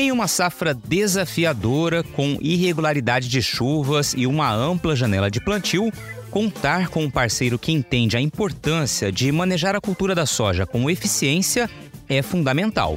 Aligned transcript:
Em 0.00 0.12
uma 0.12 0.28
safra 0.28 0.72
desafiadora, 0.72 2.04
com 2.04 2.38
irregularidade 2.40 3.28
de 3.28 3.42
chuvas 3.42 4.14
e 4.16 4.28
uma 4.28 4.48
ampla 4.48 4.94
janela 4.94 5.28
de 5.28 5.40
plantio, 5.40 5.92
contar 6.30 6.86
com 6.86 7.02
um 7.02 7.10
parceiro 7.10 7.58
que 7.58 7.72
entende 7.72 8.16
a 8.16 8.20
importância 8.20 9.10
de 9.10 9.32
manejar 9.32 9.74
a 9.74 9.80
cultura 9.80 10.14
da 10.14 10.24
soja 10.24 10.64
com 10.64 10.88
eficiência 10.88 11.68
é 12.08 12.22
fundamental. 12.22 12.96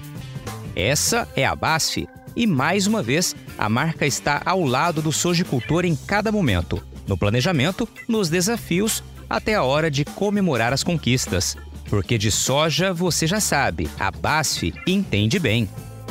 Essa 0.75 1.27
é 1.35 1.43
a 1.43 1.55
BASF 1.55 2.07
e, 2.35 2.45
mais 2.45 2.85
uma 2.85 3.01
vez, 3.01 3.35
a 3.57 3.67
marca 3.67 4.05
está 4.05 4.39
ao 4.45 4.63
lado 4.63 5.01
do 5.01 5.11
sojicultor 5.11 5.85
em 5.85 5.95
cada 5.95 6.31
momento, 6.31 6.79
no 7.07 7.17
planejamento, 7.17 7.89
nos 8.07 8.29
desafios, 8.29 9.03
até 9.27 9.55
a 9.55 9.63
hora 9.63 9.89
de 9.89 10.05
comemorar 10.05 10.71
as 10.71 10.83
conquistas. 10.83 11.57
Porque 11.89 12.15
de 12.15 12.29
soja 12.29 12.93
você 12.93 13.25
já 13.25 13.39
sabe, 13.39 13.89
a 13.99 14.11
BASF 14.11 14.71
entende 14.85 15.39
bem. 15.39 15.67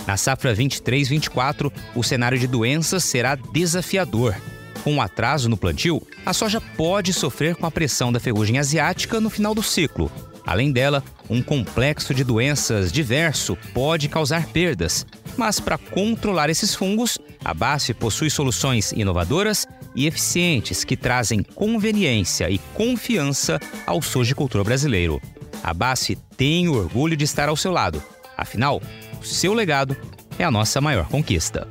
Na 0.07 0.17
safra 0.17 0.55
23-24, 0.55 1.73
o 1.95 2.03
cenário 2.03 2.39
de 2.39 2.47
doenças 2.47 3.05
será 3.05 3.35
desafiador. 3.35 4.35
Com 4.83 4.95
um 4.95 5.03
atraso 5.03 5.49
no 5.49 5.57
plantio, 5.57 6.03
a 6.25 6.33
soja 6.33 6.61
pode 6.61 7.13
sofrer 7.13 7.55
com 7.55 7.67
a 7.67 7.71
pressão 7.71 8.11
da 8.11 8.19
ferrugem 8.19 8.59
asiática 8.59 9.21
no 9.21 9.29
final 9.29 9.55
do 9.55 9.63
ciclo. 9.63 10.11
Além 10.47 10.73
dela, 10.73 11.05
um 11.29 11.43
complexo 11.43 12.15
de 12.15 12.25
doenças 12.25 12.91
diverso 12.91 13.57
pode 13.75 14.09
causar 14.09 14.47
perdas. 14.47 15.07
Mas 15.37 15.61
para 15.61 15.79
controlar 15.79 16.51
esses 16.51 16.75
fungos, 16.75 17.19
a 17.45 17.55
BASF 17.55 17.95
possui 17.95 18.31
soluções 18.31 18.93
inovadoras 18.93 19.67
e 19.95 20.07
eficientes 20.07 20.83
que 20.83 20.97
trazem 20.97 21.43
conveniência 21.43 22.51
e 22.51 22.59
confiança 22.75 23.61
ao 23.87 24.01
sojicultor 24.01 24.65
brasileiro. 24.65 25.21
A 25.63 25.75
BASF 25.75 26.17
tem 26.37 26.69
orgulho 26.69 27.17
de 27.17 27.25
estar 27.25 27.49
ao 27.49 27.57
seu 27.57 27.71
lado. 27.71 28.03
Afinal, 28.37 28.81
seu 29.23 29.53
legado 29.55 29.97
é 30.39 30.45
a 30.45 30.51
nossa 30.51 30.81
maior 30.81 31.09
conquista. 31.09 31.69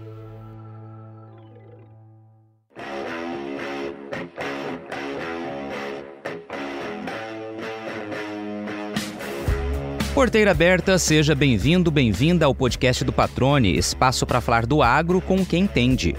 Porteira 10.14 10.52
aberta, 10.52 11.00
seja 11.00 11.34
bem-vindo, 11.34 11.90
bem-vinda 11.90 12.46
ao 12.46 12.54
podcast 12.54 13.06
do 13.06 13.14
Patrone, 13.14 13.78
espaço 13.78 14.26
para 14.26 14.42
falar 14.42 14.66
do 14.66 14.84
agro 14.84 15.22
com 15.22 15.46
quem 15.46 15.64
entende. 15.64 16.14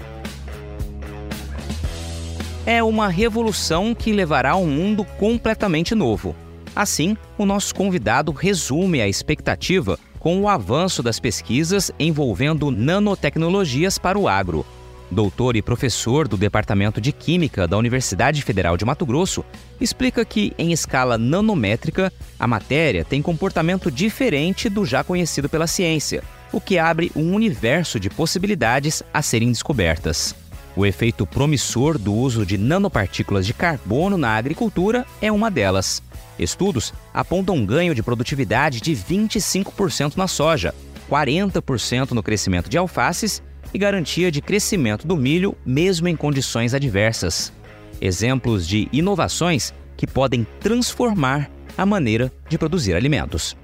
É 2.65 2.81
uma 2.81 3.07
revolução 3.07 3.93
que 3.93 4.11
levará 4.11 4.51
a 4.51 4.55
um 4.55 4.65
mundo 4.65 5.05
completamente 5.19 5.93
novo. 5.93 6.35
Assim, 6.75 7.15
o 7.37 7.45
nosso 7.45 7.75
convidado 7.75 8.31
resume 8.31 9.01
a 9.01 9.07
expectativa 9.07 9.99
com 10.21 10.39
o 10.39 10.47
avanço 10.47 11.01
das 11.01 11.19
pesquisas 11.19 11.91
envolvendo 11.99 12.69
nanotecnologias 12.69 13.97
para 13.97 14.17
o 14.17 14.27
agro. 14.27 14.63
Doutor 15.09 15.57
e 15.57 15.61
professor 15.61 16.27
do 16.27 16.37
Departamento 16.37 17.01
de 17.01 17.11
Química 17.11 17.67
da 17.67 17.75
Universidade 17.75 18.41
Federal 18.43 18.77
de 18.77 18.85
Mato 18.85 19.05
Grosso, 19.05 19.43
explica 19.81 20.23
que, 20.23 20.53
em 20.57 20.71
escala 20.71 21.17
nanométrica, 21.17 22.13
a 22.39 22.47
matéria 22.47 23.03
tem 23.03 23.21
comportamento 23.21 23.91
diferente 23.91 24.69
do 24.69 24.85
já 24.85 25.03
conhecido 25.03 25.49
pela 25.49 25.67
ciência, 25.67 26.23
o 26.53 26.61
que 26.61 26.77
abre 26.77 27.11
um 27.13 27.33
universo 27.33 27.99
de 27.99 28.09
possibilidades 28.09 29.03
a 29.13 29.21
serem 29.21 29.49
descobertas. 29.49 30.35
O 30.75 30.85
efeito 30.85 31.25
promissor 31.27 31.97
do 31.97 32.13
uso 32.13 32.45
de 32.45 32.57
nanopartículas 32.57 33.45
de 33.45 33.53
carbono 33.53 34.17
na 34.17 34.35
agricultura 34.35 35.05
é 35.21 35.31
uma 35.31 35.51
delas. 35.51 36.01
Estudos 36.39 36.93
apontam 37.13 37.55
um 37.55 37.65
ganho 37.65 37.93
de 37.93 38.01
produtividade 38.01 38.79
de 38.79 38.93
25% 38.93 40.15
na 40.15 40.27
soja, 40.27 40.73
40% 41.09 42.11
no 42.11 42.23
crescimento 42.23 42.69
de 42.69 42.77
alfaces 42.77 43.43
e 43.73 43.77
garantia 43.77 44.31
de 44.31 44.41
crescimento 44.41 45.05
do 45.05 45.17
milho 45.17 45.55
mesmo 45.65 46.07
em 46.07 46.15
condições 46.15 46.73
adversas. 46.73 47.51
Exemplos 47.99 48.65
de 48.65 48.87
inovações 48.91 49.73
que 49.97 50.07
podem 50.07 50.47
transformar 50.59 51.49
a 51.77 51.85
maneira 51.85 52.31
de 52.49 52.57
produzir 52.57 52.95
alimentos. 52.95 53.55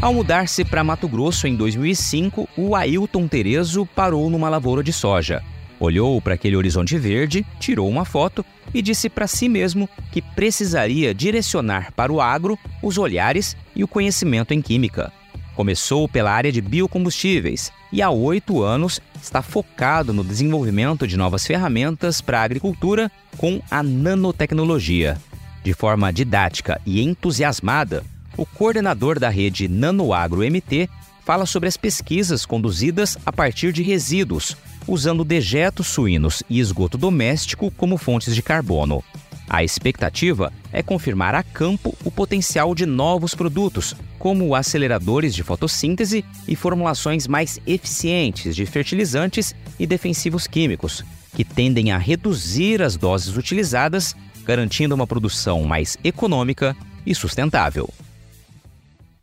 Ao 0.00 0.14
mudar-se 0.14 0.64
para 0.64 0.82
Mato 0.82 1.06
Grosso 1.06 1.46
em 1.46 1.54
2005, 1.54 2.48
o 2.56 2.74
Ailton 2.74 3.28
Terezo 3.28 3.84
parou 3.84 4.30
numa 4.30 4.48
lavoura 4.48 4.82
de 4.82 4.94
soja. 4.94 5.42
Olhou 5.78 6.22
para 6.22 6.34
aquele 6.34 6.56
horizonte 6.56 6.96
verde, 6.96 7.44
tirou 7.58 7.86
uma 7.86 8.06
foto 8.06 8.42
e 8.72 8.80
disse 8.80 9.10
para 9.10 9.26
si 9.26 9.46
mesmo 9.46 9.86
que 10.10 10.22
precisaria 10.22 11.14
direcionar 11.14 11.92
para 11.92 12.10
o 12.10 12.18
agro 12.18 12.58
os 12.82 12.96
olhares 12.96 13.54
e 13.76 13.84
o 13.84 13.88
conhecimento 13.88 14.54
em 14.54 14.62
química. 14.62 15.12
Começou 15.54 16.08
pela 16.08 16.32
área 16.32 16.50
de 16.50 16.62
biocombustíveis 16.62 17.70
e 17.92 18.00
há 18.00 18.08
oito 18.08 18.62
anos 18.62 19.02
está 19.22 19.42
focado 19.42 20.14
no 20.14 20.24
desenvolvimento 20.24 21.06
de 21.06 21.18
novas 21.18 21.46
ferramentas 21.46 22.22
para 22.22 22.40
a 22.40 22.44
agricultura 22.44 23.12
com 23.36 23.60
a 23.70 23.82
nanotecnologia. 23.82 25.18
De 25.62 25.74
forma 25.74 26.10
didática 26.10 26.80
e 26.86 27.02
entusiasmada, 27.02 28.02
o 28.40 28.46
coordenador 28.46 29.18
da 29.18 29.28
rede 29.28 29.68
NanoAgro 29.68 30.40
MT 30.40 30.88
fala 31.26 31.44
sobre 31.44 31.68
as 31.68 31.76
pesquisas 31.76 32.46
conduzidas 32.46 33.18
a 33.26 33.30
partir 33.30 33.70
de 33.70 33.82
resíduos, 33.82 34.56
usando 34.88 35.26
dejetos 35.26 35.88
suínos 35.88 36.42
e 36.48 36.58
esgoto 36.58 36.96
doméstico 36.96 37.70
como 37.72 37.98
fontes 37.98 38.34
de 38.34 38.40
carbono. 38.40 39.04
A 39.46 39.62
expectativa 39.62 40.50
é 40.72 40.82
confirmar 40.82 41.34
a 41.34 41.42
campo 41.42 41.94
o 42.02 42.10
potencial 42.10 42.74
de 42.74 42.86
novos 42.86 43.34
produtos, 43.34 43.94
como 44.18 44.54
aceleradores 44.54 45.34
de 45.34 45.42
fotossíntese 45.42 46.24
e 46.48 46.56
formulações 46.56 47.26
mais 47.26 47.60
eficientes 47.66 48.56
de 48.56 48.64
fertilizantes 48.64 49.54
e 49.78 49.86
defensivos 49.86 50.46
químicos, 50.46 51.04
que 51.36 51.44
tendem 51.44 51.92
a 51.92 51.98
reduzir 51.98 52.80
as 52.80 52.96
doses 52.96 53.36
utilizadas, 53.36 54.16
garantindo 54.46 54.94
uma 54.94 55.06
produção 55.06 55.62
mais 55.64 55.98
econômica 56.02 56.74
e 57.04 57.14
sustentável. 57.14 57.92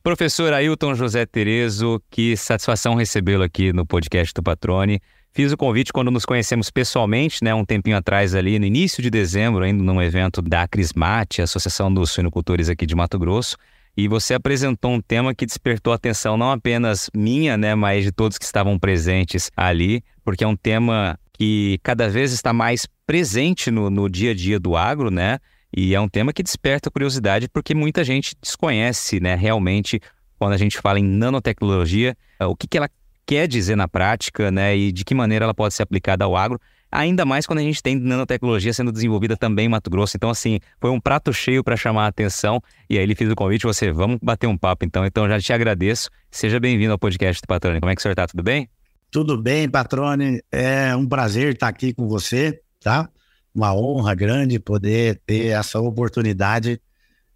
Professor 0.08 0.54
Ailton 0.54 0.96
José 0.96 1.26
Terezo, 1.26 2.02
que 2.10 2.38
satisfação 2.38 2.96
recebê-lo 2.96 3.44
aqui 3.44 3.74
no 3.74 3.86
podcast 3.86 4.34
do 4.34 4.42
Patrone. 4.42 5.02
Fiz 5.34 5.52
o 5.52 5.58
convite 5.58 5.92
quando 5.92 6.10
nos 6.10 6.24
conhecemos 6.24 6.72
pessoalmente, 6.72 7.44
né, 7.44 7.54
um 7.54 7.66
tempinho 7.66 7.98
atrás 7.98 8.34
ali, 8.34 8.58
no 8.58 8.66
início 8.66 9.04
de 9.04 9.10
dezembro, 9.10 9.66
ainda 9.66 9.84
num 9.84 10.02
evento 10.02 10.42
da 10.42 10.62
Acrismate, 10.62 11.42
Associação 11.42 11.94
dos 11.94 12.12
Suinocultores 12.12 12.70
aqui 12.70 12.86
de 12.86 12.96
Mato 12.96 13.20
Grosso, 13.20 13.58
e 13.98 14.08
você 14.08 14.34
apresentou 14.34 14.94
um 14.94 15.02
tema 15.02 15.36
que 15.36 15.46
despertou 15.46 15.92
atenção 15.92 16.38
não 16.38 16.52
apenas 16.52 17.10
minha, 17.14 17.58
né, 17.58 17.76
mas 17.76 18.06
de 18.06 18.12
todos 18.14 18.38
que 18.38 18.46
estavam 18.46 18.80
presentes 18.80 19.52
ali, 19.58 20.02
porque 20.24 20.46
é 20.46 20.48
um 20.48 20.56
tema 20.56 21.20
que 21.34 21.82
cada 21.84 22.08
vez 22.08 22.32
está 22.32 22.54
mais 22.54 22.88
presente 23.06 23.70
no, 23.70 23.90
no 23.90 24.10
dia 24.10 24.32
a 24.32 24.34
dia 24.34 24.58
do 24.58 24.78
agro, 24.78 25.12
né, 25.12 25.38
e 25.76 25.94
é 25.94 26.00
um 26.00 26.08
tema 26.08 26.34
que 26.34 26.44
desperta 26.44 26.90
curiosidade 26.90 27.48
porque 27.50 27.76
muita 27.76 28.04
gente 28.04 28.36
desconhece, 28.42 29.20
né, 29.20 29.36
realmente, 29.36 30.00
quando 30.40 30.54
a 30.54 30.58
gente 30.58 30.80
fala 30.80 31.00
em 31.00 31.04
nanotecnologia, 31.04 32.16
o 32.42 32.56
que, 32.56 32.68
que 32.68 32.78
ela 32.78 32.90
quer 33.26 33.48
dizer 33.48 33.76
na 33.76 33.88
prática, 33.88 34.50
né, 34.50 34.76
e 34.76 34.92
de 34.92 35.04
que 35.04 35.14
maneira 35.14 35.46
ela 35.46 35.54
pode 35.54 35.74
ser 35.74 35.84
aplicada 35.84 36.24
ao 36.24 36.36
agro, 36.36 36.60
ainda 36.92 37.26
mais 37.26 37.46
quando 37.46 37.60
a 37.60 37.62
gente 37.62 37.82
tem 37.84 37.96
nanotecnologia 37.96 38.74
sendo 38.74 38.92
desenvolvida 38.92 39.36
também 39.36 39.66
em 39.66 39.70
Mato 39.70 39.90
Grosso. 39.90 40.16
Então, 40.16 40.30
assim, 40.30 40.60
foi 40.80 40.90
um 40.90 41.00
prato 41.00 41.34
cheio 41.34 41.64
para 41.64 41.76
chamar 41.76 42.06
a 42.06 42.08
atenção. 42.08 42.62
E 42.90 42.98
aí 42.98 43.04
ele 43.04 43.16
fez 43.16 43.30
o 43.30 43.36
convite, 43.36 43.64
você, 43.64 43.92
vamos 43.92 44.18
bater 44.22 44.48
um 44.48 44.58
papo 44.58 44.86
então. 44.86 45.06
Então, 45.06 45.28
já 45.28 45.40
te 45.40 45.52
agradeço. 45.52 46.10
Seja 46.32 46.60
bem-vindo 46.60 46.92
ao 46.92 46.98
podcast 46.98 47.42
do 47.42 47.48
Patrone. 47.48 47.80
Como 47.80 47.92
é 47.92 47.96
que 47.96 48.00
o 48.00 48.02
senhor 48.02 48.14
está? 48.14 48.28
Tudo 48.28 48.44
bem? 48.44 48.70
Tudo 49.12 49.42
bem, 49.42 49.70
Patrone. 49.70 50.42
É 50.52 50.96
um 50.96 51.08
prazer 51.08 51.54
estar 51.54 51.68
aqui 51.68 51.94
com 51.94 52.08
você, 52.08 52.62
tá? 52.82 53.10
Uma 53.54 53.74
honra 53.74 54.14
grande 54.14 54.60
poder 54.60 55.22
ter 55.26 55.48
essa 55.48 55.80
oportunidade 55.80 56.82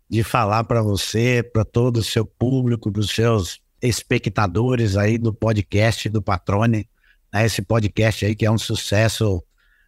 de 0.09 0.23
falar 0.23 0.65
para 0.65 0.81
você, 0.81 1.41
para 1.41 1.63
todo 1.63 1.97
o 1.97 2.03
seu 2.03 2.25
público, 2.25 2.91
para 2.91 2.99
os 2.99 3.11
seus 3.11 3.61
espectadores 3.81 4.95
aí 4.95 5.17
do 5.17 5.33
podcast 5.33 6.07
do 6.09 6.21
Patrone, 6.21 6.87
né? 7.33 7.45
esse 7.45 7.61
podcast 7.61 8.25
aí 8.25 8.35
que 8.35 8.45
é 8.45 8.51
um 8.51 8.57
sucesso 8.57 9.43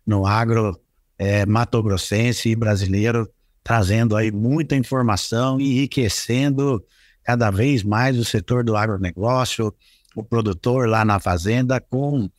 no 0.06 0.25
agro 0.25 0.80
é, 1.18 1.46
matogrossense 1.46 2.50
e 2.50 2.56
brasileiro, 2.56 3.30
trazendo 3.64 4.16
aí 4.16 4.31
muita 4.31 4.76
informação 4.76 5.60
e 5.60 5.74
enriquecendo 5.78 6.84
cada 7.24 7.52
vez 7.52 7.84
mais 7.84 8.18
o 8.18 8.26
setor 8.26 8.64
do 8.64 8.76
agronegócio, 8.76 9.74
o 10.16 10.24
produtor 10.24 10.88
lá 10.88 11.06
na 11.06 11.19
fazenda 11.19 11.80
com 11.80 12.30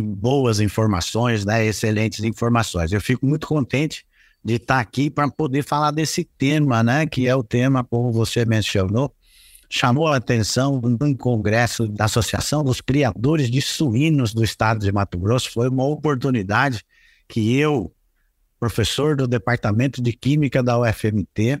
boas 0.00 0.60
informações, 0.60 1.44
né, 1.44 1.64
excelentes 1.64 2.24
informações. 2.24 2.92
Eu 2.92 3.00
fico 3.00 3.26
muito 3.26 3.46
contente 3.46 4.04
de 4.44 4.54
estar 4.54 4.78
aqui 4.78 5.10
para 5.10 5.28
poder 5.30 5.62
falar 5.62 5.90
desse 5.90 6.24
tema, 6.38 6.82
né, 6.82 7.06
que 7.06 7.26
é 7.26 7.34
o 7.34 7.42
tema, 7.42 7.82
como 7.84 8.12
você 8.12 8.44
mencionou, 8.44 9.12
chamou 9.68 10.06
a 10.06 10.16
atenção 10.16 10.80
num 10.80 11.14
congresso 11.14 11.88
da 11.88 12.04
Associação 12.04 12.62
dos 12.62 12.80
Criadores 12.80 13.50
de 13.50 13.60
Suínos 13.60 14.32
do 14.32 14.44
Estado 14.44 14.80
de 14.80 14.92
Mato 14.92 15.18
Grosso. 15.18 15.50
Foi 15.50 15.68
uma 15.68 15.84
oportunidade 15.84 16.84
que 17.28 17.56
eu, 17.56 17.92
professor 18.60 19.16
do 19.16 19.26
Departamento 19.26 20.00
de 20.00 20.12
Química 20.12 20.62
da 20.62 20.78
UFMT, 20.78 21.60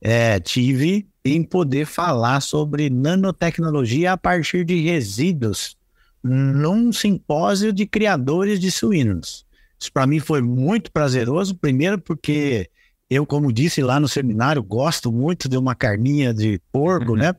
é, 0.00 0.40
tive 0.40 1.08
em 1.24 1.42
poder 1.42 1.86
falar 1.86 2.40
sobre 2.40 2.90
nanotecnologia 2.90 4.12
a 4.12 4.16
partir 4.16 4.64
de 4.64 4.80
resíduos 4.80 5.77
num 6.22 6.92
simpósio 6.92 7.72
de 7.72 7.86
criadores 7.86 8.58
de 8.60 8.70
suínos. 8.70 9.46
Isso 9.80 9.92
para 9.92 10.06
mim 10.06 10.18
foi 10.18 10.42
muito 10.42 10.90
prazeroso, 10.90 11.54
primeiro 11.54 11.98
porque 11.98 12.68
eu, 13.08 13.24
como 13.24 13.52
disse 13.52 13.80
lá 13.82 13.98
no 13.98 14.08
seminário, 14.08 14.62
gosto 14.62 15.10
muito 15.10 15.48
de 15.48 15.56
uma 15.56 15.74
carninha 15.74 16.34
de 16.34 16.60
porco, 16.70 17.12
uhum. 17.12 17.18
né? 17.18 17.34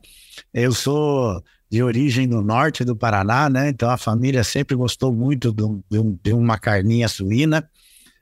Eu 0.52 0.72
sou 0.72 1.42
de 1.70 1.82
origem 1.82 2.26
no 2.26 2.42
norte 2.42 2.84
do 2.84 2.96
Paraná, 2.96 3.48
né? 3.48 3.68
Então 3.68 3.88
a 3.88 3.96
família 3.96 4.42
sempre 4.42 4.74
gostou 4.74 5.12
muito 5.12 5.52
de, 5.52 5.62
de, 5.88 6.18
de 6.24 6.32
uma 6.32 6.58
carninha 6.58 7.06
suína. 7.06 7.68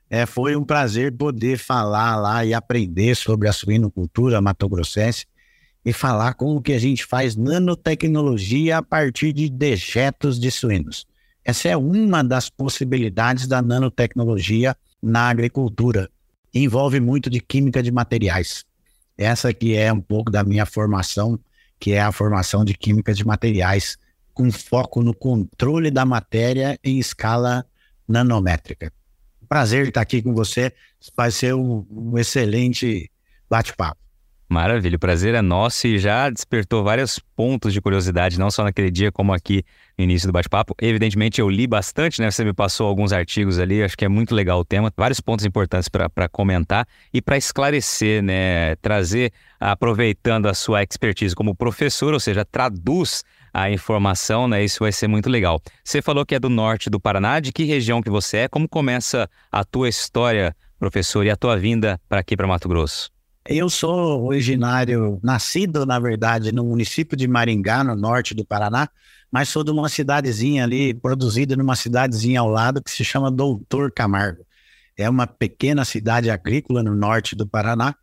É, 0.09 0.25
foi 0.25 0.55
um 0.55 0.63
prazer 0.63 1.15
poder 1.15 1.57
falar 1.57 2.15
lá 2.15 2.45
e 2.45 2.53
aprender 2.53 3.15
sobre 3.15 3.47
a 3.47 3.53
suinocultura 3.53 4.41
matogrossense 4.41 5.25
e 5.85 5.93
falar 5.93 6.33
como 6.33 6.61
que 6.61 6.73
a 6.73 6.79
gente 6.79 7.05
faz 7.05 7.35
nanotecnologia 7.35 8.77
a 8.77 8.83
partir 8.83 9.33
de 9.33 9.49
dejetos 9.49 10.39
de 10.39 10.51
suínos. 10.51 11.05
Essa 11.43 11.69
é 11.69 11.77
uma 11.77 12.23
das 12.23 12.49
possibilidades 12.49 13.47
da 13.47 13.61
nanotecnologia 13.61 14.75
na 15.01 15.29
agricultura. 15.29 16.09
Envolve 16.53 16.99
muito 16.99 17.29
de 17.29 17.39
química 17.39 17.81
de 17.81 17.91
materiais. 17.91 18.65
Essa 19.17 19.53
que 19.53 19.75
é 19.75 19.91
um 19.91 20.01
pouco 20.01 20.31
da 20.31 20.43
minha 20.43 20.65
formação, 20.65 21.39
que 21.79 21.93
é 21.93 22.01
a 22.01 22.11
formação 22.11 22.63
de 22.65 22.73
química 22.73 23.13
de 23.13 23.25
materiais, 23.25 23.97
com 24.33 24.51
foco 24.51 25.01
no 25.01 25.13
controle 25.13 25.91
da 25.91 26.05
matéria 26.05 26.79
em 26.83 26.99
escala 26.99 27.65
nanométrica. 28.07 28.91
Prazer 29.47 29.87
estar 29.87 30.01
aqui 30.01 30.21
com 30.21 30.33
você. 30.33 30.71
Vai 31.15 31.31
ser 31.31 31.55
um, 31.55 31.85
um 31.89 32.17
excelente 32.17 33.09
bate-papo. 33.49 33.99
Maravilha, 34.51 34.95
o 34.95 34.99
prazer 34.99 35.35
é 35.35 35.43
nosso 35.43 35.85
e 35.85 35.99
já 35.99 36.27
despertou 36.27 36.83
vários 36.83 37.19
pontos 37.19 37.71
de 37.71 37.79
curiosidade, 37.79 38.39
não 38.39 38.49
só 38.49 38.63
naquele 38.63 38.89
dia, 38.89 39.11
como 39.11 39.31
aqui 39.31 39.63
no 39.95 40.03
início 40.03 40.27
do 40.27 40.31
bate-papo. 40.31 40.73
Evidentemente, 40.81 41.39
eu 41.39 41.47
li 41.47 41.67
bastante, 41.67 42.19
né? 42.19 42.31
Você 42.31 42.43
me 42.43 42.51
passou 42.51 42.87
alguns 42.87 43.13
artigos 43.13 43.59
ali, 43.59 43.83
acho 43.83 43.95
que 43.95 44.03
é 44.03 44.07
muito 44.07 44.33
legal 44.33 44.59
o 44.59 44.65
tema, 44.65 44.91
vários 44.97 45.19
pontos 45.21 45.45
importantes 45.45 45.87
para 45.87 46.27
comentar 46.27 46.87
e 47.13 47.21
para 47.21 47.37
esclarecer, 47.37 48.23
né? 48.23 48.75
Trazer, 48.77 49.31
aproveitando 49.59 50.47
a 50.47 50.55
sua 50.55 50.81
expertise 50.81 51.35
como 51.35 51.53
professor, 51.53 52.11
ou 52.11 52.19
seja, 52.19 52.43
traduz 52.43 53.23
a 53.53 53.69
informação, 53.69 54.47
né? 54.47 54.63
Isso 54.63 54.79
vai 54.79 54.91
ser 54.91 55.07
muito 55.07 55.29
legal. 55.29 55.61
Você 55.83 56.01
falou 56.01 56.25
que 56.25 56.33
é 56.33 56.39
do 56.39 56.49
norte 56.49 56.89
do 56.89 56.99
Paraná, 56.99 57.39
de 57.39 57.51
que 57.51 57.65
região 57.65 58.01
que 58.01 58.09
você 58.09 58.37
é? 58.37 58.47
Como 58.47 58.67
começa 58.67 59.29
a 59.51 59.63
tua 59.63 59.87
história, 59.87 60.55
professor, 60.79 61.23
e 61.23 61.29
a 61.29 61.35
tua 61.35 61.55
vinda 61.55 62.01
para 62.09 62.21
aqui, 62.21 62.35
para 62.35 62.47
Mato 62.47 62.67
Grosso? 62.67 63.11
Eu 63.51 63.67
sou 63.67 64.27
originário, 64.27 65.19
nascido, 65.23 65.83
na 65.83 65.97
verdade, 65.97 66.51
no 66.51 66.63
município 66.63 67.17
de 67.17 67.27
Maringá, 67.27 67.83
no 67.83 67.95
norte 67.95 68.35
do 68.35 68.45
Paraná, 68.45 68.87
mas 69.31 69.49
sou 69.49 69.63
de 69.63 69.71
uma 69.71 69.89
cidadezinha 69.89 70.63
ali, 70.63 70.93
produzida 70.93 71.55
numa 71.55 71.75
cidadezinha 71.75 72.41
ao 72.41 72.47
lado, 72.47 72.79
que 72.79 72.91
se 72.91 73.03
chama 73.03 73.31
Doutor 73.31 73.91
Camargo. 73.91 74.45
É 74.95 75.09
uma 75.09 75.25
pequena 75.25 75.83
cidade 75.83 76.29
agrícola 76.29 76.83
no 76.83 76.93
norte 76.93 77.35
do 77.35 77.47
Paraná, 77.47 77.95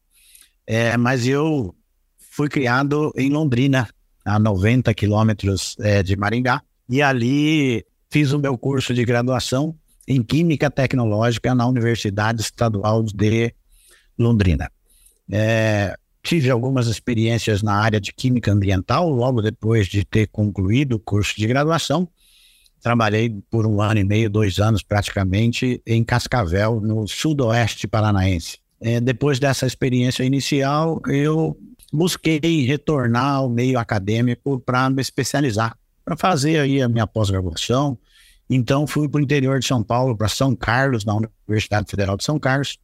é, 0.67 0.97
mas 0.97 1.29
eu 1.29 1.73
fui 2.33 2.49
criado 2.49 3.13
em 3.17 3.31
Londrina, 3.31 3.89
a 4.25 4.41
90 4.41 4.93
quilômetros 4.95 5.77
é, 5.79 6.03
de 6.03 6.17
Maringá, 6.17 6.61
e 6.89 7.01
ali 7.01 7.87
fiz 8.11 8.33
o 8.33 8.39
meu 8.41 8.59
curso 8.59 8.93
de 8.93 9.05
graduação 9.05 9.77
em 10.09 10.25
Química 10.25 10.69
Tecnológica 10.69 11.55
na 11.55 11.69
Universidade 11.69 12.41
Estadual 12.41 13.05
de 13.05 13.55
Londrina. 14.19 14.69
É, 15.31 15.97
tive 16.23 16.51
algumas 16.51 16.87
experiências 16.87 17.63
na 17.63 17.75
área 17.75 18.01
de 18.01 18.13
química 18.13 18.53
ambiental, 18.53 19.09
logo 19.09 19.41
depois 19.41 19.87
de 19.87 20.05
ter 20.05 20.27
concluído 20.29 20.95
o 20.95 20.99
curso 20.99 21.37
de 21.37 21.47
graduação. 21.47 22.09
Trabalhei 22.83 23.35
por 23.51 23.67
um 23.67 23.81
ano 23.81 24.01
e 24.01 24.05
meio, 24.05 24.29
dois 24.31 24.59
anos 24.59 24.83
praticamente, 24.83 25.81
em 25.87 26.05
Cascavel, 26.05 26.81
no 26.81 27.07
sudoeste 27.07 27.87
paranaense. 27.87 28.59
É, 28.81 29.01
depois 29.01 29.39
dessa 29.39 29.67
experiência 29.67 30.23
inicial, 30.25 31.01
eu 31.07 31.57
busquei 31.93 32.67
retornar 32.67 33.37
ao 33.37 33.49
meio 33.49 33.79
acadêmico 33.79 34.61
para 34.61 34.91
me 34.91 35.01
especializar, 35.01 35.77
para 36.05 36.17
fazer 36.17 36.59
aí 36.59 36.83
a 36.83 36.89
minha 36.89 37.07
pós-graduação. 37.07 37.99
Então, 38.49 38.87
fui 38.87 39.09
para 39.09 39.19
o 39.19 39.25
interior 39.25 39.59
de 39.59 39.67
São 39.67 39.83
Paulo, 39.83 40.17
para 40.17 40.29
São 40.29 40.55
Carlos, 40.55 41.05
na 41.05 41.15
Universidade 41.15 41.91
Federal 41.91 42.17
de 42.17 42.25
São 42.25 42.39
Carlos, 42.39 42.79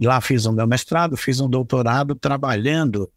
Lá 0.00 0.20
fiz 0.20 0.46
o 0.46 0.52
meu 0.52 0.66
mestrado, 0.66 1.16
fiz 1.16 1.40
um 1.40 1.48
doutorado 1.48 2.14
trabalhando 2.14 3.10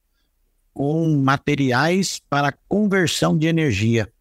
com 0.74 1.18
materiais 1.18 2.22
para 2.30 2.54
conversão 2.68 3.38
de 3.38 3.48
energia. 3.48 4.12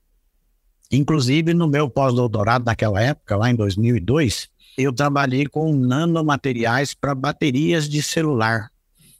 Inclusive, 0.91 1.53
no 1.53 1.67
meu 1.67 1.91
pós-doutorado, 1.91 2.65
naquela 2.65 3.03
época, 3.03 3.37
lá 3.37 3.51
em 3.51 3.55
2002, 3.55 4.49
eu 4.79 4.93
trabalhei 4.93 5.47
com 5.47 5.75
nanomateriais 5.75 6.95
para 6.95 7.15
baterias 7.15 7.89
de 7.89 8.03
celular. 8.03 8.71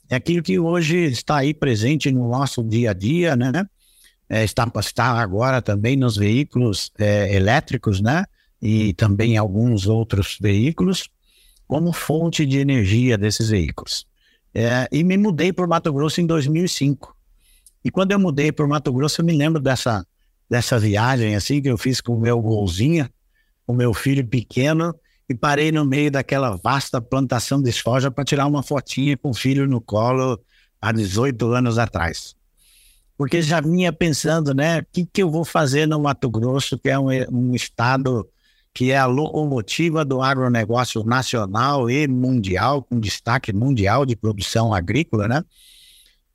É 0.09 0.17
aquilo 0.17 0.43
que 0.43 0.59
hoje 0.59 0.97
está 1.07 1.39
aí 1.39 1.53
presente 1.55 2.11
no 2.13 2.29
nosso 2.29 2.63
dia 2.63 2.91
a 2.91 2.95
dia, 2.95 3.35
né? 3.35 3.67
É, 4.29 4.45
está, 4.45 4.71
está 4.79 5.07
agora 5.21 5.61
também 5.61 5.97
nos 5.97 6.17
veículos 6.17 6.93
é, 6.99 7.35
elétricos, 7.35 8.01
né? 8.01 8.25
E 8.61 8.95
também 8.95 9.37
alguns 9.37 9.87
outros 9.87 10.39
veículos 10.41 11.09
como 11.67 11.93
fonte 11.93 12.45
de 12.47 12.59
energia 12.59 13.17
desses 13.17 13.49
veículos. 13.49 14.07
É, 14.55 14.89
e 14.93 15.03
me 15.03 15.17
mudei 15.17 15.53
para 15.53 15.67
Mato 15.67 15.93
Grosso 15.93 16.21
em 16.21 16.27
2005. 16.27 17.15
E 17.85 17.91
quando 17.91 18.13
eu 18.13 18.19
mudei 18.19 18.53
para 18.53 18.67
Mato 18.67 18.93
Grosso, 18.93 19.21
eu 19.21 19.25
me 19.25 19.37
lembro 19.37 19.61
dessa, 19.61 20.07
dessa 20.49 20.79
viagem 20.79 21.35
assim 21.35 21.61
que 21.61 21.69
eu 21.69 21.77
fiz 21.77 22.01
com 22.01 22.15
o 22.15 22.21
meu 22.21 22.41
golzinha, 22.41 23.11
o 23.67 23.73
meu 23.73 23.93
filho 23.93 24.27
pequeno, 24.27 24.95
e 25.29 25.35
parei 25.35 25.73
no 25.73 25.85
meio 25.85 26.11
daquela 26.11 26.57
vasta 26.57 27.01
plantação 27.01 27.61
de 27.61 27.73
soja 27.73 28.11
para 28.11 28.25
tirar 28.25 28.47
uma 28.47 28.63
fotinha 28.63 29.17
com 29.17 29.31
o 29.31 29.35
filho 29.35 29.67
no 29.67 29.81
colo 29.81 30.41
há 30.81 30.93
18 30.93 31.47
anos 31.53 31.79
atrás. 31.79 32.37
Porque 33.17 33.41
já 33.41 33.61
vinha 33.61 33.93
pensando, 33.93 34.53
né, 34.53 34.81
o 34.81 34.87
que, 34.93 35.07
que 35.07 35.23
eu 35.23 35.31
vou 35.31 35.45
fazer 35.45 35.87
no 35.87 36.01
Mato 36.01 36.29
Grosso, 36.29 36.79
que 36.79 36.89
é 36.89 36.99
um, 36.99 37.09
um 37.31 37.55
estado 37.55 38.29
que 38.75 38.91
é 38.91 38.99
a 38.99 39.07
locomotiva 39.07 40.05
do 40.05 40.21
agronegócio 40.21 41.05
nacional 41.05 41.89
e 41.89 42.09
mundial, 42.09 42.83
com 42.83 42.99
destaque 42.99 43.53
mundial 43.53 44.05
de 44.05 44.17
produção 44.17 44.75
agrícola, 44.75 45.29
né? 45.29 45.45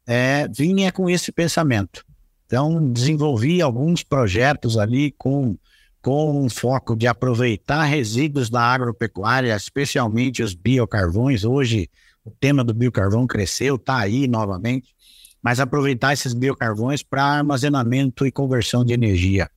É, 0.08 0.48
vinha 0.48 0.90
com 0.90 1.10
esse 1.10 1.34
pensamento. 1.34 2.06
Então, 2.46 2.92
desenvolvi 2.92 3.62
alguns 3.62 4.04
projetos 4.04 4.78
ali 4.78 5.12
com, 5.18 5.58
com 6.02 6.46
um 6.46 6.50
foco 6.50 6.96
de 6.96 7.06
aproveitar 7.06 7.84
resíduos 7.84 8.50
da 8.50 8.62
agropecuária, 8.62 9.54
especialmente 9.56 10.42
os 10.42 10.56
biocarvões. 10.56 11.44
Hoje, 11.44 11.90
o 12.24 12.32
tema 12.32 12.64
do 12.64 12.74
biocarvão 12.74 13.28
cresceu, 13.28 13.76
está 13.76 13.98
aí 13.98 14.28
novamente, 14.28 14.96
mas 15.44 15.60
aproveitar 15.60 16.14
esses 16.14 16.34
biocarvões 16.34 17.04
para 17.04 17.24
armazenamento 17.24 18.26
e 18.26 18.32
conversão 18.32 18.84
de 18.84 18.94
energia 18.94 19.50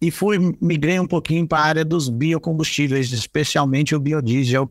e 0.00 0.10
fui 0.10 0.38
migrei 0.60 0.98
um 0.98 1.06
pouquinho 1.06 1.46
para 1.46 1.58
a 1.58 1.64
área 1.64 1.84
dos 1.84 2.08
biocombustíveis, 2.08 3.12
especialmente 3.12 3.94
o 3.94 4.00
biodiesel, 4.00 4.70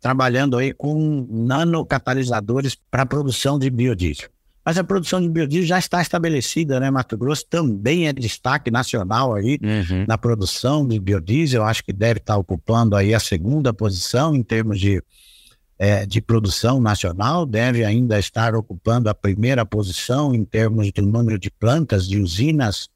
trabalhando 0.00 0.56
aí 0.56 0.72
com 0.72 1.26
nanocatalisadores 1.28 2.76
para 2.90 3.02
a 3.02 3.06
produção 3.06 3.58
de 3.58 3.68
biodiesel. 3.68 4.28
Mas 4.64 4.78
a 4.78 4.84
produção 4.84 5.20
de 5.20 5.28
biodiesel 5.28 5.66
já 5.66 5.78
está 5.78 6.00
estabelecida, 6.00 6.78
né? 6.78 6.90
Mato 6.90 7.16
Grosso 7.16 7.44
também 7.48 8.06
é 8.06 8.12
destaque 8.12 8.70
nacional 8.70 9.34
aí 9.34 9.58
uhum. 9.62 10.04
na 10.06 10.16
produção 10.16 10.86
de 10.86 11.00
biodiesel. 11.00 11.64
Acho 11.64 11.82
que 11.82 11.92
deve 11.92 12.20
estar 12.20 12.36
ocupando 12.36 12.94
aí 12.94 13.12
a 13.12 13.18
segunda 13.18 13.72
posição 13.72 14.34
em 14.34 14.42
termos 14.42 14.78
de, 14.78 15.02
é, 15.78 16.06
de 16.06 16.20
produção 16.20 16.80
nacional. 16.80 17.44
Deve 17.44 17.84
ainda 17.84 18.18
estar 18.18 18.54
ocupando 18.54 19.08
a 19.08 19.14
primeira 19.14 19.64
posição 19.66 20.34
em 20.34 20.44
termos 20.44 20.92
de 20.92 21.02
número 21.02 21.38
de 21.38 21.50
plantas, 21.50 22.06
de 22.06 22.18
usinas 22.18 22.88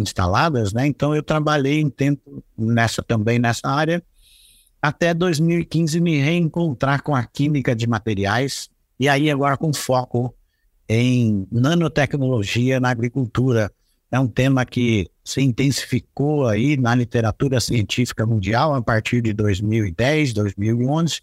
instaladas, 0.00 0.72
né? 0.72 0.86
Então 0.86 1.14
eu 1.14 1.22
trabalhei 1.22 1.84
um 1.84 1.90
tempo 1.90 2.42
nessa 2.56 3.02
também 3.02 3.38
nessa 3.38 3.68
área 3.68 4.02
até 4.80 5.12
2015 5.12 6.00
me 6.00 6.18
reencontrar 6.18 7.02
com 7.02 7.14
a 7.14 7.22
química 7.24 7.74
de 7.74 7.86
materiais 7.86 8.70
e 8.98 9.08
aí 9.08 9.30
agora 9.30 9.56
com 9.56 9.72
foco 9.72 10.34
em 10.88 11.46
nanotecnologia 11.52 12.80
na 12.80 12.90
agricultura. 12.90 13.70
É 14.10 14.18
um 14.18 14.26
tema 14.26 14.64
que 14.64 15.08
se 15.22 15.40
intensificou 15.40 16.46
aí 16.46 16.76
na 16.76 16.94
literatura 16.94 17.60
científica 17.60 18.26
mundial 18.26 18.74
a 18.74 18.82
partir 18.82 19.20
de 19.22 19.32
2010, 19.32 20.32
2011. 20.32 21.20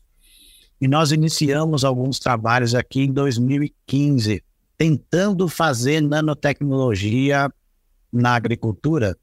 E 0.79 0.88
nós 0.88 1.12
iniciamos 1.12 1.84
alguns 1.84 2.19
trabalhos 2.19 2.75
aqui 2.75 3.01
em 3.01 3.12
2015, 3.12 4.41
tentando 4.77 5.50
fazer 5.50 6.01
nanotecnologia 6.01 7.51
na 8.11 8.35
agricultura, 8.35 9.17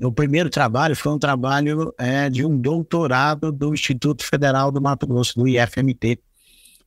o 0.00 0.12
primeiro 0.12 0.48
trabalho 0.48 0.94
foi 0.94 1.12
um 1.12 1.18
trabalho 1.18 1.92
é, 1.98 2.30
de 2.30 2.44
um 2.46 2.56
doutorado 2.56 3.50
do 3.50 3.74
Instituto 3.74 4.24
Federal 4.24 4.70
do 4.70 4.80
Mato 4.80 5.06
Grosso, 5.06 5.34
do 5.36 5.48
IFMT, 5.48 6.20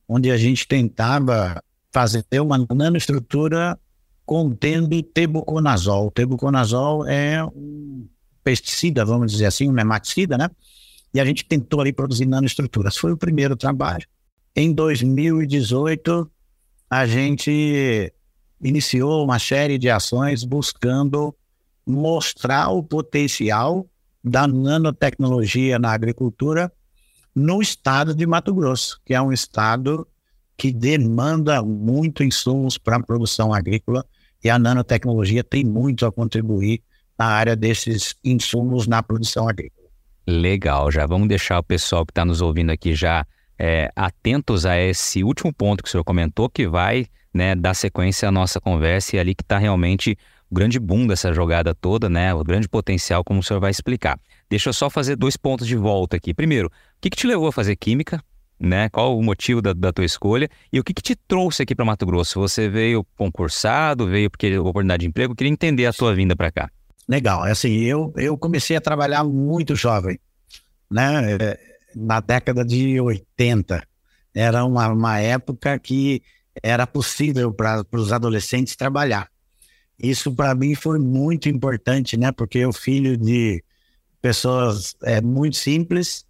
onde 0.08 0.30
a 0.30 0.36
gente 0.36 0.66
tentava 0.66 1.62
fazer 1.92 2.24
uma 2.40 2.66
nanoestrutura 2.74 3.78
contendo 4.24 5.02
tebuconazol. 5.02 6.10
Tebuconazol 6.10 7.06
é 7.06 7.44
um 7.44 8.08
pesticida, 8.42 9.04
vamos 9.04 9.30
dizer 9.30 9.46
assim, 9.46 9.68
um 9.68 9.72
nematicida, 9.72 10.38
né? 10.38 10.48
E 11.14 11.20
a 11.20 11.24
gente 11.24 11.44
tentou 11.44 11.80
ali 11.80 11.92
produzir 11.92 12.24
nanoestruturas. 12.24 12.96
Foi 12.96 13.12
o 13.12 13.16
primeiro 13.16 13.54
trabalho. 13.54 14.06
Em 14.56 14.72
2018, 14.72 16.30
a 16.88 17.06
gente 17.06 18.12
iniciou 18.62 19.24
uma 19.24 19.38
série 19.38 19.78
de 19.78 19.90
ações 19.90 20.44
buscando 20.44 21.34
mostrar 21.86 22.70
o 22.70 22.82
potencial 22.82 23.86
da 24.22 24.46
nanotecnologia 24.46 25.78
na 25.78 25.92
agricultura 25.92 26.72
no 27.34 27.60
estado 27.60 28.14
de 28.14 28.26
Mato 28.26 28.54
Grosso, 28.54 29.00
que 29.04 29.14
é 29.14 29.20
um 29.20 29.32
estado 29.32 30.06
que 30.56 30.72
demanda 30.72 31.62
muito 31.62 32.22
insumos 32.22 32.78
para 32.78 32.96
a 32.96 33.02
produção 33.02 33.52
agrícola 33.52 34.04
e 34.44 34.50
a 34.50 34.58
nanotecnologia 34.58 35.42
tem 35.42 35.64
muito 35.64 36.06
a 36.06 36.12
contribuir 36.12 36.82
na 37.18 37.26
área 37.26 37.56
desses 37.56 38.14
insumos 38.22 38.86
na 38.86 39.02
produção 39.02 39.48
agrícola. 39.48 39.88
Legal, 40.26 40.90
já 40.90 41.04
vamos 41.04 41.28
deixar 41.28 41.58
o 41.58 41.64
pessoal 41.64 42.06
que 42.06 42.12
está 42.12 42.24
nos 42.24 42.40
ouvindo 42.40 42.70
aqui 42.70 42.94
já 42.94 43.26
é, 43.58 43.90
atentos 43.96 44.64
a 44.64 44.78
esse 44.78 45.24
último 45.24 45.52
ponto 45.52 45.82
que 45.82 45.88
o 45.88 45.90
senhor 45.90 46.04
comentou, 46.04 46.48
que 46.48 46.66
vai 46.66 47.06
né, 47.32 47.54
dar 47.54 47.74
sequência 47.74 48.28
à 48.28 48.32
nossa 48.32 48.60
conversa 48.60 49.16
e 49.16 49.18
ali 49.18 49.34
que 49.34 49.42
está 49.42 49.58
realmente 49.58 50.16
o 50.50 50.54
grande 50.54 50.78
boom 50.78 51.06
dessa 51.06 51.32
jogada 51.32 51.74
toda, 51.74 52.08
né, 52.08 52.34
o 52.34 52.44
grande 52.44 52.68
potencial, 52.68 53.24
como 53.24 53.40
o 53.40 53.42
senhor 53.42 53.60
vai 53.60 53.70
explicar. 53.70 54.18
Deixa 54.50 54.68
eu 54.68 54.72
só 54.72 54.90
fazer 54.90 55.16
dois 55.16 55.36
pontos 55.36 55.66
de 55.66 55.76
volta 55.76 56.16
aqui. 56.16 56.34
Primeiro, 56.34 56.68
o 56.68 56.70
que, 57.00 57.08
que 57.08 57.16
te 57.16 57.26
levou 57.26 57.48
a 57.48 57.52
fazer 57.52 57.74
química? 57.76 58.22
Né? 58.60 58.88
Qual 58.90 59.18
o 59.18 59.22
motivo 59.22 59.60
da, 59.60 59.72
da 59.72 59.92
tua 59.92 60.04
escolha? 60.04 60.48
E 60.72 60.78
o 60.78 60.84
que, 60.84 60.94
que 60.94 61.02
te 61.02 61.16
trouxe 61.16 61.62
aqui 61.62 61.74
para 61.74 61.84
Mato 61.84 62.06
Grosso? 62.06 62.38
Você 62.38 62.68
veio 62.68 63.04
concursado, 63.16 64.06
veio 64.06 64.30
porque 64.30 64.56
oportunidade 64.58 65.00
de 65.00 65.08
emprego? 65.08 65.32
Eu 65.32 65.36
queria 65.36 65.52
entender 65.52 65.86
a 65.86 65.92
tua 65.92 66.14
vinda 66.14 66.36
para 66.36 66.52
cá. 66.52 66.70
Legal, 67.08 67.44
é 67.44 67.50
assim, 67.50 67.80
eu, 67.80 68.12
eu 68.16 68.38
comecei 68.38 68.76
a 68.76 68.80
trabalhar 68.80 69.24
muito 69.24 69.74
jovem, 69.74 70.18
né? 70.88 71.36
É, 71.40 71.58
na 71.94 72.20
década 72.20 72.64
de 72.64 73.00
80. 73.00 73.82
Era 74.34 74.64
uma, 74.64 74.88
uma 74.88 75.18
época 75.18 75.78
que 75.78 76.22
era 76.60 76.86
possível 76.86 77.52
para 77.52 77.84
os 77.92 78.12
adolescentes 78.12 78.74
trabalhar. 78.76 79.30
Isso 79.98 80.32
para 80.34 80.54
mim 80.54 80.74
foi 80.74 80.98
muito 80.98 81.48
importante, 81.48 82.16
né? 82.16 82.32
Porque 82.32 82.58
eu 82.58 82.72
filho 82.72 83.16
de 83.16 83.62
pessoas 84.20 84.94
é, 85.02 85.20
muito 85.20 85.56
simples, 85.56 86.24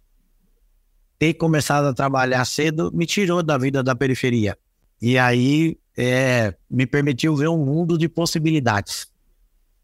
ter 1.17 1.33
começado 1.35 1.85
a 1.85 1.93
trabalhar 1.93 2.43
cedo 2.45 2.91
me 2.93 3.05
tirou 3.05 3.41
da 3.41 3.57
vida 3.57 3.81
da 3.81 3.95
periferia. 3.95 4.57
E 5.01 5.17
aí 5.17 5.77
é, 5.97 6.53
me 6.69 6.85
permitiu 6.85 7.35
ver 7.35 7.49
um 7.49 7.63
mundo 7.63 7.97
de 7.97 8.09
possibilidades. 8.09 9.07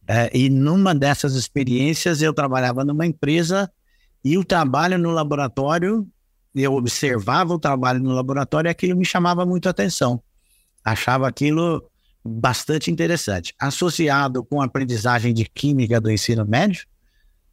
É, 0.08 0.30
e 0.36 0.50
numa 0.50 0.96
dessas 0.96 1.36
experiências 1.36 2.22
eu 2.22 2.34
trabalhava 2.34 2.84
numa 2.84 3.06
empresa 3.06 3.72
e 4.24 4.38
o 4.38 4.44
trabalho 4.44 4.98
no 4.98 5.12
laboratório, 5.12 6.08
eu 6.56 6.74
observava 6.74 7.54
o 7.54 7.60
trabalho 7.60 8.02
no 8.02 8.12
laboratório 8.12 8.68
e 8.68 8.72
aquilo 8.72 8.98
me 8.98 9.06
chamava 9.06 9.46
muito 9.46 9.68
a 9.68 9.70
atenção. 9.70 10.22
Achava 10.92 11.28
aquilo 11.28 11.84
bastante 12.24 12.92
interessante. 12.92 13.54
Associado 13.60 14.44
com 14.44 14.62
a 14.62 14.66
aprendizagem 14.66 15.34
de 15.34 15.46
química 15.46 16.00
do 16.00 16.12
ensino 16.12 16.46
médio, 16.46 16.86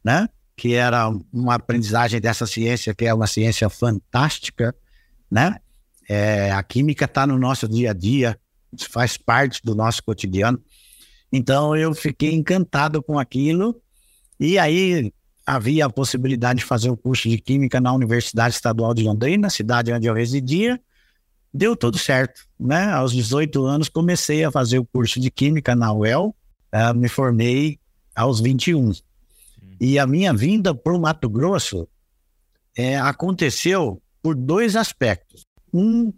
né? 0.03 0.27
que 0.55 0.73
era 0.73 1.07
uma 1.31 1.53
aprendizagem 1.53 2.19
dessa 2.19 2.47
ciência, 2.47 2.93
que 2.93 3.05
é 3.05 3.13
uma 3.13 3.27
ciência 3.27 3.69
fantástica, 3.69 4.75
né? 5.29 5.57
É, 6.09 6.51
a 6.51 6.63
química 6.63 7.05
está 7.05 7.27
no 7.27 7.37
nosso 7.37 7.67
dia 7.67 7.91
a 7.91 7.93
dia, 7.93 8.39
faz 8.89 9.17
parte 9.17 9.61
do 9.63 9.75
nosso 9.75 10.01
cotidiano. 10.03 10.59
Então 11.31 11.75
eu 11.75 11.93
fiquei 11.93 12.33
encantado 12.33 13.03
com 13.03 13.19
aquilo. 13.19 13.79
E 14.39 14.57
aí 14.57 15.13
havia 15.45 15.85
a 15.85 15.89
possibilidade 15.89 16.59
de 16.59 16.65
fazer 16.65 16.89
o 16.89 16.97
curso 16.97 17.29
de 17.29 17.37
Química 17.37 17.79
na 17.79 17.93
Universidade 17.93 18.55
Estadual 18.55 18.93
de 18.93 19.03
Londrina, 19.03 19.49
cidade 19.49 19.93
onde 19.93 20.07
eu 20.07 20.13
residia. 20.13 20.79
Deu 21.53 21.75
tudo 21.75 21.97
certo, 21.97 22.47
né? 22.59 22.91
Aos 22.91 23.11
18 23.11 23.65
anos 23.65 23.89
comecei 23.89 24.43
a 24.43 24.51
fazer 24.51 24.79
o 24.79 24.85
curso 24.85 25.19
de 25.19 25.31
Química 25.31 25.75
na 25.75 25.93
UEL, 25.93 26.35
uh, 26.73 26.95
me 26.95 27.07
formei 27.07 27.79
aos 28.15 28.39
21. 28.39 28.91
E 29.79 29.99
a 29.99 30.07
minha 30.07 30.33
vinda 30.33 30.73
para 30.73 30.93
o 30.93 30.99
Mato 30.99 31.29
Grosso 31.29 31.87
é, 32.75 32.97
aconteceu 32.97 34.01
por 34.21 34.35
dois 34.35 34.75
aspectos. 34.75 35.45
Um 35.73 36.11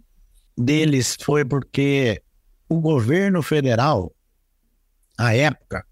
deles 0.56 1.16
foi 1.20 1.44
porque 1.44 2.22
o 2.68 2.80
governo 2.80 3.42
federal, 3.42 4.12
à 5.18 5.34
época, 5.34 5.84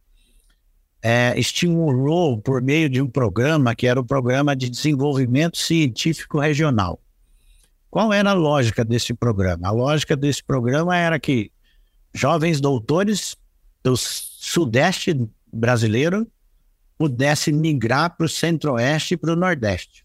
é, 1.03 1.39
estimulou 1.39 2.41
por 2.41 2.63
meio 2.63 2.89
de 2.89 3.01
um 3.01 3.09
programa 3.09 3.75
que 3.75 3.87
era 3.87 4.01
o 4.01 4.05
Programa 4.05 4.57
de 4.57 4.69
Desenvolvimento 4.69 5.59
Científico 5.59 6.39
Regional. 6.39 7.01
Qual 7.91 8.13
era 8.13 8.31
a 8.31 8.35
lógica 8.35 8.85
desse 8.85 9.15
programa? 9.15 9.69
A 9.69 9.71
lógica 9.71 10.17
desse 10.17 10.45
programa 10.45 10.97
era 10.97 11.19
que 11.19 11.51
jovens 12.15 12.61
doutores 12.61 13.37
do 13.83 13.97
Sudeste 13.97 15.29
brasileiro 15.53 16.27
pudessem 16.99 17.55
migrar 17.55 18.17
para 18.17 18.27
o 18.27 18.29
Centro-Oeste 18.29 19.15
e 19.15 19.17
para 19.17 19.33
o 19.33 19.37
Nordeste. 19.37 20.05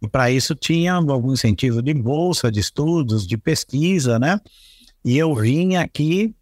E 0.00 0.08
para 0.08 0.30
isso 0.30 0.54
tinha 0.54 0.94
algum 0.94 1.32
incentivo 1.32 1.82
de 1.82 1.92
bolsa, 1.92 2.50
de 2.50 2.60
estudos, 2.60 3.26
de 3.26 3.36
pesquisa, 3.36 4.18
né? 4.18 4.40
E 5.04 5.18
eu 5.18 5.34
vim 5.34 5.76
aqui 5.76 6.34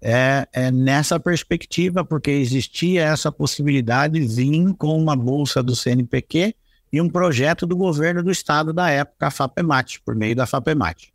é, 0.00 0.46
é, 0.52 0.70
nessa 0.70 1.18
perspectiva, 1.18 2.04
porque 2.04 2.30
existia 2.30 3.02
essa 3.04 3.32
possibilidade, 3.32 4.20
vim 4.20 4.72
com 4.72 4.96
uma 4.96 5.16
bolsa 5.16 5.62
do 5.62 5.74
CNPq 5.74 6.54
e 6.92 7.00
um 7.00 7.08
projeto 7.08 7.66
do 7.66 7.76
governo 7.76 8.22
do 8.22 8.30
estado 8.30 8.72
da 8.72 8.90
época, 8.90 9.26
a 9.26 9.30
FAPEMAT, 9.30 10.00
por 10.04 10.14
meio 10.14 10.34
da 10.34 10.46
FAPEMAT. 10.46 11.12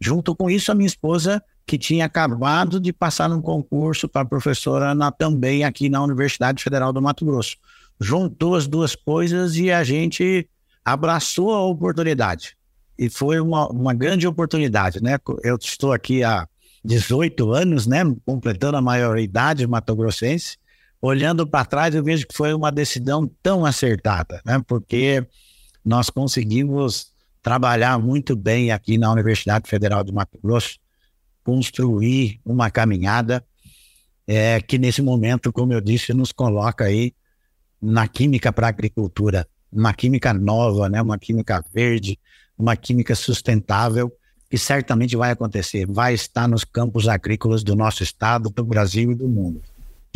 Junto 0.00 0.34
com 0.34 0.50
isso, 0.50 0.70
a 0.70 0.74
minha 0.74 0.86
esposa, 0.86 1.42
que 1.66 1.78
tinha 1.78 2.04
acabado 2.04 2.78
de 2.78 2.92
passar 2.92 3.28
num 3.28 3.40
concurso 3.40 4.08
para 4.08 4.24
professora 4.24 4.94
na, 4.94 5.10
também 5.10 5.64
aqui 5.64 5.88
na 5.88 6.02
Universidade 6.02 6.62
Federal 6.62 6.92
do 6.92 7.02
Mato 7.02 7.24
Grosso. 7.24 7.56
Juntou 8.00 8.54
as 8.54 8.66
duas 8.66 8.94
coisas 8.94 9.56
e 9.56 9.70
a 9.70 9.82
gente 9.82 10.48
abraçou 10.84 11.52
a 11.52 11.64
oportunidade. 11.64 12.56
E 12.98 13.08
foi 13.08 13.40
uma, 13.40 13.68
uma 13.68 13.92
grande 13.92 14.26
oportunidade, 14.26 15.02
né? 15.02 15.18
Eu 15.42 15.56
estou 15.56 15.92
aqui 15.92 16.22
há 16.22 16.46
18 16.84 17.52
anos, 17.52 17.86
né, 17.86 18.02
completando 18.24 18.76
a 18.76 18.80
maioridade 18.80 19.66
mato-grossense, 19.66 20.56
olhando 21.00 21.46
para 21.46 21.64
trás 21.64 21.94
eu 21.94 22.02
vejo 22.02 22.26
que 22.26 22.36
foi 22.36 22.52
uma 22.54 22.70
decisão 22.70 23.30
tão 23.42 23.64
acertada, 23.64 24.40
né, 24.44 24.62
porque 24.66 25.26
nós 25.84 26.10
conseguimos 26.10 27.12
trabalhar 27.42 27.98
muito 27.98 28.34
bem 28.34 28.72
aqui 28.72 28.98
na 28.98 29.10
Universidade 29.12 29.68
Federal 29.68 30.02
de 30.02 30.12
Mato 30.12 30.38
Grosso, 30.42 30.78
construir 31.44 32.40
uma 32.44 32.70
caminhada 32.70 33.44
é, 34.26 34.60
que 34.60 34.78
nesse 34.78 35.00
momento, 35.00 35.52
como 35.52 35.72
eu 35.72 35.80
disse, 35.80 36.12
nos 36.12 36.32
coloca 36.32 36.84
aí 36.84 37.14
na 37.80 38.08
química 38.08 38.52
para 38.52 38.66
a 38.66 38.70
agricultura, 38.70 39.46
uma 39.72 39.94
química 39.94 40.34
nova, 40.34 40.88
né, 40.88 41.00
uma 41.00 41.18
química 41.18 41.64
verde, 41.72 42.18
uma 42.58 42.74
química 42.74 43.14
sustentável, 43.14 44.10
que 44.50 44.58
certamente 44.58 45.16
vai 45.16 45.30
acontecer, 45.30 45.86
vai 45.86 46.14
estar 46.14 46.48
nos 46.48 46.64
campos 46.64 47.06
agrícolas 47.06 47.62
do 47.62 47.76
nosso 47.76 48.02
estado, 48.02 48.50
do 48.50 48.64
Brasil 48.64 49.12
e 49.12 49.14
do 49.14 49.28
mundo. 49.28 49.62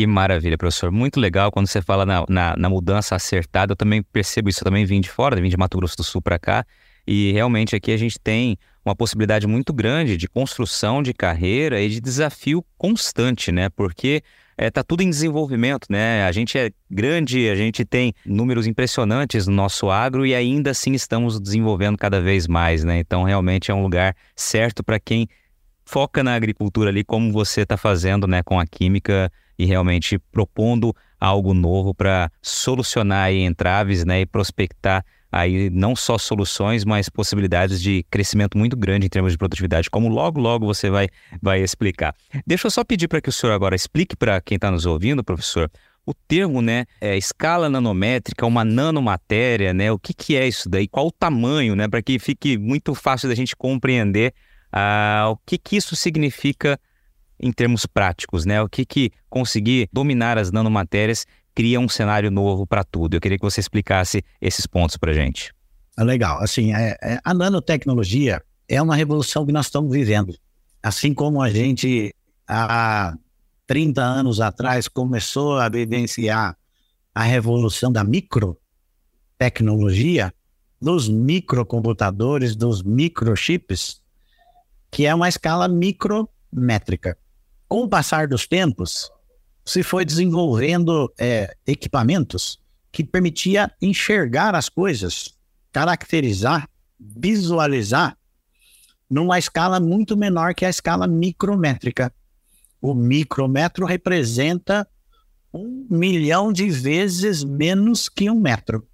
Que 0.00 0.06
maravilha, 0.06 0.56
professor. 0.56 0.90
Muito 0.90 1.20
legal 1.20 1.52
quando 1.52 1.66
você 1.66 1.82
fala 1.82 2.06
na, 2.06 2.24
na, 2.26 2.56
na 2.56 2.70
mudança 2.70 3.14
acertada. 3.14 3.72
Eu 3.72 3.76
também 3.76 4.02
percebo 4.02 4.48
isso. 4.48 4.60
Eu 4.60 4.64
também 4.64 4.86
vim 4.86 4.98
de 4.98 5.10
fora, 5.10 5.38
vim 5.38 5.50
de 5.50 5.58
Mato 5.58 5.76
Grosso 5.76 5.94
do 5.98 6.02
Sul 6.02 6.22
para 6.22 6.38
cá. 6.38 6.64
E 7.06 7.32
realmente 7.32 7.76
aqui 7.76 7.92
a 7.92 7.98
gente 7.98 8.18
tem 8.18 8.56
uma 8.82 8.96
possibilidade 8.96 9.46
muito 9.46 9.74
grande 9.74 10.16
de 10.16 10.26
construção 10.26 11.02
de 11.02 11.12
carreira 11.12 11.82
e 11.82 11.90
de 11.90 12.00
desafio 12.00 12.64
constante, 12.78 13.52
né? 13.52 13.68
Porque 13.68 14.22
é, 14.56 14.70
tá 14.70 14.82
tudo 14.82 15.02
em 15.02 15.10
desenvolvimento, 15.10 15.86
né? 15.90 16.24
A 16.24 16.32
gente 16.32 16.56
é 16.56 16.70
grande, 16.90 17.50
a 17.50 17.54
gente 17.54 17.84
tem 17.84 18.14
números 18.24 18.66
impressionantes 18.66 19.46
no 19.46 19.52
nosso 19.54 19.90
agro 19.90 20.24
e 20.24 20.34
ainda 20.34 20.70
assim 20.70 20.94
estamos 20.94 21.38
desenvolvendo 21.38 21.98
cada 21.98 22.22
vez 22.22 22.48
mais, 22.48 22.84
né? 22.84 23.00
Então 23.00 23.22
realmente 23.22 23.70
é 23.70 23.74
um 23.74 23.82
lugar 23.82 24.16
certo 24.34 24.82
para 24.82 24.98
quem 24.98 25.28
foca 25.84 26.24
na 26.24 26.34
agricultura 26.34 26.88
ali, 26.88 27.04
como 27.04 27.30
você 27.30 27.62
está 27.62 27.76
fazendo, 27.76 28.26
né, 28.26 28.42
com 28.42 28.60
a 28.60 28.64
química 28.64 29.30
e 29.60 29.66
realmente 29.66 30.18
propondo 30.18 30.96
algo 31.20 31.52
novo 31.52 31.94
para 31.94 32.32
solucionar 32.40 33.30
entraves, 33.30 34.06
né, 34.06 34.22
e 34.22 34.26
prospectar 34.26 35.04
aí 35.30 35.68
não 35.68 35.94
só 35.94 36.16
soluções, 36.16 36.82
mas 36.82 37.10
possibilidades 37.10 37.80
de 37.80 38.04
crescimento 38.10 38.56
muito 38.56 38.74
grande 38.74 39.06
em 39.06 39.08
termos 39.10 39.32
de 39.32 39.38
produtividade, 39.38 39.90
como 39.90 40.08
logo, 40.08 40.40
logo 40.40 40.66
você 40.66 40.88
vai, 40.88 41.08
vai 41.42 41.60
explicar. 41.62 42.14
Deixa 42.46 42.66
eu 42.66 42.70
só 42.70 42.82
pedir 42.82 43.06
para 43.06 43.20
que 43.20 43.28
o 43.28 43.32
senhor 43.32 43.52
agora 43.52 43.76
explique 43.76 44.16
para 44.16 44.40
quem 44.40 44.56
está 44.56 44.70
nos 44.70 44.86
ouvindo, 44.86 45.22
professor, 45.22 45.70
o 46.06 46.14
termo, 46.14 46.62
né, 46.62 46.86
é, 47.00 47.18
escala 47.18 47.68
nanométrica, 47.68 48.46
uma 48.46 48.64
nanomatéria, 48.64 49.74
né, 49.74 49.92
o 49.92 49.98
que, 49.98 50.14
que 50.14 50.36
é 50.36 50.48
isso 50.48 50.70
daí, 50.70 50.88
qual 50.88 51.06
o 51.06 51.12
tamanho, 51.12 51.76
né, 51.76 51.86
para 51.86 52.00
que 52.00 52.18
fique 52.18 52.56
muito 52.56 52.94
fácil 52.94 53.28
da 53.28 53.34
gente 53.34 53.54
compreender 53.54 54.32
ah, 54.72 55.28
o 55.30 55.36
que, 55.36 55.58
que 55.58 55.76
isso 55.76 55.94
significa 55.94 56.80
em 57.40 57.50
termos 57.50 57.86
práticos, 57.86 58.44
né? 58.44 58.62
O 58.62 58.68
que, 58.68 58.84
que 58.84 59.10
conseguir 59.28 59.88
dominar 59.92 60.36
as 60.36 60.52
nanomatérias 60.52 61.26
cria 61.54 61.80
um 61.80 61.88
cenário 61.88 62.30
novo 62.30 62.66
para 62.66 62.84
tudo. 62.84 63.14
Eu 63.14 63.20
queria 63.20 63.38
que 63.38 63.44
você 63.44 63.60
explicasse 63.60 64.22
esses 64.40 64.66
pontos 64.66 64.96
para 64.96 65.12
gente. 65.12 65.52
Ah, 65.96 66.04
legal. 66.04 66.40
Assim, 66.42 66.72
é, 66.74 66.96
é, 67.02 67.20
a 67.24 67.34
nanotecnologia 67.34 68.40
é 68.68 68.80
uma 68.80 68.94
revolução 68.94 69.44
que 69.44 69.50
nós 69.52 69.66
estamos 69.66 69.92
vivendo. 69.92 70.32
Assim 70.82 71.12
como 71.12 71.42
a 71.42 71.50
gente, 71.50 72.14
há 72.46 73.14
30 73.66 74.00
anos 74.02 74.40
atrás, 74.40 74.88
começou 74.88 75.58
a 75.58 75.68
vivenciar 75.68 76.56
a 77.14 77.22
revolução 77.22 77.92
da 77.92 78.02
microtecnologia, 78.04 80.32
dos 80.80 81.08
microcomputadores, 81.08 82.56
dos 82.56 82.82
microchips, 82.82 84.00
que 84.90 85.04
é 85.04 85.14
uma 85.14 85.28
escala 85.28 85.68
micrométrica. 85.68 87.18
Com 87.70 87.84
o 87.84 87.88
passar 87.88 88.26
dos 88.26 88.48
tempos, 88.48 89.12
se 89.64 89.84
foi 89.84 90.04
desenvolvendo 90.04 91.08
é, 91.16 91.54
equipamentos 91.64 92.58
que 92.90 93.04
permitia 93.04 93.70
enxergar 93.80 94.56
as 94.56 94.68
coisas, 94.68 95.38
caracterizar, 95.70 96.68
visualizar 96.98 98.18
numa 99.08 99.38
escala 99.38 99.78
muito 99.78 100.16
menor 100.16 100.52
que 100.52 100.64
a 100.64 100.68
escala 100.68 101.06
micrométrica. 101.06 102.12
O 102.82 102.92
micrômetro 102.92 103.86
representa 103.86 104.84
um 105.54 105.86
milhão 105.88 106.52
de 106.52 106.68
vezes 106.70 107.44
menos 107.44 108.08
que 108.08 108.28
um 108.28 108.40
metro. 108.40 108.84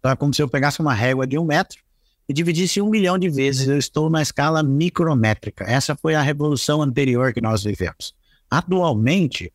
Então 0.00 0.10
é 0.10 0.16
como 0.16 0.34
se 0.34 0.42
eu 0.42 0.48
pegasse 0.48 0.80
uma 0.80 0.94
régua 0.94 1.28
de 1.28 1.38
um 1.38 1.44
metro 1.44 1.83
e 2.28 2.32
dividisse 2.32 2.80
um 2.80 2.88
milhão 2.88 3.18
de 3.18 3.28
vezes. 3.28 3.68
Eu 3.68 3.78
estou 3.78 4.08
na 4.08 4.22
escala 4.22 4.62
micrométrica. 4.62 5.64
Essa 5.64 5.96
foi 5.96 6.14
a 6.14 6.22
revolução 6.22 6.82
anterior 6.82 7.32
que 7.32 7.40
nós 7.40 7.64
vivemos. 7.64 8.14
Atualmente, 8.50 9.52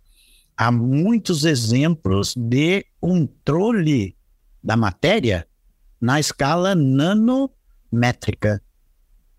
há 0.56 0.72
muitos 0.72 1.46
exemplos 1.46 2.34
de 2.36 2.86
controle 3.00 4.16
da 4.64 4.76
matéria 4.76 5.48
na 6.00 6.20
escala 6.20 6.76
nanométrica. 6.76 8.62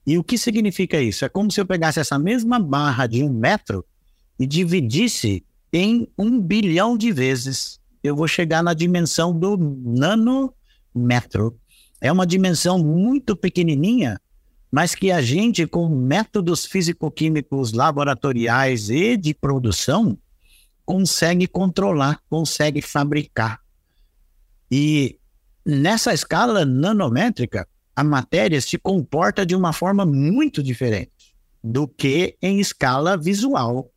E 0.07 0.19
o 0.19 0.25
que 0.25 0.39
significa 0.39 1.01
isso? 1.01 1.25
É 1.25 1.29
como 1.29 1.51
se 1.51 1.61
eu 1.61 1.67
pegasse 1.67 2.01
essa 2.01 2.19
mesma 2.19 2.59
barra 2.59 3.07
de 3.07 3.23
um 3.23 3.33
metro 3.33 3.85
e 4.39 4.47
dividisse 4.47 5.45
em 5.73 6.09
um 6.19 6.41
bilhão 6.41 6.97
de 6.97 7.13
vezes. 7.13 7.79
Eu 8.03 8.17
vou 8.17 8.27
chegar 8.27 8.63
na 8.63 8.73
dimensão 8.73 9.39
do 9.39 9.59
nanômetro. 9.59 11.60
É 12.01 12.11
uma 12.11 12.27
dimensão 12.27 12.79
muito 12.79 13.37
pequenininha, 13.37 14.21
mas 14.71 14.95
que 14.95 15.11
a 15.11 15.21
gente, 15.21 15.67
com 15.67 15.89
métodos 15.89 16.65
físico-químicos 16.65 17.73
laboratoriais 17.73 18.89
e 18.89 19.17
de 19.17 19.35
produção, 19.35 20.17
consegue 20.85 21.47
controlar, 21.47 22.21
consegue 22.29 22.81
fabricar. 22.81 23.61
E 24.71 25.19
nessa 25.65 26.15
escala 26.15 26.65
nanométrica, 26.65 27.69
a 27.95 28.03
matéria 28.03 28.61
se 28.61 28.79
comporta 28.79 29.45
de 29.45 29.55
uma 29.55 29.73
forma 29.73 30.07
muito 30.07 30.63
diferente 30.63 31.35
do 31.63 31.87
que 31.87 32.37
em 32.41 32.61
escala 32.61 33.17
visual, 33.17 33.91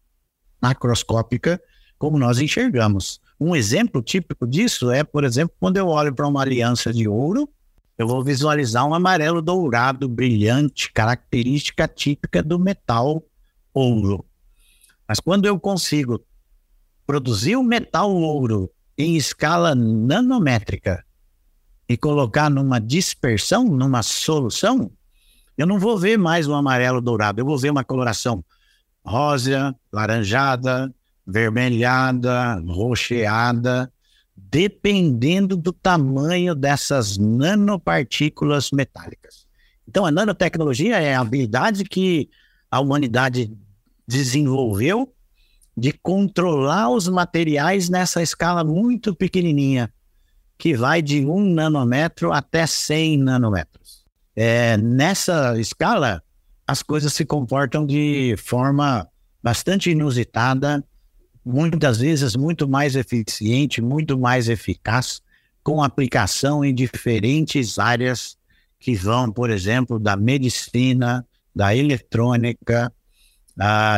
macroscópica, 0.62 1.62
como 1.98 2.20
nós 2.20 2.40
enxergamos. 2.40 3.22
Um 3.40 3.56
exemplo 3.56 4.02
típico 4.02 4.46
disso 4.46 4.92
é, 4.92 5.04
por 5.04 5.24
exemplo, 5.24 5.56
quando 5.60 5.78
eu 5.78 5.88
olho 5.88 6.14
para 6.14 6.28
uma 6.28 6.42
aliança 6.42 6.92
de 6.92 7.08
ouro, 7.08 7.50
eu 7.98 8.08
vou 8.08 8.24
visualizar 8.24 8.86
um 8.86 8.94
amarelo 8.94 9.42
dourado 9.42 10.08
brilhante, 10.10 10.92
característica 10.92 11.88
típica 11.88 12.42
do 12.42 12.58
metal 12.58 13.24
ouro. 13.74 14.26
Mas 15.08 15.20
quando 15.20 15.46
eu 15.46 15.60
consigo 15.60 16.24
produzir 17.06 17.56
o 17.56 17.64
metal 17.64 18.12
ouro 18.12 18.70
em 18.98 19.16
escala 19.16 19.76
nanométrica 19.76 21.06
e 21.88 21.98
colocar 21.98 22.50
numa 22.50 22.80
dispersão, 22.80 23.66
numa 23.66 24.02
solução, 24.02 24.92
eu 25.58 25.68
não 25.68 25.80
vou 25.80 25.98
ver 25.98 26.18
mais 26.18 26.48
um 26.48 26.56
amarelo 26.56 27.02
dourado, 27.02 27.40
eu 27.40 27.46
vou 27.46 27.58
ver 27.58 27.70
uma 27.70 27.84
coloração 27.84 28.44
rosa, 29.06 29.76
laranjada, 29.92 30.94
vermelhada, 31.28 32.56
rocheada, 32.68 33.92
dependendo 34.36 35.56
do 35.56 35.72
tamanho 35.72 36.56
dessas 36.56 37.18
nanopartículas 37.18 38.72
metálicas. 38.72 39.46
Então, 39.88 40.06
a 40.06 40.12
nanotecnologia 40.12 41.00
é 41.00 41.16
a 41.16 41.22
habilidade 41.22 41.84
que 41.84 42.30
a 42.70 42.80
humanidade 42.80 43.56
desenvolveu 44.08 45.14
de 45.76 45.92
controlar 45.92 46.90
os 46.90 47.08
materiais 47.08 47.90
nessa 47.90 48.22
escala 48.22 48.64
muito 48.64 49.16
pequenininha, 49.16 49.92
que 50.58 50.76
vai 50.76 51.02
de 51.02 51.26
1 51.26 51.54
nanômetro 51.54 52.32
até 52.32 52.66
100 52.66 53.18
nanômetros. 53.18 54.04
É, 54.36 54.78
nessa 54.78 55.60
escala, 55.60 56.24
as 56.66 56.82
coisas 56.82 57.14
se 57.14 57.26
comportam 57.26 57.86
de 57.86 58.36
forma 58.38 59.08
bastante 59.42 59.92
inusitada, 59.92 60.84
muitas 61.46 61.98
vezes 61.98 62.36
muito 62.36 62.68
mais 62.68 62.96
eficiente, 62.96 63.82
muito 63.82 64.18
mais 64.18 64.48
eficaz, 64.48 65.22
com 65.64 65.84
aplicação 65.84 66.64
em 66.64 66.74
diferentes 66.74 67.80
áreas 67.80 68.38
que 68.80 68.96
vão, 68.96 69.32
por 69.32 69.50
exemplo, 69.50 69.98
da 69.98 70.16
medicina, 70.16 71.26
da 71.56 71.76
eletrônica, 71.76 72.92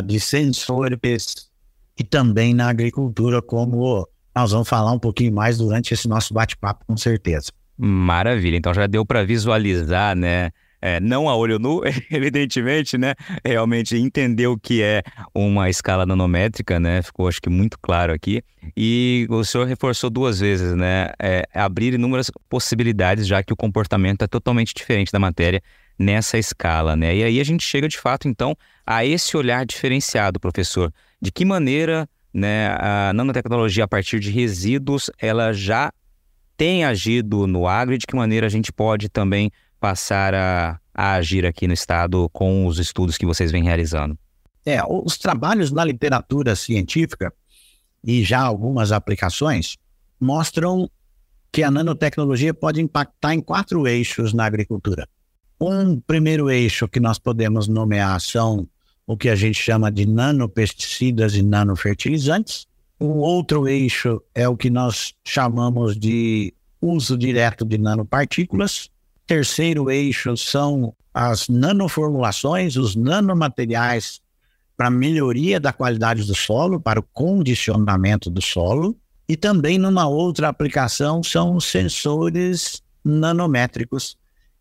de 0.06 0.20
sensores, 0.20 1.50
e 1.98 2.04
também 2.04 2.54
na 2.54 2.70
agricultura, 2.70 3.42
como 3.42 4.08
nós 4.36 4.52
vamos 4.52 4.68
falar 4.68 4.92
um 4.92 5.00
pouquinho 5.00 5.34
mais 5.34 5.58
durante 5.58 5.94
esse 5.94 6.08
nosso 6.08 6.34
bate-papo, 6.34 6.86
com 6.86 6.98
certeza. 6.98 7.52
Maravilha, 7.78 8.58
então 8.58 8.74
já 8.74 8.86
deu 8.86 9.06
para 9.06 9.24
visualizar, 9.24 10.16
né? 10.16 10.52
É, 10.86 11.00
não 11.00 11.28
a 11.28 11.36
olho 11.36 11.58
nu, 11.58 11.82
evidentemente, 12.12 12.96
né? 12.96 13.16
Realmente 13.44 13.98
entender 13.98 14.46
o 14.46 14.56
que 14.56 14.84
é 14.84 15.02
uma 15.34 15.68
escala 15.68 16.06
nanométrica, 16.06 16.80
né? 16.80 17.02
Ficou, 17.02 17.28
acho 17.28 17.42
que, 17.42 17.50
muito 17.50 17.80
claro 17.80 18.14
aqui. 18.14 18.44
E 18.78 19.26
o 19.32 19.44
senhor 19.44 19.66
reforçou 19.66 20.12
duas 20.12 20.42
vezes, 20.42 20.76
né? 20.76 21.10
É, 21.20 21.44
abrir 21.56 21.96
inúmeras 21.96 22.30
possibilidades, 22.48 23.26
já 23.26 23.42
que 23.42 23.52
o 23.52 23.56
comportamento 23.56 24.22
é 24.22 24.28
totalmente 24.28 24.76
diferente 24.76 25.12
da 25.12 25.18
matéria 25.18 25.60
nessa 25.98 26.38
escala, 26.38 26.96
né? 26.96 27.16
E 27.16 27.24
aí 27.24 27.40
a 27.40 27.44
gente 27.44 27.64
chega, 27.64 27.88
de 27.88 27.98
fato, 27.98 28.28
então, 28.28 28.56
a 28.86 29.04
esse 29.04 29.36
olhar 29.36 29.66
diferenciado, 29.66 30.40
professor, 30.40 30.94
de 31.20 31.32
que 31.32 31.44
maneira 31.44 32.08
né, 32.32 32.68
a 32.80 33.12
nanotecnologia, 33.12 33.86
a 33.86 33.88
partir 33.88 34.20
de 34.20 34.30
resíduos, 34.30 35.10
ela 35.20 35.52
já 35.52 35.92
tem 36.56 36.86
agido 36.86 37.48
no 37.48 37.68
agro 37.68 37.96
e 37.96 37.98
de 37.98 38.06
que 38.06 38.16
maneira 38.16 38.46
a 38.46 38.50
gente 38.50 38.72
pode 38.72 39.10
também 39.10 39.52
passar 39.86 40.34
a, 40.34 40.80
a 40.96 41.14
agir 41.14 41.46
aqui 41.46 41.68
no 41.68 41.74
Estado 41.74 42.28
com 42.34 42.66
os 42.66 42.80
estudos 42.80 43.20
que 43.20 43.26
vocês 43.26 43.52
vêm 43.52 43.64
realizando? 43.64 44.18
É, 44.66 44.82
os 44.84 45.16
trabalhos 45.16 45.72
na 45.72 45.86
literatura 45.86 46.56
científica 46.56 47.32
e 48.04 48.24
já 48.24 48.42
algumas 48.42 48.92
aplicações 48.92 49.78
mostram 50.20 50.90
que 51.52 51.62
a 51.62 51.70
nanotecnologia 51.70 52.52
pode 52.52 52.82
impactar 52.82 53.36
em 53.36 53.40
quatro 53.40 53.88
eixos 53.88 54.34
na 54.34 54.46
agricultura. 54.46 55.08
Um 55.62 56.00
primeiro 56.00 56.50
eixo 56.50 56.88
que 56.88 57.00
nós 57.00 57.20
podemos 57.20 57.68
nomear 57.68 58.20
são 58.20 58.68
o 59.06 59.16
que 59.16 59.30
a 59.30 59.36
gente 59.36 59.62
chama 59.62 59.92
de 59.92 60.08
nanopesticidas 60.08 61.36
e 61.36 61.44
nanofertilizantes. 61.44 62.66
O 63.00 63.20
outro 63.20 63.68
eixo 63.68 64.20
é 64.34 64.50
o 64.50 64.58
que 64.58 64.72
nós 64.72 65.14
chamamos 65.24 65.96
de 65.96 66.56
uso 66.82 67.16
direto 67.16 67.64
de 67.64 67.78
nanopartículas. 67.78 68.90
Terceiro 69.28 69.90
eixo 69.90 70.38
são 70.38 70.94
as 71.14 71.48
nanoformulações, 71.48 72.76
os 72.76 72.96
nanomateriais 72.96 74.22
para 74.78 74.90
melhoria 74.90 75.60
da 75.60 75.72
qualidade 75.72 76.24
do 76.26 76.36
solo, 76.36 76.80
para 76.80 77.00
o 77.00 77.04
condicionamento 77.04 78.30
do 78.30 78.42
solo. 78.42 78.96
E 79.28 79.36
também 79.36 79.78
numa 79.80 80.08
outra 80.08 80.50
aplicação 80.50 81.24
são 81.24 81.56
os 81.56 81.66
sensores 81.66 82.84
nanométricos, 83.04 84.18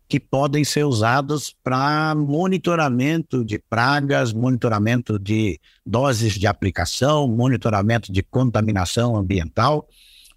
que 0.07 0.19
podem 0.19 0.63
ser 0.63 0.85
usados 0.85 1.55
para 1.63 2.13
monitoramento 2.15 3.43
de 3.43 3.59
pragas, 3.59 4.31
monitoramento 4.31 5.19
de 5.19 5.59
doses 5.85 6.33
de 6.33 6.45
aplicação, 6.47 7.27
monitoramento 7.27 8.11
de 8.11 8.21
contaminação 8.21 9.15
ambiental 9.15 9.87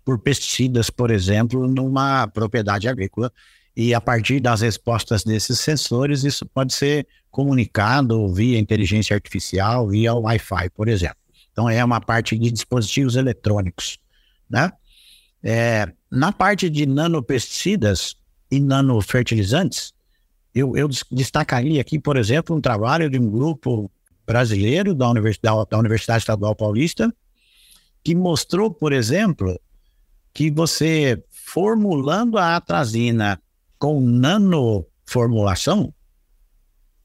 por 0.05 0.19
pesticidas, 0.19 0.89
por 0.89 1.11
exemplo, 1.11 1.69
numa 1.69 2.27
propriedade 2.29 2.89
agrícola. 2.89 3.31
E 3.79 3.95
a 3.95 4.01
partir 4.01 4.41
das 4.41 4.61
respostas 4.61 5.23
desses 5.23 5.61
sensores, 5.61 6.25
isso 6.25 6.45
pode 6.47 6.75
ser 6.75 7.07
comunicado 7.31 8.27
via 8.35 8.59
inteligência 8.59 9.15
artificial, 9.15 9.87
via 9.87 10.13
Wi-Fi, 10.13 10.69
por 10.71 10.89
exemplo. 10.89 11.19
Então, 11.53 11.71
é 11.71 11.85
uma 11.85 12.01
parte 12.01 12.37
de 12.37 12.51
dispositivos 12.51 13.15
eletrônicos. 13.15 13.97
Né? 14.51 14.73
É, 15.45 15.93
na 16.11 16.33
parte 16.33 16.69
de 16.69 16.87
nanopesticidas, 16.87 18.17
e 18.51 18.59
nanofertilizantes, 18.59 19.95
eu, 20.53 20.77
eu 20.77 20.89
destacaria 21.13 21.81
aqui, 21.81 22.01
por 22.01 22.17
exemplo, 22.17 22.57
um 22.57 22.61
trabalho 22.61 23.09
de 23.09 23.17
um 23.17 23.31
grupo 23.31 23.89
brasileiro 24.27 24.93
da 24.93 25.09
Universidade, 25.09 25.71
da 25.71 25.79
Universidade 25.79 26.23
Estadual 26.23 26.57
Paulista, 26.57 27.15
que 28.03 28.13
mostrou, 28.13 28.73
por 28.73 28.93
exemplo, 28.93 29.57
que 30.35 30.51
você 30.51 31.23
formulando 31.31 32.39
a 32.39 32.57
atrazina 32.57 33.41
com 33.79 34.01
nanoformulação, 34.01 35.93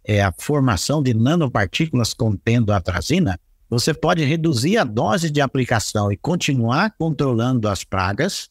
é 0.03 0.21
a 0.21 0.33
formação 0.37 1.01
de 1.01 1.13
nanopartículas 1.13 2.13
contendo 2.13 2.73
atrazina, 2.73 3.39
você 3.69 3.93
pode 3.93 4.23
reduzir 4.23 4.77
a 4.77 4.83
dose 4.83 5.29
de 5.29 5.41
aplicação 5.41 6.11
e 6.11 6.17
continuar 6.17 6.93
controlando 6.97 7.67
as 7.67 7.83
pragas, 7.83 8.49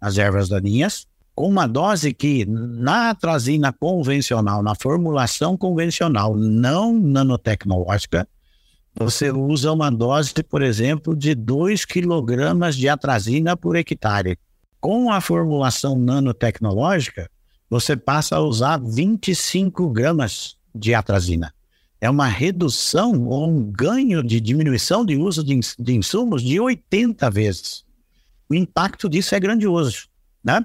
as 0.00 0.18
ervas 0.18 0.48
daninhas, 0.48 1.06
com 1.34 1.48
uma 1.48 1.66
dose 1.66 2.12
que 2.12 2.44
na 2.44 3.10
atrazina 3.10 3.72
convencional, 3.72 4.62
na 4.62 4.74
formulação 4.74 5.56
convencional, 5.56 6.36
não 6.36 6.92
nanotecnológica, 6.98 8.26
você 8.94 9.30
usa 9.30 9.72
uma 9.72 9.90
dose, 9.90 10.34
por 10.42 10.60
exemplo, 10.60 11.16
de 11.16 11.34
2 11.34 11.84
kg 11.86 12.76
de 12.76 12.88
atrazina 12.88 13.56
por 13.56 13.76
hectare. 13.76 14.38
Com 14.80 15.10
a 15.10 15.20
formulação 15.20 15.96
nanotecnológica, 15.96 17.30
você 17.72 17.96
passa 17.96 18.36
a 18.36 18.40
usar 18.42 18.78
25 18.78 19.88
gramas 19.88 20.58
de 20.74 20.92
atrazina. 20.92 21.54
É 21.98 22.10
uma 22.10 22.26
redução 22.26 23.26
ou 23.26 23.48
um 23.48 23.62
ganho 23.62 24.22
de 24.22 24.42
diminuição 24.42 25.06
de 25.06 25.16
uso 25.16 25.42
de, 25.42 25.58
de 25.78 25.94
insumos 25.94 26.42
de 26.42 26.60
80 26.60 27.30
vezes. 27.30 27.82
O 28.46 28.54
impacto 28.54 29.08
disso 29.08 29.34
é 29.34 29.40
grandioso, 29.40 30.06
né? 30.44 30.62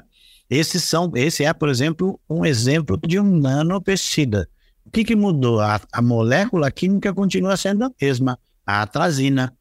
Esses 0.49 0.83
são, 0.83 1.09
esse 1.15 1.45
é, 1.45 1.53
por 1.53 1.69
exemplo, 1.69 2.19
um 2.29 2.45
exemplo 2.45 2.99
de 3.07 3.17
um 3.17 3.39
nanopesticida. 3.39 4.49
O 4.85 4.91
que, 4.91 5.05
que 5.05 5.15
mudou? 5.15 5.61
A, 5.61 5.79
a 5.93 6.01
molécula 6.01 6.69
química 6.69 7.13
continua 7.13 7.55
sendo 7.55 7.85
a 7.85 7.91
mesma, 8.01 8.37
a 8.65 8.81
atrazina. 8.81 9.55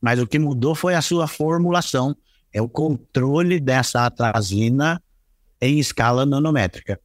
Mas 0.00 0.20
o 0.20 0.26
que 0.26 0.38
mudou 0.38 0.72
foi 0.72 0.94
a 0.94 1.02
sua 1.02 1.26
formulação, 1.26 2.14
é 2.52 2.62
o 2.62 2.68
controle 2.68 3.58
dessa 3.58 4.06
atrazina 4.06 5.02
em 5.62 5.78
escala 5.78 6.26
nanométrica. 6.26 7.00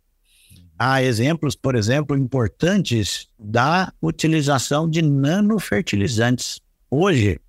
Há 0.79 1.01
exemplos, 1.03 1.55
por 1.55 1.75
exemplo, 1.75 2.17
importantes 2.17 3.27
da 3.39 3.93
utilização 4.01 4.89
de 4.89 5.01
nanofertilizantes. 5.01 6.59
Hoje, 6.89 7.39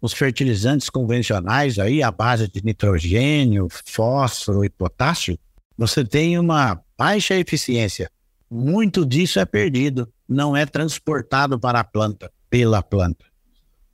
os 0.00 0.12
fertilizantes 0.12 0.88
convencionais 0.88 1.78
aí, 1.78 2.02
à 2.02 2.10
base 2.10 2.48
de 2.48 2.64
nitrogênio, 2.64 3.68
fósforo 3.86 4.64
e 4.64 4.70
potássio, 4.70 5.38
você 5.76 6.04
tem 6.04 6.38
uma 6.38 6.80
baixa 6.98 7.34
eficiência. 7.34 8.10
Muito 8.50 9.04
disso 9.04 9.38
é 9.38 9.44
perdido, 9.44 10.10
não 10.28 10.56
é 10.56 10.64
transportado 10.64 11.58
para 11.58 11.80
a 11.80 11.84
planta, 11.84 12.30
pela 12.48 12.82
planta. 12.82 13.24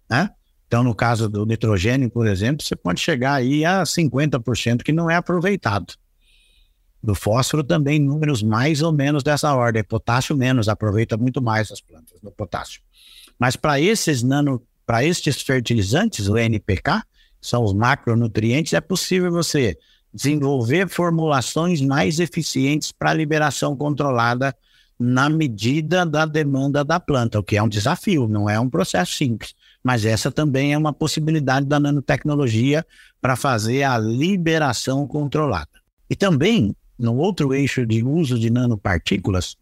Né? 0.08 0.30
Então, 0.66 0.82
no 0.82 0.94
caso 0.94 1.28
do 1.28 1.44
nitrogênio, 1.44 2.10
por 2.10 2.26
exemplo, 2.26 2.64
você 2.64 2.76
pode 2.76 3.00
chegar 3.00 3.34
aí 3.34 3.64
a 3.64 3.82
50% 3.82 4.82
que 4.82 4.92
não 4.92 5.10
é 5.10 5.16
aproveitado. 5.16 5.94
Do 7.02 7.14
fósforo 7.14 7.64
também, 7.64 7.98
números 7.98 8.42
mais 8.42 8.80
ou 8.80 8.92
menos 8.92 9.22
dessa 9.22 9.52
ordem. 9.54 9.82
Potássio 9.82 10.36
menos, 10.36 10.68
aproveita 10.68 11.16
muito 11.16 11.42
mais 11.42 11.70
as 11.72 11.80
plantas 11.80 12.20
do 12.20 12.30
potássio. 12.30 12.80
Mas 13.38 13.56
para 13.56 13.80
esses 13.80 14.22
nano 14.22 14.62
para 14.86 15.04
estes 15.04 15.40
fertilizantes, 15.40 16.28
o 16.28 16.36
NPK, 16.36 17.02
são 17.40 17.64
os 17.64 17.72
macronutrientes, 17.72 18.72
é 18.72 18.80
possível 18.80 19.30
você 19.30 19.76
desenvolver 20.12 20.88
formulações 20.88 21.80
mais 21.80 22.20
eficientes 22.20 22.92
para 22.92 23.14
liberação 23.14 23.74
controlada 23.76 24.54
na 24.98 25.28
medida 25.28 26.06
da 26.06 26.26
demanda 26.26 26.84
da 26.84 27.00
planta, 27.00 27.38
o 27.38 27.42
que 27.42 27.56
é 27.56 27.62
um 27.62 27.68
desafio, 27.68 28.28
não 28.28 28.48
é 28.48 28.60
um 28.60 28.70
processo 28.70 29.14
simples. 29.14 29.54
Mas 29.82 30.04
essa 30.04 30.30
também 30.30 30.74
é 30.74 30.78
uma 30.78 30.92
possibilidade 30.92 31.66
da 31.66 31.80
nanotecnologia 31.80 32.86
para 33.20 33.34
fazer 33.34 33.82
a 33.82 33.98
liberação 33.98 35.06
controlada. 35.08 35.70
E 36.08 36.14
também, 36.14 36.76
no 37.02 37.16
outro 37.16 37.52
eixo 37.52 37.84
de 37.84 38.02
uso 38.02 38.38
de 38.38 38.50
nanopartículas, 38.50 39.56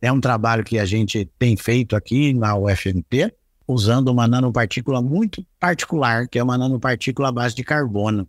é 0.00 0.12
um 0.12 0.20
trabalho 0.20 0.64
que 0.64 0.78
a 0.78 0.84
gente 0.84 1.28
tem 1.38 1.56
feito 1.56 1.96
aqui 1.96 2.32
na 2.34 2.56
UFMT, 2.56 3.34
usando 3.66 4.08
uma 4.08 4.28
nanopartícula 4.28 5.00
muito 5.00 5.44
particular, 5.58 6.28
que 6.28 6.38
é 6.38 6.42
uma 6.42 6.58
nanopartícula 6.58 7.28
à 7.28 7.32
base 7.32 7.54
de 7.54 7.64
carbono. 7.64 8.28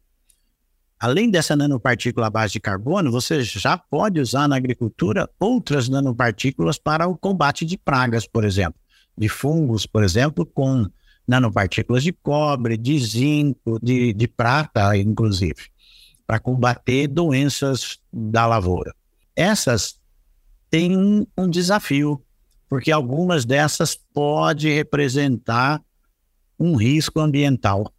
Além 0.98 1.30
dessa 1.30 1.56
nanopartícula 1.56 2.28
à 2.28 2.30
base 2.30 2.54
de 2.54 2.60
carbono, 2.60 3.12
você 3.12 3.44
já 3.44 3.78
pode 3.78 4.20
usar 4.20 4.48
na 4.48 4.56
agricultura 4.56 5.30
outras 5.38 5.90
nanopartículas 5.90 6.78
para 6.78 7.08
o 7.08 7.18
combate 7.18 7.66
de 7.66 7.78
pragas, 7.78 8.26
por 8.26 8.46
exemplo, 8.46 8.80
de 9.18 9.28
fungos, 9.28 9.86
por 9.86 10.04
exemplo, 10.04 10.46
com 10.46 10.88
nanopartículas 11.28 12.04
de 12.04 12.14
cobre, 12.14 12.78
de 12.78 12.98
zinco, 13.00 13.80
de, 13.82 14.14
de 14.14 14.28
prata, 14.28 14.96
inclusive, 14.96 15.70
para 16.26 16.40
combater 16.40 17.08
doenças 17.08 18.00
da 18.12 18.46
lavoura. 18.46 18.94
Essas 19.36 20.00
têm 20.70 21.28
um 21.38 21.50
desafio 21.50 22.22
porque 22.70 22.92
algumas 22.92 23.46
dessas 23.46 23.96
pode 23.96 24.70
representar 24.70 25.82
um 26.60 26.76
risco 26.76 27.20
ambiental 27.20 27.92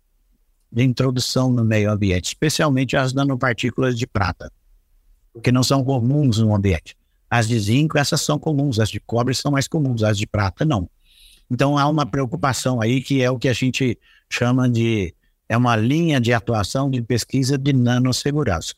de 0.71 0.83
introdução 0.83 1.51
no 1.51 1.65
meio 1.65 1.91
ambiente, 1.91 2.27
especialmente 2.27 2.97
as 2.97 3.13
nanopartículas 3.13 3.97
de 3.97 4.07
prata, 4.07 4.53
porque 5.33 5.53
não 5.53 5.63
são 5.63 5.85
comuns 5.85 6.39
no 6.39 6.55
ambiente. 6.55 6.97
As 7.31 7.49
de 7.49 7.59
zinco, 7.59 7.97
essas 7.97 8.21
são 8.21 8.39
comuns, 8.39 8.79
as 8.79 8.91
de 8.91 9.01
cobre 9.01 9.35
são 9.35 9.53
mais 9.53 9.67
comuns, 9.67 10.03
as 10.03 10.19
de 10.19 10.27
prata 10.27 10.65
não. 10.65 10.89
Então 11.51 11.79
há 11.79 11.89
uma 11.89 12.05
preocupação 12.05 12.81
aí 12.81 13.01
que 13.01 13.23
é 13.23 13.31
o 13.31 13.39
que 13.39 13.49
a 13.49 13.53
gente 13.53 13.99
chama 14.29 14.69
de 14.69 15.15
é 15.49 15.57
uma 15.57 15.77
linha 15.77 16.21
de 16.21 16.33
atuação 16.33 16.91
de 16.91 17.01
pesquisa 17.03 17.57
de 17.57 17.73
nanosegurança. 17.73 18.75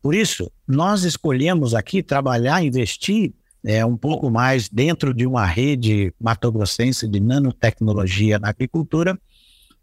Por 0.00 0.14
isso, 0.14 0.50
nós 0.66 1.04
escolhemos 1.04 1.74
aqui 1.74 2.02
trabalhar, 2.02 2.62
investir 2.62 3.34
é, 3.64 3.84
um 3.84 3.96
pouco 3.96 4.30
mais 4.30 4.68
dentro 4.68 5.12
de 5.12 5.26
uma 5.26 5.44
rede 5.44 6.14
matogrossense 6.20 7.06
de 7.08 7.20
nanotecnologia 7.20 8.38
na 8.38 8.48
agricultura, 8.48 9.18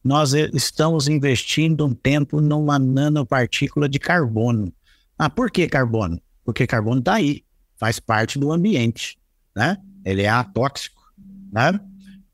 nós 0.03 0.33
estamos 0.33 1.07
investindo 1.07 1.85
um 1.85 1.93
tempo 1.93 2.39
numa 2.39 2.77
nanopartícula 2.77 3.89
de 3.89 3.99
carbono. 3.99 4.71
Ah, 5.17 5.29
por 5.29 5.49
que 5.49 5.67
carbono? 5.67 6.21
Porque 6.43 6.67
carbono 6.67 6.99
está 6.99 7.15
aí, 7.15 7.43
faz 7.75 7.99
parte 7.99 8.37
do 8.37 8.51
ambiente, 8.51 9.17
né? 9.55 9.77
Ele 10.05 10.21
é 10.21 10.29
atóxico, 10.29 11.01
né? 11.51 11.79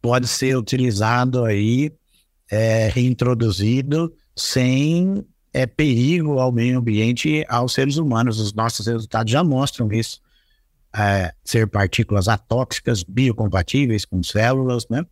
Pode 0.01 0.27
ser 0.27 0.58
utilizado 0.58 1.45
aí, 1.45 1.93
é, 2.51 2.89
reintroduzido 2.89 4.13
sem 4.35 5.25
é, 5.53 5.65
perigo 5.65 6.39
ao 6.39 6.51
meio 6.51 6.79
ambiente 6.79 7.45
aos 7.47 7.73
seres 7.73 7.95
humanos. 7.95 8.39
Os 8.39 8.53
nossos 8.53 8.85
resultados 8.85 9.31
já 9.31 9.43
mostram 9.43 9.91
isso 9.91 10.21
é, 10.93 11.33
ser 11.43 11.67
partículas 11.67 12.27
atóxicas, 12.27 13.03
biocompatíveis 13.03 14.03
com 14.03 14.21
células, 14.21 14.85
né? 14.89 15.05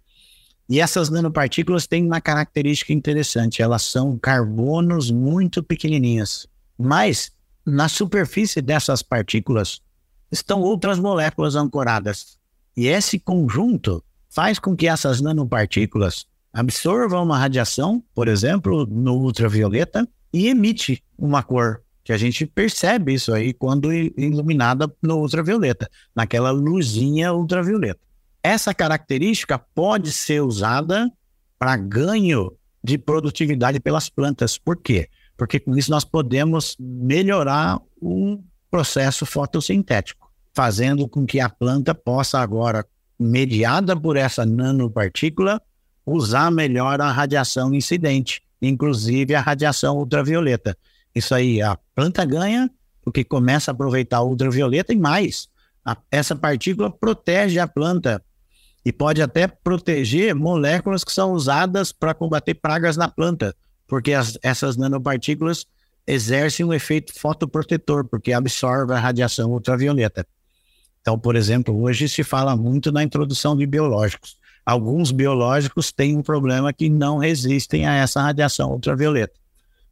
E 0.68 0.80
essas 0.80 1.10
nanopartículas 1.10 1.88
têm 1.88 2.06
uma 2.06 2.22
característica 2.22 2.94
interessante, 2.94 3.62
elas 3.62 3.82
são 3.82 4.16
carbonos 4.20 5.10
muito 5.10 5.64
pequenininhas, 5.64 6.46
mas 6.78 7.32
na 7.66 7.90
superfície 7.90 8.62
dessas 8.62 9.02
partículas 9.02 9.82
estão 10.32 10.62
outras 10.62 11.00
moléculas 11.00 11.56
ancoradas. 11.56 12.38
E 12.78 12.88
esse 12.88 13.18
conjunto 13.18 14.04
faz 14.30 14.60
com 14.60 14.76
que 14.76 14.88
essas 14.88 15.22
nanopartículas 15.22 16.28
absorvam 16.54 17.24
uma 17.24 17.38
radiação, 17.38 18.04
por 18.14 18.28
exemplo, 18.28 18.86
no 18.86 19.16
ultravioleta, 19.16 20.08
e 20.34 20.48
emite 20.48 21.04
uma 21.18 21.44
cor 21.44 21.82
que 22.04 22.14
a 22.14 22.18
gente 22.18 22.46
percebe 22.46 23.14
isso 23.14 23.34
aí 23.34 23.54
quando 23.54 23.94
iluminada 23.94 24.92
no 25.02 25.18
ultravioleta, 25.20 25.90
naquela 26.16 26.50
luzinha 26.50 27.34
ultravioleta. 27.34 28.00
Essa 28.42 28.74
característica 28.74 29.60
pode 29.60 30.12
ser 30.12 30.42
usada 30.42 31.12
para 31.58 31.76
ganho 31.78 32.54
de 32.84 32.98
produtividade 32.98 33.80
pelas 33.80 34.10
plantas. 34.10 34.58
Por 34.58 34.78
quê? 34.78 35.10
Porque 35.38 35.60
com 35.60 35.78
isso 35.78 35.92
nós 35.92 36.04
podemos 36.04 36.76
melhorar 36.80 37.80
o 38.02 38.42
processo 38.72 39.26
fotossintético, 39.26 40.32
fazendo 40.54 41.08
com 41.08 41.26
que 41.26 41.40
a 41.40 41.50
planta 41.50 41.94
possa 41.94 42.40
agora, 42.40 42.86
mediada 43.20 43.96
por 43.96 44.16
essa 44.16 44.46
nanopartícula, 44.46 45.62
usar 46.12 46.52
melhor 46.52 47.02
a 47.02 47.12
radiação 47.12 47.74
incidente, 47.74 48.42
inclusive 48.62 49.36
a 49.36 49.42
radiação 49.42 49.98
ultravioleta. 49.98 50.78
Isso 51.14 51.34
aí, 51.34 51.62
a 51.62 51.78
planta 51.96 52.24
ganha 52.26 52.70
porque 53.04 53.24
começa 53.24 53.72
a 53.72 53.74
aproveitar 53.74 54.22
o 54.22 54.30
ultravioleta 54.30 54.94
e 54.94 54.98
mais. 54.98 55.48
A, 55.84 55.98
essa 56.12 56.36
partícula 56.36 56.92
protege 56.92 57.60
a 57.60 57.68
planta 57.68 58.24
e 58.86 58.92
pode 58.92 59.22
até 59.22 59.48
proteger 59.48 60.36
moléculas 60.36 61.04
que 61.04 61.12
são 61.12 61.34
usadas 61.34 61.92
para 61.92 62.14
combater 62.14 62.54
pragas 62.54 62.96
na 62.98 63.08
planta, 63.08 63.56
porque 63.88 64.14
as, 64.14 64.38
essas 64.44 64.78
nanopartículas 64.78 65.66
exercem 66.06 66.66
um 66.66 66.74
efeito 66.74 67.14
fotoprotetor, 67.20 68.06
porque 68.06 68.34
absorve 68.34 68.94
a 68.94 69.00
radiação 69.00 69.52
ultravioleta. 69.52 70.26
Então, 71.02 71.18
por 71.18 71.36
exemplo, 71.36 71.82
hoje 71.82 72.10
se 72.10 72.24
fala 72.24 72.56
muito 72.56 72.92
na 72.92 73.04
introdução 73.04 73.56
de 73.56 73.66
biológicos. 73.66 74.38
Alguns 74.66 75.12
biológicos 75.12 75.92
têm 75.92 76.18
um 76.18 76.22
problema 76.22 76.72
que 76.74 76.90
não 76.90 77.18
resistem 77.18 77.86
a 77.86 77.94
essa 77.96 78.22
radiação 78.22 78.72
ultravioleta. 78.72 79.34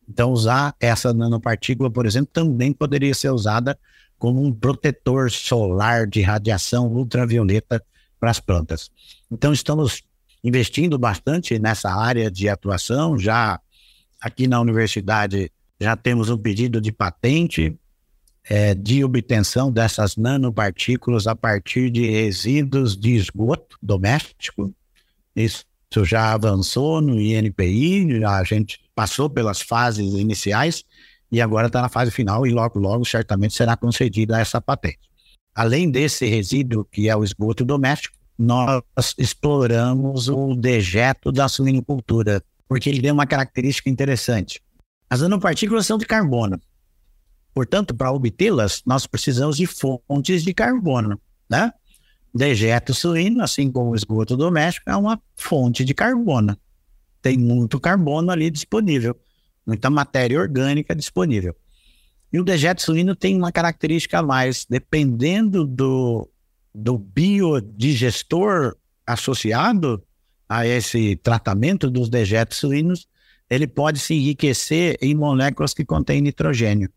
Então, 0.07 0.31
usar 0.31 0.73
essa 0.79 1.13
nanopartícula, 1.13 1.91
por 1.91 2.05
exemplo, 2.05 2.29
também 2.31 2.71
poderia 2.71 3.13
ser 3.13 3.29
usada 3.29 3.77
como 4.17 4.41
um 4.41 4.53
protetor 4.53 5.29
solar 5.29 6.07
de 6.07 6.21
radiação 6.21 6.87
ultravioleta 6.87 7.83
para 8.19 8.31
as 8.31 8.39
plantas. 8.39 8.89
Então, 9.29 9.51
estamos 9.51 10.03
investindo 10.43 10.97
bastante 10.97 11.59
nessa 11.59 11.91
área 11.91 12.31
de 12.31 12.47
atuação. 12.47 13.17
Já 13.17 13.59
aqui 14.21 14.47
na 14.47 14.59
universidade 14.61 15.51
já 15.79 15.95
temos 15.95 16.29
um 16.29 16.37
pedido 16.37 16.81
de 16.81 16.91
patente 16.91 17.77
é, 18.49 18.73
de 18.73 19.03
obtenção 19.03 19.71
dessas 19.71 20.15
nanopartículas 20.15 21.27
a 21.27 21.35
partir 21.35 21.89
de 21.89 22.09
resíduos 22.09 22.95
de 22.95 23.15
esgoto 23.15 23.77
doméstico. 23.81 24.73
Isso 25.35 25.65
já 26.03 26.33
avançou 26.33 27.01
no 27.01 27.19
INPI, 27.19 28.23
a 28.23 28.43
gente 28.43 28.79
passou 28.95 29.29
pelas 29.29 29.61
fases 29.61 30.13
iniciais 30.13 30.83
e 31.31 31.41
agora 31.41 31.67
está 31.67 31.81
na 31.81 31.89
fase 31.89 32.11
final 32.11 32.47
e 32.47 32.51
logo, 32.51 32.79
logo, 32.79 33.05
certamente 33.05 33.53
será 33.53 33.75
concedida 33.75 34.39
essa 34.39 34.61
patente. 34.61 34.99
Além 35.53 35.89
desse 35.89 36.25
resíduo, 36.25 36.85
que 36.85 37.09
é 37.09 37.15
o 37.15 37.23
esgoto 37.23 37.65
doméstico, 37.65 38.15
nós 38.37 38.83
exploramos 39.17 40.29
o 40.29 40.55
dejeto 40.55 41.31
da 41.31 41.47
suinocultura, 41.49 42.43
porque 42.67 42.89
ele 42.89 43.01
tem 43.01 43.11
uma 43.11 43.25
característica 43.25 43.89
interessante. 43.89 44.61
As 45.09 45.21
nanopartículas 45.21 45.85
são 45.85 45.97
de 45.97 46.05
carbono. 46.05 46.59
Portanto, 47.57 47.95
para 47.95 48.11
obtê-las, 48.11 48.83
nós 48.85 49.07
precisamos 49.07 49.57
de 49.57 49.65
fontes 49.65 50.43
de 50.43 50.53
carbono, 50.53 51.19
né? 51.49 51.73
Dejeto 52.31 52.93
suíno, 52.93 53.41
assim 53.41 53.71
como 53.71 53.89
o 53.89 53.95
esgoto 53.95 54.37
doméstico, 54.37 54.87
é 54.91 54.95
uma 54.95 55.19
fonte 55.35 55.83
de 55.83 55.91
carbono. 55.95 56.55
Tem 57.19 57.35
muito 57.35 57.79
carbono 57.79 58.29
ali 58.29 58.51
disponível, 58.51 59.19
muita 59.65 59.89
matéria 59.89 60.39
orgânica 60.39 60.95
disponível. 60.95 61.55
E 62.31 62.39
o 62.39 62.43
dejeto 62.43 62.83
suíno 62.83 63.15
tem 63.15 63.35
uma 63.35 63.51
característica 63.51 64.19
a 64.19 64.21
mais, 64.21 64.67
dependendo 64.69 65.65
do, 65.65 66.29
do 66.75 66.95
biodigestor 66.95 68.75
associado 69.03 70.03
a 70.47 70.63
esse 70.63 71.15
tratamento 71.15 71.89
dos 71.89 72.07
dejetos 72.07 72.59
suínos, 72.59 73.07
ele 73.49 73.65
pode 73.65 73.97
se 73.97 74.13
enriquecer 74.13 74.95
em 75.01 75.15
moléculas 75.15 75.73
que 75.73 75.83
contêm 75.83 76.21
nitrogênio. 76.21 76.91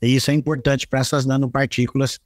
E 0.00 0.14
isso 0.14 0.30
é 0.30 0.34
importante 0.34 0.86
para 0.86 1.00
essas 1.00 1.24
nanopartículas 1.24 2.18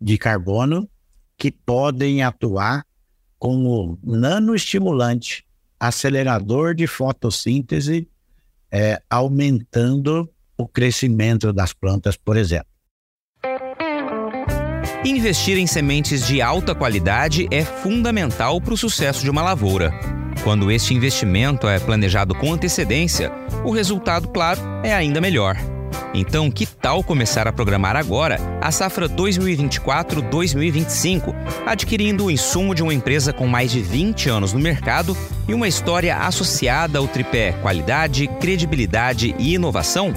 de 0.00 0.16
carbono 0.18 0.88
que 1.36 1.50
podem 1.50 2.22
atuar 2.22 2.84
como 3.38 3.98
nanoestimulante, 4.02 5.44
acelerador 5.78 6.74
de 6.74 6.86
fotossíntese, 6.86 8.08
é, 8.70 9.02
aumentando 9.10 10.30
o 10.56 10.66
crescimento 10.66 11.52
das 11.52 11.72
plantas, 11.72 12.16
por 12.16 12.36
exemplo. 12.36 12.68
Investir 15.04 15.58
em 15.58 15.66
sementes 15.66 16.26
de 16.26 16.40
alta 16.40 16.74
qualidade 16.74 17.46
é 17.50 17.62
fundamental 17.62 18.60
para 18.60 18.72
o 18.72 18.78
sucesso 18.78 19.22
de 19.22 19.28
uma 19.28 19.42
lavoura. 19.42 19.92
Quando 20.42 20.70
este 20.70 20.94
investimento 20.94 21.68
é 21.68 21.78
planejado 21.78 22.34
com 22.34 22.52
antecedência, 22.52 23.30
o 23.64 23.70
resultado, 23.70 24.28
claro, 24.28 24.60
é 24.82 24.94
ainda 24.94 25.20
melhor. 25.20 25.56
Então, 26.12 26.50
que 26.50 26.66
tal 26.66 27.02
começar 27.02 27.48
a 27.48 27.52
programar 27.52 27.96
agora 27.96 28.38
a 28.60 28.70
safra 28.70 29.08
2024-2025, 29.08 31.34
adquirindo 31.66 32.26
o 32.26 32.30
insumo 32.30 32.74
de 32.74 32.82
uma 32.82 32.92
empresa 32.94 33.32
com 33.32 33.46
mais 33.46 33.70
de 33.70 33.80
20 33.80 34.28
anos 34.28 34.52
no 34.52 34.60
mercado 34.60 35.16
e 35.48 35.54
uma 35.54 35.68
história 35.68 36.18
associada 36.18 36.98
ao 36.98 37.08
tripé 37.08 37.52
qualidade, 37.62 38.28
credibilidade 38.40 39.34
e 39.38 39.54
inovação? 39.54 40.12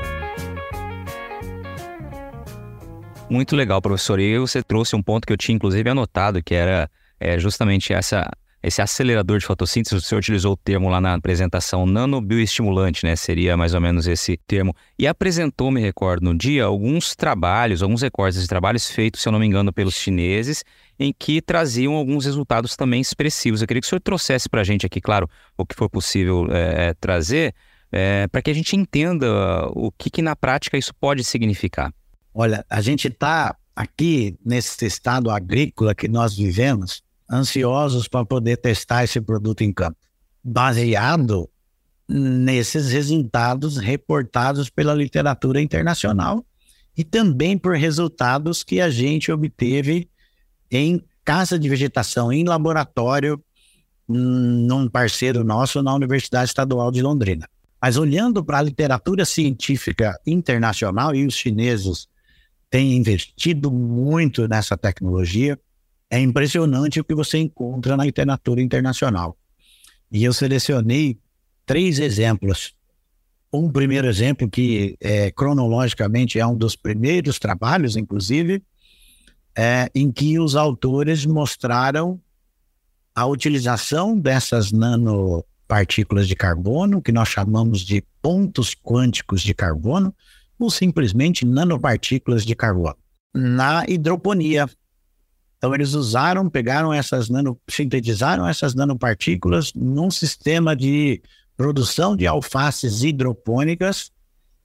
Muito 3.28 3.56
legal, 3.56 3.80
professor. 3.80 4.20
E 4.20 4.38
você 4.38 4.62
trouxe 4.62 4.94
um 4.94 5.02
ponto 5.02 5.26
que 5.26 5.32
eu 5.32 5.37
tinha 5.37 5.56
inclusive 5.56 5.88
anotado, 5.88 6.42
que 6.42 6.54
era 6.54 6.90
é, 7.18 7.38
justamente 7.38 7.92
essa 7.92 8.30
esse 8.62 8.81
acelerador 8.81 9.38
de 9.38 9.44
fotossíntese, 9.44 10.01
você 10.01 10.14
utilizou 10.14 10.53
o 10.53 10.57
termo 10.57 10.88
lá 10.88 11.01
na 11.01 11.14
apresentação 11.14 11.85
nanobioestimulante, 11.85 13.05
né? 13.05 13.16
Seria 13.16 13.57
mais 13.57 13.75
ou 13.75 13.81
menos 13.81 14.07
esse 14.07 14.37
termo. 14.46 14.75
E 14.98 15.07
apresentou, 15.07 15.70
me 15.70 15.81
recordo, 15.81 16.25
no 16.25 16.37
dia, 16.37 16.64
alguns 16.64 17.16
trabalhos, 17.16 17.83
alguns 17.83 18.03
recortes 18.03 18.40
de 18.40 18.46
trabalhos 18.46 18.88
feitos, 18.88 19.20
se 19.20 19.29
eu 19.29 19.33
não 19.33 19.40
me 19.40 19.46
engano, 19.46 19.72
pelos 19.72 19.94
chineses, 19.94 20.64
em 20.98 21.12
que 21.12 21.42
traziam 21.42 21.94
alguns 21.94 22.25
resultados 22.25 22.77
também 22.77 23.01
expressivos. 23.01 23.61
Eu 23.61 23.66
queria 23.66 23.81
que 23.81 23.87
o 23.87 23.88
senhor 23.88 24.01
trouxesse 24.01 24.48
para 24.48 24.61
a 24.61 24.64
gente 24.64 24.87
aqui, 24.87 25.01
claro, 25.01 25.29
o 25.59 25.66
que 25.66 25.75
for 25.75 25.90
possível 25.90 26.46
é, 26.51 26.94
trazer, 26.94 27.55
é, 27.90 28.29
para 28.29 28.40
que 28.40 28.51
a 28.51 28.55
gente 28.55 28.77
entenda 28.77 29.66
o 29.70 29.90
que, 29.90 30.09
que 30.09 30.22
na 30.22 30.37
prática 30.37 30.79
isso 30.79 30.94
pode 30.94 31.25
significar. 31.25 31.92
Olha, 32.33 32.64
a 32.70 32.81
gente 32.81 33.09
está 33.09 33.57
aqui 33.75 34.38
nesse 34.44 34.87
estado 34.87 35.31
agrícola 35.31 35.94
que 35.94 36.09
nós 36.09 36.37
vivemos, 36.37 37.03
ansiosos 37.32 38.06
para 38.06 38.24
poder 38.24 38.58
testar 38.58 39.04
esse 39.04 39.20
produto 39.20 39.62
em 39.62 39.72
campo, 39.72 39.98
baseado 40.44 41.48
nesses 42.08 42.90
resultados 42.90 43.78
reportados 43.78 44.68
pela 44.68 44.94
literatura 44.94 45.60
internacional 45.60 46.44
e 46.96 47.02
também 47.02 47.56
por 47.56 47.74
resultados 47.74 48.62
que 48.62 48.80
a 48.80 48.90
gente 48.90 49.32
obteve 49.32 50.08
em 50.70 51.02
casa 51.24 51.58
de 51.58 51.68
vegetação, 51.68 52.32
em 52.32 52.44
laboratório, 52.44 53.42
num 54.06 54.88
parceiro 54.88 55.42
nosso 55.42 55.82
na 55.82 55.94
Universidade 55.94 56.50
Estadual 56.50 56.90
de 56.90 57.00
Londrina. 57.00 57.48
Mas 57.80 57.96
olhando 57.96 58.44
para 58.44 58.58
a 58.58 58.62
literatura 58.62 59.24
científica 59.24 60.18
internacional, 60.26 61.14
e 61.14 61.26
os 61.26 61.34
chineses 61.34 62.08
têm 62.68 62.96
investido 62.96 63.70
muito 63.70 64.46
nessa 64.46 64.76
tecnologia, 64.76 65.58
é 66.12 66.20
impressionante 66.20 67.01
o 67.01 67.05
que 67.05 67.14
você 67.14 67.38
encontra 67.38 67.96
na 67.96 68.05
literatura 68.05 68.61
internacional. 68.61 69.35
E 70.11 70.22
eu 70.22 70.35
selecionei 70.35 71.18
três 71.64 71.98
exemplos. 71.98 72.75
Um 73.51 73.72
primeiro 73.72 74.07
exemplo, 74.07 74.46
que 74.46 74.94
é, 75.01 75.31
cronologicamente 75.31 76.38
é 76.38 76.46
um 76.46 76.55
dos 76.55 76.77
primeiros 76.77 77.38
trabalhos, 77.38 77.96
inclusive, 77.96 78.62
é, 79.57 79.90
em 79.94 80.12
que 80.12 80.38
os 80.38 80.55
autores 80.55 81.25
mostraram 81.25 82.20
a 83.14 83.25
utilização 83.25 84.18
dessas 84.18 84.70
nanopartículas 84.70 86.29
de 86.29 86.37
carbono, 86.37 87.01
que 87.01 87.11
nós 87.11 87.31
chamamos 87.31 87.81
de 87.81 88.05
pontos 88.20 88.75
quânticos 88.75 89.40
de 89.40 89.55
carbono, 89.55 90.14
ou 90.59 90.70
simplesmente 90.70 91.46
nanopartículas 91.46 92.44
de 92.44 92.55
carbono, 92.55 92.98
na 93.35 93.87
hidroponia, 93.88 94.68
então, 95.62 95.72
eles 95.77 95.94
usaram, 95.94 96.51
pegaram 96.51 96.92
essas 96.92 97.29
nano, 97.29 97.57
sintetizaram 97.70 98.48
essas 98.48 98.75
nanopartículas 98.75 99.72
num 99.72 100.11
sistema 100.11 100.75
de 100.75 101.22
produção 101.57 102.16
de 102.16 102.27
alfaces 102.27 103.05
hidropônicas. 103.05 104.11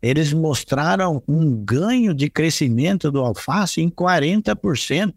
Eles 0.02 0.34
mostraram 0.34 1.22
um 1.28 1.56
ganho 1.64 2.16
de 2.16 2.32
crescimento 2.32 3.12
do 3.12 3.20
alface 3.20 3.80
em 3.80 3.92
40% 3.92 5.14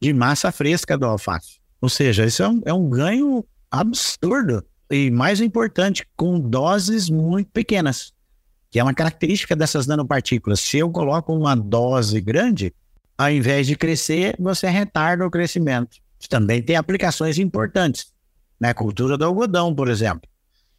de 0.00 0.12
massa 0.12 0.50
fresca 0.50 0.98
do 0.98 1.06
alface. 1.06 1.60
Ou 1.80 1.88
seja, 1.88 2.26
isso 2.26 2.42
é 2.42 2.48
um, 2.48 2.62
é 2.64 2.74
um 2.74 2.90
ganho 2.90 3.44
absurdo. 3.70 4.64
E 4.90 5.08
mais 5.08 5.40
importante, 5.40 6.04
com 6.16 6.40
doses 6.40 7.08
muito 7.08 7.48
pequenas. 7.52 8.12
que 8.68 8.80
é 8.80 8.82
uma 8.82 8.94
característica 8.94 9.54
dessas 9.54 9.86
nanopartículas. 9.86 10.58
Se 10.58 10.78
eu 10.78 10.90
coloco 10.90 11.32
uma 11.32 11.54
dose 11.54 12.20
grande, 12.20 12.74
ao 13.20 13.30
invés 13.30 13.66
de 13.66 13.76
crescer, 13.76 14.34
você 14.38 14.66
retarda 14.70 15.26
o 15.26 15.30
crescimento. 15.30 15.98
Também 16.26 16.62
tem 16.62 16.76
aplicações 16.76 17.38
importantes. 17.38 18.14
Na 18.58 18.68
né? 18.68 18.74
cultura 18.74 19.18
do 19.18 19.26
algodão, 19.26 19.74
por 19.74 19.88
exemplo. 19.88 20.22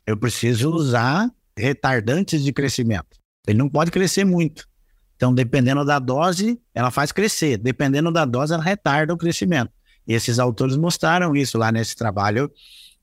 Eu 0.07 0.17
preciso 0.17 0.71
usar 0.71 1.29
retardantes 1.55 2.43
de 2.43 2.51
crescimento. 2.51 3.19
Ele 3.47 3.59
não 3.59 3.69
pode 3.69 3.91
crescer 3.91 4.25
muito. 4.25 4.67
Então, 5.15 5.31
dependendo 5.31 5.85
da 5.85 5.99
dose, 5.99 6.59
ela 6.73 6.89
faz 6.89 7.11
crescer. 7.11 7.59
Dependendo 7.59 8.11
da 8.11 8.25
dose, 8.25 8.55
ela 8.55 8.63
retarda 8.63 9.13
o 9.13 9.17
crescimento. 9.17 9.71
E 10.07 10.15
esses 10.15 10.39
autores 10.39 10.75
mostraram 10.75 11.35
isso 11.35 11.59
lá 11.59 11.71
nesse 11.71 11.95
trabalho 11.95 12.51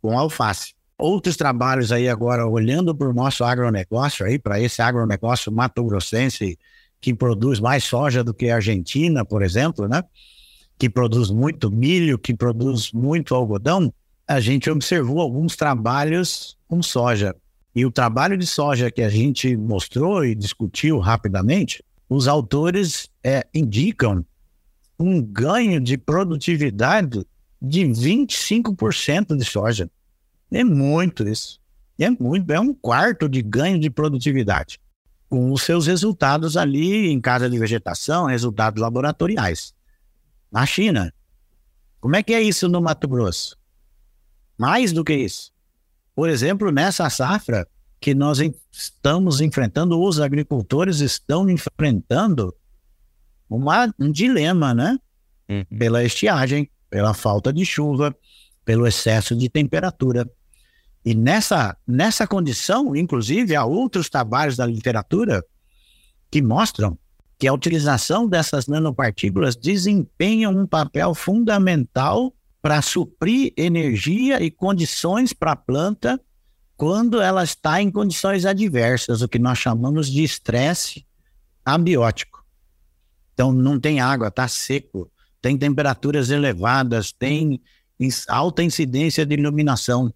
com 0.03 0.19
alface. 0.19 0.75
Outros 0.99 1.37
trabalhos 1.37 1.93
aí 1.93 2.09
agora, 2.09 2.45
olhando 2.45 2.93
para 2.93 3.09
o 3.09 3.15
nosso 3.15 3.45
agronegócio 3.45 4.27
aí, 4.27 4.37
para 4.37 4.61
esse 4.61 4.83
agronegócio 4.83 5.53
mato-grossense, 5.53 6.59
que 7.01 7.15
produz 7.15 7.61
mais 7.61 7.85
soja 7.85 8.25
do 8.25 8.35
que 8.35 8.51
a 8.51 8.57
Argentina, 8.57 9.25
por 9.25 9.43
exemplo, 9.43 9.89
né? 9.89 10.03
Que 10.79 10.89
produz 10.89 11.31
muito 11.31 11.71
milho, 11.71 12.19
que 12.19 12.35
produz 12.35 12.93
muito 12.93 13.35
algodão, 13.35 13.93
a 14.27 14.41
gente 14.41 14.71
observou 14.71 15.21
alguns 15.21 15.57
trabalhos 15.57 16.57
com 16.69 16.83
soja. 16.83 17.35
E 17.75 17.87
o 17.87 17.91
trabalho 17.91 18.37
de 18.37 18.47
soja 18.47 18.91
que 18.91 19.03
a 19.03 19.09
gente 19.09 19.57
mostrou 19.57 20.25
e 20.25 20.35
discutiu 20.35 20.99
rapidamente, 20.99 21.83
os 22.09 22.27
autores 22.27 23.09
é, 23.23 23.47
indicam 23.55 24.25
um 24.99 25.23
ganho 25.23 25.81
de 25.81 25.97
produtividade 25.97 27.25
de 27.61 27.85
25% 27.85 29.37
de 29.37 29.45
soja. 29.45 29.91
É 30.51 30.65
muito 30.65 31.29
isso. 31.29 31.61
É 31.99 32.11
muito, 32.11 32.51
é 32.53 32.61
um 32.61 32.73
quarto 32.73 33.29
de 33.29 33.43
ganho 33.43 33.79
de 33.79 33.91
produtividade. 33.91 34.81
Com 35.29 35.53
os 35.53 35.63
seus 35.63 35.87
resultados 35.87 36.57
ali 36.57 37.09
em 37.09 37.21
casa 37.21 37.51
de 37.51 37.59
vegetação, 37.59 38.27
resultados 38.27 38.81
laboratoriais. 38.81 39.75
Na 40.51 40.65
China. 40.65 41.13
Como 42.01 42.17
é 42.17 42.23
que 42.23 42.33
é 42.33 42.43
isso 42.43 42.69
no 42.69 42.81
Mato 42.81 43.07
Grosso? 43.07 43.57
Mais 44.57 44.93
do 44.93 45.05
que 45.05 45.15
isso. 45.15 45.53
Por 46.15 46.29
exemplo, 46.29 46.73
nessa 46.73 47.09
safra 47.11 47.67
que 48.01 48.15
nós 48.15 48.39
estamos 48.73 49.41
enfrentando, 49.41 50.01
os 50.01 50.21
agricultores 50.21 51.01
estão 51.01 51.49
enfrentando 51.49 52.55
uma, 53.49 53.93
um 53.99 54.11
dilema, 54.11 54.75
né? 54.75 54.99
Uhum. 55.49 55.65
Pela 55.79 56.05
estiagem, 56.05 56.71
pela 56.91 57.15
falta 57.15 57.53
de 57.53 57.65
chuva, 57.65 58.15
pelo 58.65 58.87
excesso 58.87 59.35
de 59.35 59.49
temperatura. 59.49 60.29
E 61.09 61.15
nessa, 61.15 61.75
nessa 61.87 62.27
condição, 62.27 62.95
inclusive, 62.95 63.57
há 63.57 63.65
outros 63.65 64.11
trabalhos 64.11 64.59
da 64.59 64.67
literatura 64.67 65.43
que 66.31 66.43
mostram 66.43 66.99
que 67.39 67.49
a 67.49 67.53
utilização 67.55 68.29
dessas 68.29 68.67
nanopartículas 68.67 69.57
desempenha 69.57 70.51
um 70.51 70.67
papel 70.67 71.15
fundamental 71.15 72.35
para 72.61 72.83
suprir 72.83 73.55
energia 73.57 74.43
e 74.43 74.51
condições 74.51 75.33
para 75.33 75.53
a 75.53 75.57
planta 75.57 76.21
quando 76.77 77.23
ela 77.23 77.43
está 77.43 77.81
em 77.81 77.91
condições 77.91 78.45
adversas, 78.45 79.23
o 79.23 79.29
que 79.29 79.39
nós 79.39 79.57
chamamos 79.57 80.11
de 80.11 80.23
estresse 80.23 81.07
abiótico. 81.65 82.45
Então, 83.33 83.51
não 83.51 83.81
tem 83.81 83.99
água, 83.99 84.29
está 84.29 84.47
seco, 84.47 85.11
tem 85.41 85.57
temperaturas 85.57 86.29
elevadas, 86.29 87.13
tem 87.13 87.63
alta 88.29 88.63
incidência 88.63 89.25
de 89.25 89.37
iluminação. 89.37 90.13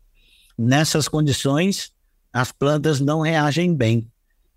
Nessas 0.65 1.09
condições, 1.09 1.91
as 2.33 2.53
plantas 2.53 3.01
não 3.01 3.21
reagem 3.21 3.75
bem. 3.75 4.09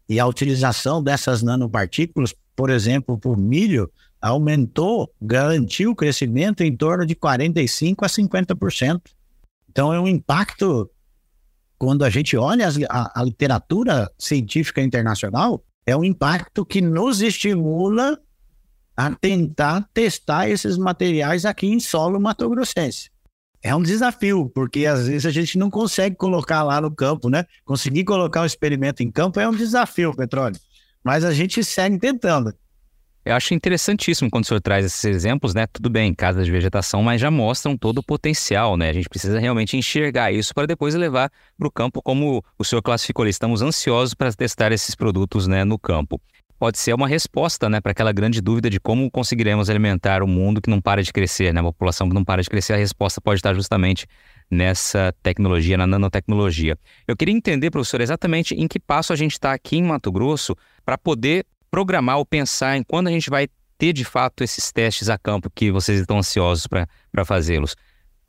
E 0.08 0.20
a 0.20 0.28
utilização 0.28 1.02
dessas 1.02 1.42
nanopartículas, 1.42 2.32
por 2.56 2.70
exemplo, 2.70 3.18
por 3.18 3.36
milho, 3.36 3.92
aumentou, 4.22 5.12
garantiu 5.20 5.90
o 5.90 5.96
crescimento 5.96 6.62
em 6.62 6.78
torno 6.78 7.08
de 7.08 7.16
45% 7.16 7.96
a 8.04 8.06
50%. 8.06 9.02
Então, 9.68 9.92
é 9.92 10.00
um 10.00 10.08
impacto, 10.08 10.88
quando 11.76 12.06
a 12.06 12.10
gente 12.12 12.38
olha 12.38 12.70
a, 12.88 13.22
a 13.22 13.24
literatura 13.24 14.08
científica 14.16 14.84
internacional, 14.84 15.66
é 15.88 15.98
um 15.98 16.04
impacto 16.04 16.64
que 16.64 16.82
nos 16.82 17.24
estimula 17.24 18.22
a 18.96 19.10
tentar 19.10 19.90
testar 19.92 20.48
esses 20.48 20.78
materiais 20.78 21.46
aqui 21.46 21.66
em 21.66 21.80
solo 21.80 22.20
mato-grossense. 22.20 23.10
É 23.66 23.76
um 23.76 23.82
desafio, 23.82 24.48
porque 24.54 24.86
às 24.86 25.08
vezes 25.08 25.26
a 25.26 25.32
gente 25.32 25.58
não 25.58 25.72
consegue 25.72 26.16
colocar 26.16 26.62
lá 26.62 26.80
no 26.80 26.92
campo, 26.92 27.32
né? 27.32 27.46
Conseguir 27.66 28.04
colocar 28.04 28.44
o 28.44 28.46
experimento 28.46 29.02
em 29.02 29.10
campo 29.10 29.40
é 29.40 29.50
um 29.50 29.56
desafio, 29.56 30.16
Petróleo. 30.16 30.56
Mas 31.04 31.26
a 31.26 31.34
gente 31.34 31.64
segue 31.64 31.98
tentando. 31.98 32.54
Eu 33.26 33.34
acho 33.34 33.56
interessantíssimo 33.56 34.30
quando 34.30 34.44
o 34.44 34.48
senhor 34.48 34.62
traz 34.62 34.86
esses 34.86 35.04
exemplos, 35.04 35.56
né? 35.56 35.66
Tudo 35.66 35.90
bem, 35.90 36.14
casas 36.14 36.46
de 36.46 36.52
vegetação, 36.52 37.02
mas 37.02 37.20
já 37.20 37.32
mostram 37.32 37.76
todo 37.76 37.98
o 37.98 38.04
potencial, 38.04 38.78
né? 38.78 38.92
A 38.92 38.94
gente 38.94 39.10
precisa 39.10 39.40
realmente 39.40 39.76
enxergar 39.76 40.32
isso 40.32 40.54
para 40.54 40.68
depois 40.68 40.94
levar 40.94 41.32
para 41.58 41.68
o 41.68 41.72
campo, 41.72 42.04
como 42.04 42.46
o 42.60 42.64
senhor 42.64 42.84
classificou 42.84 43.24
ali. 43.24 43.32
Estamos 43.32 43.64
ansiosos 43.64 44.14
para 44.14 44.32
testar 44.32 44.72
esses 44.74 44.94
produtos 44.94 45.48
né, 45.48 45.64
no 45.64 45.80
campo 45.80 46.22
pode 46.66 46.80
ser 46.80 46.96
uma 46.96 47.08
resposta 47.08 47.70
né, 47.70 47.80
para 47.80 47.92
aquela 47.92 48.12
grande 48.12 48.42
dúvida 48.42 48.72
de 48.72 48.80
como 48.80 49.12
conseguiremos 49.12 49.70
alimentar 49.70 50.24
o 50.24 50.28
mundo 50.28 50.60
que 50.60 50.68
não 50.68 50.82
para 50.82 51.04
de 51.04 51.14
crescer, 51.14 51.54
né, 51.54 51.62
uma 51.62 51.72
população 51.72 52.10
que 52.10 52.16
não 52.16 52.24
para 52.24 52.42
de 52.42 52.50
crescer. 52.50 52.74
A 52.74 52.76
resposta 52.76 53.22
pode 53.22 53.38
estar 53.38 53.54
justamente 53.54 54.08
nessa 54.50 55.14
tecnologia, 55.22 55.78
na 55.78 55.86
nanotecnologia. 55.86 56.76
Eu 57.08 57.16
queria 57.16 57.36
entender, 57.36 57.70
professor, 57.70 58.02
exatamente 58.02 58.56
em 58.56 58.68
que 58.68 58.80
passo 58.80 59.14
a 59.14 59.16
gente 59.16 59.34
está 59.34 59.54
aqui 59.54 59.78
em 59.78 59.84
Mato 59.84 60.12
Grosso 60.12 60.56
para 60.84 60.98
poder 60.98 61.46
programar 61.70 62.18
ou 62.18 62.26
pensar 62.26 62.76
em 62.76 62.82
quando 62.82 63.10
a 63.10 63.12
gente 63.12 63.30
vai 63.30 63.48
ter 63.78 63.94
de 63.94 64.04
fato 64.04 64.44
esses 64.44 64.72
testes 64.72 65.08
a 65.08 65.20
campo 65.20 65.52
que 65.54 65.72
vocês 65.72 66.00
estão 66.00 66.18
ansiosos 66.18 66.66
para 66.66 67.26
fazê-los. 67.26 67.74
O 67.74 67.78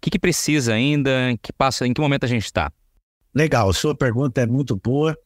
que, 0.03 0.11
que 0.11 0.19
precisa 0.19 0.75
ainda? 0.75 1.31
Em 1.31 1.39
que 1.39 1.55
passo, 1.55 1.87
em 1.87 1.95
que 1.95 2.03
momento 2.03 2.25
a 2.25 2.29
gente 2.29 2.45
está? 2.45 2.71
Legal, 3.35 3.73
sua 3.73 3.95
pergunta 3.95 4.43
é 4.43 4.47
muito 4.47 4.77
boa. 4.77 5.17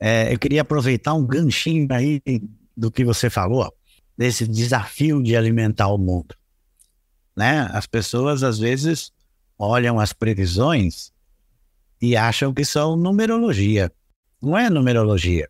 É, 0.00 0.32
eu 0.32 0.38
queria 0.38 0.62
aproveitar 0.62 1.12
um 1.12 1.26
ganchinho 1.26 1.86
aí 1.90 2.22
do 2.74 2.90
que 2.90 3.04
você 3.04 3.28
falou, 3.28 3.70
desse 4.16 4.48
desafio 4.48 5.22
de 5.22 5.36
alimentar 5.36 5.88
o 5.88 5.98
mundo. 5.98 6.34
Né? 7.36 7.68
As 7.72 7.86
pessoas, 7.86 8.42
às 8.42 8.58
vezes, 8.58 9.12
olham 9.58 10.00
as 10.00 10.12
previsões 10.14 11.12
e 12.00 12.16
acham 12.16 12.52
que 12.54 12.64
são 12.64 12.96
numerologia. 12.96 13.92
Não 14.42 14.56
é 14.56 14.70
numerologia. 14.70 15.48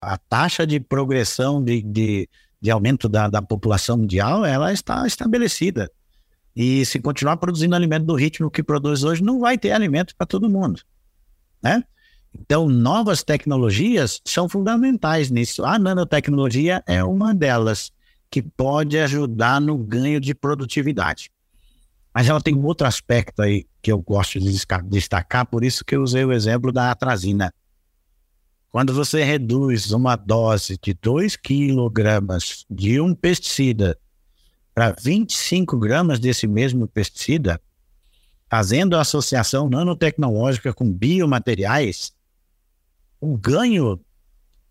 A 0.00 0.16
taxa 0.16 0.66
de 0.66 0.80
progressão 0.80 1.62
de, 1.62 1.82
de, 1.82 2.28
de 2.60 2.70
aumento 2.70 3.08
da, 3.08 3.28
da 3.28 3.42
população 3.42 3.98
mundial, 3.98 4.44
ela 4.44 4.72
está 4.72 5.06
estabelecida. 5.06 5.90
E 6.56 6.86
se 6.86 7.00
continuar 7.00 7.36
produzindo 7.36 7.74
alimento 7.74 8.06
do 8.06 8.14
ritmo 8.14 8.50
que 8.50 8.62
produz 8.62 9.02
hoje, 9.02 9.22
não 9.22 9.40
vai 9.40 9.58
ter 9.58 9.72
alimento 9.72 10.14
para 10.16 10.26
todo 10.26 10.48
mundo. 10.48 10.80
Né? 11.62 11.82
Então, 12.38 12.68
novas 12.68 13.22
tecnologias 13.22 14.20
são 14.24 14.48
fundamentais 14.48 15.30
nisso. 15.30 15.64
A 15.64 15.78
nanotecnologia 15.78 16.82
é 16.86 17.02
uma 17.02 17.34
delas 17.34 17.92
que 18.30 18.42
pode 18.42 18.98
ajudar 18.98 19.60
no 19.60 19.78
ganho 19.78 20.20
de 20.20 20.34
produtividade. 20.34 21.30
Mas 22.12 22.28
ela 22.28 22.40
tem 22.40 22.54
um 22.54 22.64
outro 22.64 22.86
aspecto 22.86 23.42
aí 23.42 23.66
que 23.80 23.90
eu 23.90 24.00
gosto 24.00 24.38
de 24.40 24.50
destacar, 24.84 25.46
por 25.46 25.64
isso 25.64 25.84
que 25.84 25.94
eu 25.96 26.02
usei 26.02 26.24
o 26.24 26.32
exemplo 26.32 26.72
da 26.72 26.90
atrazina. 26.90 27.52
Quando 28.70 28.92
você 28.92 29.22
reduz 29.22 29.92
uma 29.92 30.16
dose 30.16 30.76
de 30.82 30.94
2 30.94 31.36
quilogramas 31.36 32.64
de 32.68 33.00
um 33.00 33.14
pesticida 33.14 33.96
para 34.74 34.90
25 35.00 35.78
gramas 35.78 36.18
desse 36.18 36.46
mesmo 36.48 36.88
pesticida, 36.88 37.60
fazendo 38.50 38.96
a 38.96 39.00
associação 39.00 39.68
nanotecnológica 39.68 40.72
com 40.72 40.92
biomateriais, 40.92 42.12
o 43.24 43.38
ganho 43.38 43.98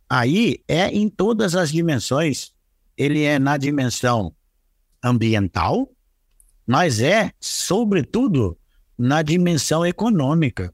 aí 0.07 0.63
é 0.67 0.87
em 0.89 1.09
todas 1.09 1.55
as 1.55 1.71
dimensões. 1.71 2.53
Ele 2.95 3.23
é 3.23 3.39
na 3.39 3.57
dimensão 3.57 4.35
ambiental, 5.03 5.89
mas 6.67 7.01
é, 7.01 7.31
sobretudo, 7.39 8.55
na 8.95 9.23
dimensão 9.23 9.83
econômica. 9.83 10.73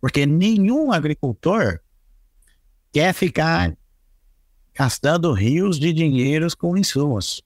Porque 0.00 0.24
nenhum 0.24 0.92
agricultor 0.92 1.80
quer 2.90 3.12
ficar 3.12 3.76
gastando 4.74 5.32
rios 5.32 5.78
de 5.78 5.92
dinheiros 5.92 6.54
com 6.54 6.76
insumos. 6.76 7.42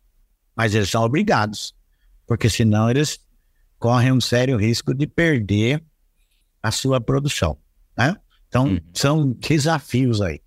Mas 0.55 0.75
eles 0.75 0.89
são 0.89 1.03
obrigados, 1.03 1.75
porque 2.27 2.49
senão 2.49 2.89
eles 2.89 3.19
correm 3.77 4.13
um 4.13 4.21
sério 4.21 4.57
risco 4.57 4.95
de 4.95 5.07
perder 5.07 5.83
a 6.63 6.71
sua 6.71 7.01
produção. 7.01 7.59
Né? 7.97 8.17
Então, 8.51 8.67
uhum. 8.67 8.81
são 8.93 9.31
desafios 9.31 10.21
aí. 10.21 10.41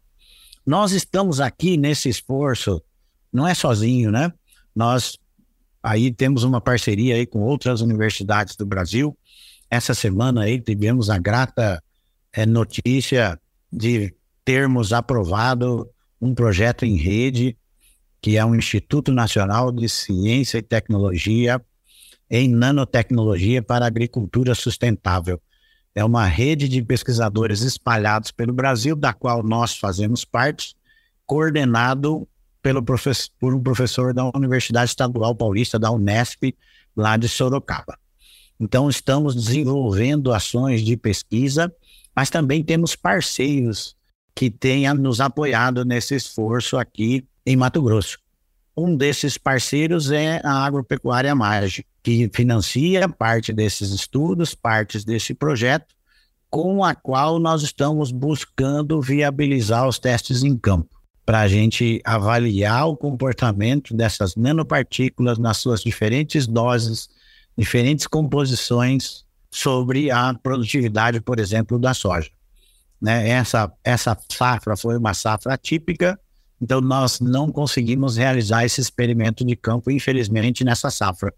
Nós 0.65 0.91
estamos 0.91 1.39
aqui 1.39 1.77
nesse 1.77 2.09
esforço, 2.09 2.83
não 3.31 3.47
é 3.47 3.55
sozinho, 3.55 4.11
né? 4.11 4.31
Nós 4.75 5.17
aí 5.81 6.13
temos 6.13 6.43
uma 6.43 6.59
parceria 6.59 7.15
aí 7.15 7.25
com 7.25 7.39
outras 7.39 7.79
universidades 7.79 8.55
do 8.57 8.65
Brasil. 8.65 9.17
Essa 9.69 9.93
semana 9.93 10.43
aí 10.43 10.59
tivemos 10.59 11.09
a 11.09 11.17
grata 11.17 11.81
é, 12.33 12.45
notícia 12.45 13.39
de 13.71 14.13
termos 14.43 14.91
aprovado 14.91 15.89
um 16.21 16.35
projeto 16.35 16.85
em 16.85 16.95
rede, 16.95 17.57
que 18.21 18.37
é 18.37 18.45
o 18.45 18.55
Instituto 18.55 19.11
Nacional 19.11 19.71
de 19.71 19.87
Ciência 19.87 20.57
e 20.57 20.61
Tecnologia 20.61 21.61
em 22.29 22.49
Nanotecnologia 22.49 23.61
para 23.61 23.85
Agricultura 23.85 24.55
Sustentável. 24.55 25.41
É 25.95 26.03
uma 26.03 26.25
rede 26.25 26.67
de 26.67 26.81
pesquisadores 26.81 27.61
espalhados 27.61 28.31
pelo 28.31 28.51
Brasil, 28.51 28.95
da 28.95 29.13
qual 29.13 29.43
nós 29.43 29.77
fazemos 29.77 30.25
parte, 30.25 30.75
coordenado 31.25 32.27
pelo 32.61 32.83
por 33.39 33.53
um 33.53 33.61
professor 33.61 34.13
da 34.13 34.31
Universidade 34.33 34.89
Estadual 34.89 35.35
Paulista, 35.35 35.77
da 35.77 35.91
Unesp, 35.91 36.55
lá 36.95 37.17
de 37.17 37.27
Sorocaba. 37.27 37.97
Então, 38.59 38.89
estamos 38.89 39.35
desenvolvendo 39.35 40.31
ações 40.31 40.81
de 40.81 40.95
pesquisa, 40.95 41.73
mas 42.15 42.29
também 42.29 42.63
temos 42.63 42.95
parceiros 42.95 43.95
que 44.33 44.49
tenham 44.49 44.95
nos 44.95 45.19
apoiado 45.19 45.83
nesse 45.83 46.15
esforço 46.15 46.77
aqui 46.77 47.25
em 47.45 47.55
Mato 47.55 47.81
Grosso. 47.81 48.22
Um 48.75 48.95
desses 48.95 49.37
parceiros 49.37 50.09
é 50.11 50.41
a 50.43 50.65
Agropecuária 50.65 51.35
Mágica, 51.35 51.87
que 52.01 52.29
financia 52.33 53.07
parte 53.07 53.53
desses 53.53 53.91
estudos, 53.91 54.55
partes 54.55 55.05
desse 55.05 55.33
projeto, 55.33 55.93
com 56.49 56.83
a 56.83 56.95
qual 56.95 57.39
nós 57.39 57.61
estamos 57.61 58.11
buscando 58.11 59.01
viabilizar 59.01 59.87
os 59.87 59.99
testes 59.99 60.43
em 60.43 60.57
campo, 60.57 60.89
para 61.25 61.41
a 61.41 61.47
gente 61.47 62.01
avaliar 62.03 62.87
o 62.87 62.97
comportamento 62.97 63.95
dessas 63.95 64.35
nanopartículas 64.35 65.37
nas 65.37 65.57
suas 65.57 65.81
diferentes 65.81 66.47
doses, 66.47 67.09
diferentes 67.55 68.07
composições 68.07 69.23
sobre 69.51 70.09
a 70.09 70.33
produtividade, 70.33 71.21
por 71.21 71.39
exemplo, 71.39 71.77
da 71.77 71.93
soja. 71.93 72.31
Né? 72.99 73.29
Essa, 73.29 73.71
essa 73.83 74.17
safra 74.31 74.75
foi 74.75 74.97
uma 74.97 75.13
safra 75.13 75.53
atípica, 75.53 76.19
então 76.63 76.79
nós 76.79 77.19
não 77.19 77.51
conseguimos 77.51 78.15
realizar 78.15 78.63
esse 78.63 78.79
experimento 78.79 79.43
de 79.43 79.53
campo, 79.53 79.91
infelizmente, 79.91 80.63
nessa 80.63 80.89
safra. 80.89 81.33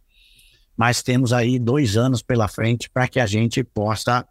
Mas 0.77 1.01
temos 1.01 1.33
aí 1.33 1.57
dois 1.57 1.97
anos 1.97 2.21
pela 2.21 2.47
frente 2.47 2.87
para 2.91 3.07
que 3.07 3.19
a 3.19 3.25
gente 3.25 3.63
possa 3.63 4.23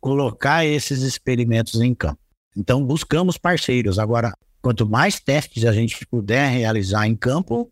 colocar 0.00 0.64
esses 0.64 1.02
experimentos 1.02 1.80
em 1.80 1.92
campo. 1.92 2.20
Então 2.56 2.84
buscamos 2.84 3.36
parceiros. 3.36 3.98
Agora, 3.98 4.32
quanto 4.62 4.88
mais 4.88 5.18
testes 5.18 5.64
a 5.64 5.72
gente 5.72 6.06
puder 6.06 6.48
realizar 6.48 7.08
em 7.08 7.16
campo, 7.16 7.68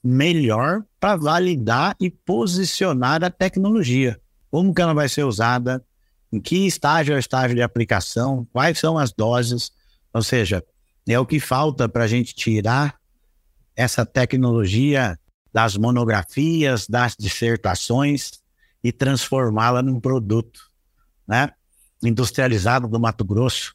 melhor 0.00 0.84
para 1.00 1.16
validar 1.16 1.96
e 1.98 2.08
posicionar 2.08 3.24
a 3.24 3.30
tecnologia. 3.30 4.16
Como 4.48 4.72
que 4.72 4.80
ela 4.80 4.94
vai 4.94 5.08
ser 5.08 5.24
usada, 5.24 5.84
em 6.32 6.40
que 6.40 6.68
estágio 6.68 7.14
é 7.14 7.16
o 7.16 7.18
estágio 7.18 7.56
de 7.56 7.62
aplicação, 7.62 8.46
quais 8.52 8.78
são 8.78 8.96
as 8.96 9.12
doses, 9.12 9.72
ou 10.14 10.22
seja, 10.22 10.62
é 11.08 11.18
o 11.18 11.26
que 11.26 11.40
falta 11.40 11.88
para 11.88 12.04
a 12.04 12.08
gente 12.08 12.34
tirar 12.34 12.96
essa 13.74 14.04
tecnologia 14.04 15.18
das 15.52 15.76
monografias, 15.76 16.86
das 16.86 17.16
dissertações 17.18 18.32
e 18.82 18.92
transformá-la 18.92 19.82
num 19.82 20.00
produto, 20.00 20.60
né? 21.26 21.50
industrializado 22.02 22.88
do 22.88 22.98
Mato 22.98 23.24
Grosso 23.24 23.74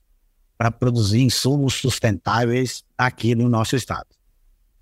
para 0.58 0.72
produzir 0.72 1.22
insumos 1.22 1.76
sustentáveis 1.76 2.84
aqui 2.98 3.36
no 3.36 3.48
nosso 3.48 3.76
estado. 3.76 4.08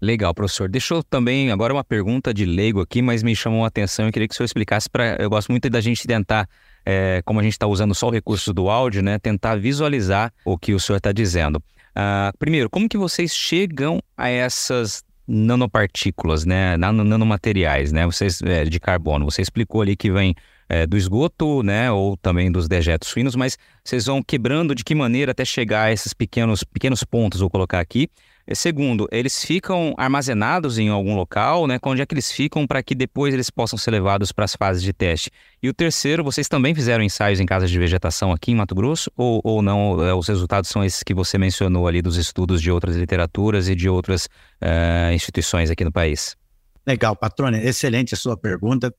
Legal, 0.02 0.34
professor. 0.34 0.70
Deixa 0.70 0.94
eu 0.94 1.04
também, 1.04 1.52
agora 1.52 1.74
uma 1.74 1.84
pergunta 1.84 2.34
de 2.34 2.46
leigo 2.46 2.82
aqui, 2.82 3.02
mas 3.02 3.24
me 3.24 3.36
chamou 3.36 3.64
a 3.64 3.68
atenção 3.68 4.08
e 4.08 4.12
queria 4.12 4.28
que 4.28 4.34
o 4.34 4.38
senhor 4.38 4.46
explicasse 4.46 4.90
para. 4.90 5.16
Eu 5.16 5.30
gosto 5.30 5.50
muito 5.50 5.70
da 5.70 5.82
gente 5.82 6.06
tentar 6.06 6.48
é, 6.86 7.22
como 7.26 7.40
a 7.40 7.44
gente 7.44 7.54
está 7.54 7.66
usando 7.66 7.96
só 7.96 8.08
o 8.08 8.12
recurso 8.12 8.54
do 8.54 8.70
áudio, 8.70 9.02
né, 9.02 9.18
tentar 9.18 9.56
visualizar 9.56 10.32
o 10.46 10.58
que 10.58 10.74
o 10.74 10.80
senhor 10.80 10.98
está 10.98 11.12
dizendo. 11.12 11.62
Uh, 11.96 12.38
primeiro, 12.38 12.70
como 12.70 12.90
que 12.90 12.98
vocês 12.98 13.34
chegam 13.34 14.02
a 14.18 14.30
essas 14.30 15.04
nanopartículas, 15.28 16.46
né, 16.46 16.78
nanomateriais, 16.78 17.92
né, 17.92 18.06
vocês 18.06 18.42
é, 18.42 18.66
de 18.66 18.80
carbono? 18.80 19.26
Você 19.26 19.42
explicou 19.42 19.82
ali 19.82 19.96
que 19.96 20.12
vem 20.12 20.36
é, 20.68 20.86
do 20.86 20.98
esgoto, 20.98 21.64
né, 21.64 21.90
ou 21.92 22.18
também 22.18 22.52
dos 22.52 22.68
dejetos 22.68 23.10
suínos, 23.10 23.36
mas 23.36 23.58
vocês 23.84 24.06
vão 24.06 24.22
quebrando 24.22 24.76
de 24.76 24.84
que 24.84 24.94
maneira 24.94 25.32
até 25.32 25.46
chegar 25.46 25.86
a 25.86 25.92
esses 25.92 26.14
pequenos 26.14 26.64
pequenos 26.64 27.04
pontos, 27.04 27.40
vou 27.40 27.50
colocar 27.50 27.80
aqui, 27.80 28.10
Segundo, 28.54 29.08
eles 29.12 29.44
ficam 29.44 29.96
armazenados 29.98 30.78
em 30.78 30.88
algum 30.90 31.16
local, 31.16 31.66
né? 31.66 31.80
Onde 31.84 32.04
é 32.04 32.06
que 32.06 32.14
eles 32.14 32.32
ficam 32.32 32.68
para 32.68 32.84
que 32.84 32.94
depois 32.94 33.34
eles 33.34 33.50
possam 33.50 33.78
ser 33.78 33.90
levados 33.90 34.32
para 34.32 34.46
as 34.46 34.56
fases 34.56 34.84
de 34.84 34.94
teste? 34.94 35.32
E 35.64 35.68
o 35.68 35.74
terceiro, 35.74 36.24
vocês 36.24 36.48
também 36.48 36.76
fizeram 36.76 37.04
ensaios 37.04 37.40
em 37.40 37.46
casas 37.46 37.72
de 37.72 37.80
vegetação 37.80 38.32
aqui 38.32 38.52
em 38.52 38.56
Mato 38.56 38.76
Grosso 38.76 39.12
ou, 39.18 39.42
ou 39.44 39.64
não? 39.64 40.04
É, 40.06 40.14
os 40.14 40.28
resultados 40.28 40.70
são 40.70 40.84
esses 40.84 41.02
que 41.02 41.12
você 41.12 41.40
mencionou 41.40 41.88
ali 41.88 42.04
dos 42.04 42.18
estudos 42.18 42.62
de 42.62 42.70
outras 42.70 42.96
literaturas 42.96 43.68
e 43.68 43.76
de 43.76 43.90
outras 43.90 44.26
uh, 44.62 45.12
instituições 45.12 45.72
aqui 45.72 45.84
no 45.84 45.92
país? 45.92 46.38
Legal, 46.86 47.16
Patrônia, 47.16 47.68
excelente 47.68 48.14
a 48.14 48.18
sua 48.18 48.38
pergunta. 48.38 48.94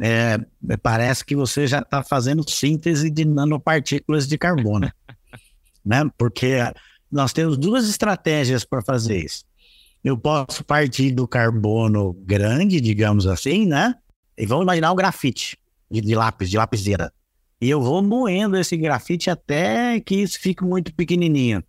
É, 0.00 0.38
parece 0.80 1.24
que 1.24 1.34
você 1.34 1.66
já 1.66 1.80
está 1.80 2.04
fazendo 2.04 2.48
síntese 2.48 3.10
de 3.10 3.24
nanopartículas 3.24 4.28
de 4.28 4.38
carbono, 4.38 4.88
né? 5.84 6.08
Porque 6.16 6.58
nós 7.10 7.32
temos 7.32 7.56
duas 7.56 7.88
estratégias 7.88 8.64
para 8.64 8.82
fazer 8.82 9.24
isso. 9.24 9.44
Eu 10.04 10.16
posso 10.16 10.64
partir 10.64 11.10
do 11.10 11.26
carbono 11.26 12.12
grande, 12.24 12.80
digamos 12.80 13.26
assim, 13.26 13.66
né? 13.66 13.94
E 14.36 14.46
vamos 14.46 14.62
imaginar 14.62 14.92
um 14.92 14.96
grafite 14.96 15.58
de, 15.90 16.00
de 16.00 16.14
lápis, 16.14 16.48
de 16.48 16.56
lapiseira. 16.56 17.12
E 17.60 17.68
eu 17.68 17.82
vou 17.82 18.00
moendo 18.02 18.56
esse 18.56 18.76
grafite 18.76 19.28
até 19.28 19.98
que 19.98 20.14
isso 20.14 20.38
fique 20.38 20.62
muito 20.62 20.94
pequenininho. 20.94 21.62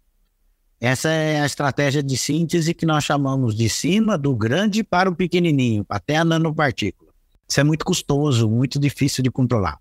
Essa 0.80 1.10
é 1.10 1.42
a 1.42 1.46
estratégia 1.46 2.02
de 2.04 2.16
síntese 2.16 2.74
que 2.74 2.86
nós 2.86 3.04
chamamos 3.04 3.56
de 3.56 3.68
cima 3.68 4.18
do 4.18 4.36
grande 4.36 4.84
para 4.84 5.10
o 5.10 5.16
pequenininho, 5.16 5.86
até 5.90 6.16
a 6.16 6.24
nanopartícula. 6.24 7.12
Isso 7.50 7.60
é 7.60 7.64
muito 7.64 7.84
custoso, 7.84 8.48
muito 8.48 8.80
difícil 8.80 9.24
de 9.24 9.32
controlar. 9.32 9.80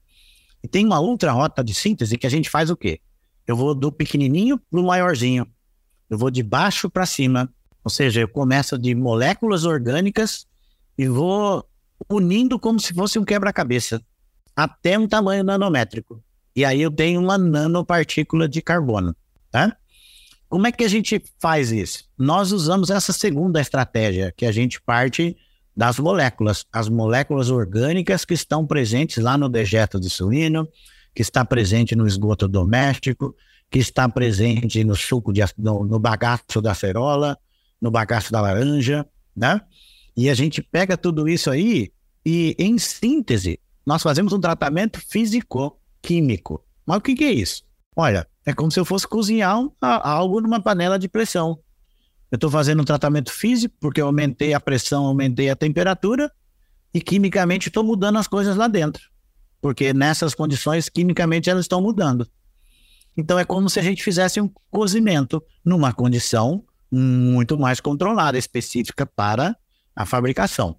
E 0.63 0.67
tem 0.67 0.85
uma 0.85 0.99
outra 0.99 1.31
rota 1.31 1.63
de 1.63 1.75
síntese 1.75 2.17
que 2.17 2.27
a 2.27 2.31
gente 2.31 2.49
faz 2.49 2.71
o 2.71 2.77
quê? 2.77 3.01
Eu 3.49 3.57
vou 3.57 3.75
do 3.75 3.91
pequenininho 3.91 4.59
para 4.59 4.79
o 4.79 4.85
maiorzinho. 4.85 5.47
Eu 6.11 6.19
vou 6.19 6.31
de 6.31 6.43
baixo 6.43 6.91
para 6.91 7.07
cima. 7.07 7.49
Ou 7.83 7.91
seja, 7.91 8.21
eu 8.21 8.29
começo 8.29 8.79
de 8.79 8.95
moléculas 8.95 9.65
orgânicas 9.65 10.47
e 10.99 11.09
vou 11.09 11.67
unindo 12.11 12.59
como 12.59 12.79
se 12.79 12.93
fosse 12.93 13.19
um 13.19 13.25
quebra-cabeça 13.25 14.03
até 14.55 14.99
um 14.99 15.09
tamanho 15.09 15.43
nanométrico. 15.43 16.23
E 16.55 16.63
aí 16.65 16.83
eu 16.83 16.91
tenho 16.91 17.23
uma 17.23 17.39
nanopartícula 17.39 18.47
de 18.47 18.61
carbono, 18.61 19.17
tá? 19.51 19.75
Como 20.49 20.67
é 20.67 20.73
que 20.73 20.85
a 20.85 20.89
gente 20.89 21.23
faz 21.39 21.73
isso? 21.73 22.05
Nós 22.19 22.53
usamos 22.53 22.91
essa 22.91 23.13
segunda 23.13 23.61
estratégia, 23.61 24.33
que 24.37 24.45
a 24.45 24.53
gente 24.53 24.81
parte 24.81 25.37
das 25.75 25.99
moléculas, 25.99 26.67
as 26.73 26.89
moléculas 26.89 27.51
orgânicas 27.51 28.25
que 28.25 28.35
estão 28.35 28.67
presentes 28.67 29.23
lá 29.23 29.39
no 29.39 29.49
dejeto 29.49 30.01
de 30.01 30.11
suíno, 30.11 30.69
que 31.15 31.23
está 31.23 31.45
presente 31.45 31.97
no 31.97 32.07
esgoto 32.07 32.47
doméstico, 32.47 33.35
que 33.71 33.79
está 33.79 34.09
presente 34.09 34.83
no 34.85 34.97
suco, 34.97 35.33
de, 35.33 35.43
no, 35.57 35.85
no 35.85 35.99
bagaço 35.99 36.61
da 36.63 36.73
acerola, 36.73 37.39
no 37.81 37.91
bagaço 37.91 38.33
da 38.33 38.41
laranja, 38.41 39.07
né? 39.37 39.61
E 40.17 40.29
a 40.29 40.35
gente 40.35 40.63
pega 40.63 40.97
tudo 40.97 41.29
isso 41.29 41.51
aí 41.51 41.93
e, 42.25 42.57
em 42.59 42.79
síntese, 42.79 43.61
nós 43.87 44.03
fazemos 44.03 44.33
um 44.33 44.41
tratamento 44.41 45.01
físico-químico. 45.01 46.65
Mas 46.85 46.99
o 46.99 47.01
que, 47.01 47.15
que, 47.15 47.25
é 47.25 47.33
isso? 47.33 47.63
Olha, 47.95 48.27
é 48.45 48.53
como 48.53 48.71
se 48.71 48.81
eu 48.81 48.85
fosse 48.85 49.07
cozinhar 49.07 49.59
um, 49.61 49.71
algo 49.81 50.41
numa 50.41 50.61
panela 50.61 50.99
de 50.99 51.09
pressão. 51.09 51.59
Eu 52.31 52.37
estou 52.37 52.51
fazendo 52.51 52.81
um 52.81 52.85
tratamento 52.85 53.31
físico, 53.31 53.75
porque 53.81 54.01
eu 54.01 54.07
aumentei 54.07 54.53
a 54.55 54.61
pressão, 54.61 55.07
aumentei 55.07 55.49
a 55.51 55.57
temperatura, 55.57 56.31
e 56.93 57.01
quimicamente 57.01 57.69
estou 57.69 57.85
mudando 57.85 58.19
as 58.19 58.27
coisas 58.27 58.57
lá 58.57 58.67
dentro 58.67 59.09
porque 59.61 59.93
nessas 59.93 60.35
condições, 60.35 60.89
quimicamente, 60.89 61.51
elas 61.51 61.65
estão 61.65 61.81
mudando. 61.81 62.29
Então, 63.17 63.39
é 63.39 63.45
como 63.45 63.69
se 63.69 63.81
a 63.81 63.83
gente 63.83 64.03
fizesse 64.03 64.41
um 64.41 64.51
cozimento 64.71 65.43
numa 65.65 65.93
condição 65.93 66.65
muito 66.91 67.59
mais 67.59 67.81
controlada, 67.81 68.39
específica 68.39 69.05
para 69.05 69.57
a 69.95 70.07
fabricação. 70.07 70.77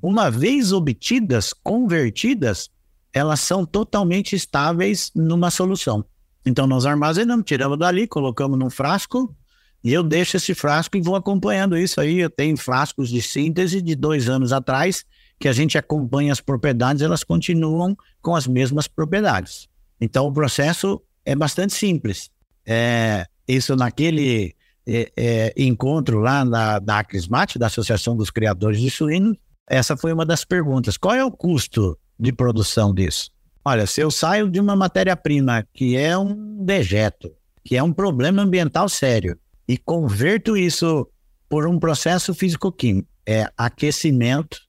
Uma 0.00 0.30
vez 0.30 0.72
obtidas, 0.72 1.52
convertidas, 1.52 2.70
elas 3.12 3.40
são 3.40 3.66
totalmente 3.66 4.36
estáveis 4.36 5.10
numa 5.14 5.50
solução. 5.50 6.04
Então, 6.44 6.66
nós 6.66 6.86
armazenamos, 6.86 7.44
tiramos 7.44 7.78
dali, 7.78 8.06
colocamos 8.06 8.58
num 8.58 8.70
frasco, 8.70 9.34
e 9.82 9.92
eu 9.92 10.02
deixo 10.02 10.36
esse 10.36 10.54
frasco 10.54 10.96
e 10.96 11.00
vou 11.00 11.16
acompanhando 11.16 11.76
isso 11.76 12.00
aí. 12.00 12.18
Eu 12.18 12.30
tenho 12.30 12.56
frascos 12.56 13.08
de 13.08 13.20
síntese 13.20 13.82
de 13.82 13.94
dois 13.94 14.28
anos 14.28 14.52
atrás, 14.52 15.04
que 15.38 15.48
a 15.48 15.52
gente 15.52 15.76
acompanha 15.76 16.32
as 16.32 16.40
propriedades, 16.40 17.02
elas 17.02 17.22
continuam 17.22 17.96
com 18.22 18.34
as 18.34 18.46
mesmas 18.46 18.88
propriedades. 18.88 19.68
Então, 20.00 20.26
o 20.26 20.32
processo 20.32 21.00
é 21.24 21.34
bastante 21.34 21.74
simples. 21.74 22.30
É, 22.64 23.26
isso 23.46 23.76
naquele 23.76 24.54
é, 24.86 25.12
é, 25.16 25.54
encontro 25.56 26.20
lá 26.20 26.44
na, 26.44 26.78
da 26.78 26.98
Acrismate, 26.98 27.58
da 27.58 27.66
Associação 27.66 28.16
dos 28.16 28.30
Criadores 28.30 28.80
de 28.80 28.90
Suínos, 28.90 29.36
essa 29.68 29.96
foi 29.96 30.12
uma 30.12 30.24
das 30.24 30.44
perguntas. 30.44 30.96
Qual 30.96 31.14
é 31.14 31.24
o 31.24 31.30
custo 31.30 31.98
de 32.18 32.32
produção 32.32 32.94
disso? 32.94 33.30
Olha, 33.64 33.84
se 33.84 34.00
eu 34.00 34.12
saio 34.12 34.48
de 34.48 34.60
uma 34.60 34.76
matéria-prima 34.76 35.66
que 35.74 35.96
é 35.96 36.16
um 36.16 36.64
dejeto, 36.64 37.32
que 37.64 37.76
é 37.76 37.82
um 37.82 37.92
problema 37.92 38.42
ambiental 38.42 38.88
sério, 38.88 39.36
e 39.66 39.76
converto 39.76 40.56
isso 40.56 41.08
por 41.48 41.66
um 41.66 41.78
processo 41.78 42.32
físico-químico, 42.32 43.08
é 43.26 43.50
aquecimento, 43.56 44.60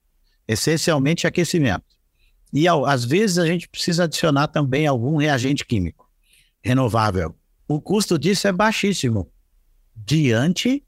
essencialmente 0.48 1.26
aquecimento. 1.26 1.84
E 2.52 2.66
às 2.66 3.04
vezes 3.04 3.38
a 3.38 3.46
gente 3.46 3.68
precisa 3.68 4.04
adicionar 4.04 4.48
também 4.48 4.86
algum 4.86 5.16
reagente 5.16 5.64
químico 5.64 6.08
renovável. 6.62 7.34
O 7.66 7.80
custo 7.80 8.18
disso 8.18 8.48
é 8.48 8.52
baixíssimo, 8.52 9.30
diante 9.94 10.82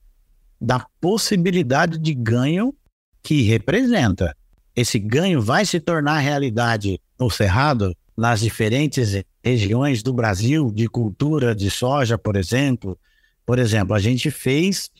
da 0.61 0.87
possibilidade 1.01 1.99
de 1.99 2.15
ganho 2.15 2.75
que 3.23 3.43
representa. 3.43 4.37
Esse 4.75 4.99
ganho 4.99 5.41
vai 5.41 5.65
se 5.65 5.81
tornar 5.81 6.19
realidade 6.19 7.01
no 7.19 7.31
Cerrado, 7.31 7.95
nas 8.17 8.41
diferentes 8.41 9.23
regiões 9.43 10.03
do 10.03 10.13
Brasil, 10.13 10.71
de 10.71 10.89
cultura 10.89 11.55
de 11.55 11.71
soja, 11.71 12.17
por 12.19 12.37
exemplo. 12.37 12.99
Por 13.45 13.59
exemplo, 13.59 13.95
a 13.95 13.99
gente 13.99 14.31
fez 14.31 14.91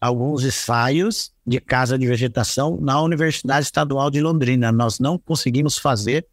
alguns 0.00 0.44
ensaios 0.44 1.32
de 1.46 1.60
casa 1.60 1.98
de 1.98 2.06
vegetação 2.06 2.78
na 2.80 3.00
Universidade 3.00 3.66
Estadual 3.66 4.10
de 4.10 4.20
Londrina. 4.20 4.70
Nós 4.70 4.98
não 4.98 5.18
conseguimos 5.18 5.78
fazer 5.78 6.26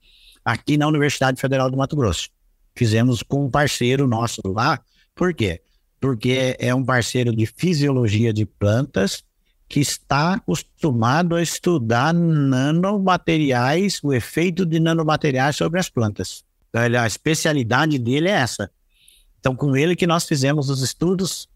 aqui 0.44 0.78
na 0.78 0.88
Universidade 0.88 1.40
Federal 1.40 1.70
do 1.70 1.78
Mato 1.78 1.96
Grosso. 1.96 2.30
Fizemos 2.76 3.22
com 3.24 3.46
um 3.46 3.50
parceiro 3.50 4.08
nosso 4.08 4.42
lá. 4.46 4.82
Por 5.16 5.34
quê? 5.34 5.62
Porque 6.00 6.56
é 6.60 6.74
um 6.74 6.84
parceiro 6.84 7.36
de 7.36 7.46
fisiologia 7.46 8.34
de 8.34 8.46
plantas 8.46 9.24
que 9.70 9.80
está 9.80 10.34
acostumado 10.34 11.36
a 11.36 11.42
estudar 11.42 12.14
nanomateriais, 12.14 14.00
o 14.04 14.14
efeito 14.14 14.66
de 14.66 14.80
nanomateriais 14.80 15.56
sobre 15.56 15.80
as 15.80 15.90
plantas. 15.90 16.44
A 16.74 17.08
especialidade 17.08 17.98
dele 17.98 18.28
é 18.28 18.34
essa. 18.34 18.70
Então, 19.40 19.56
com 19.56 19.76
ele 19.76 19.96
que 19.96 20.08
nós 20.08 20.26
fizemos 20.26 20.70
os 20.70 20.82
estudos 20.82 21.48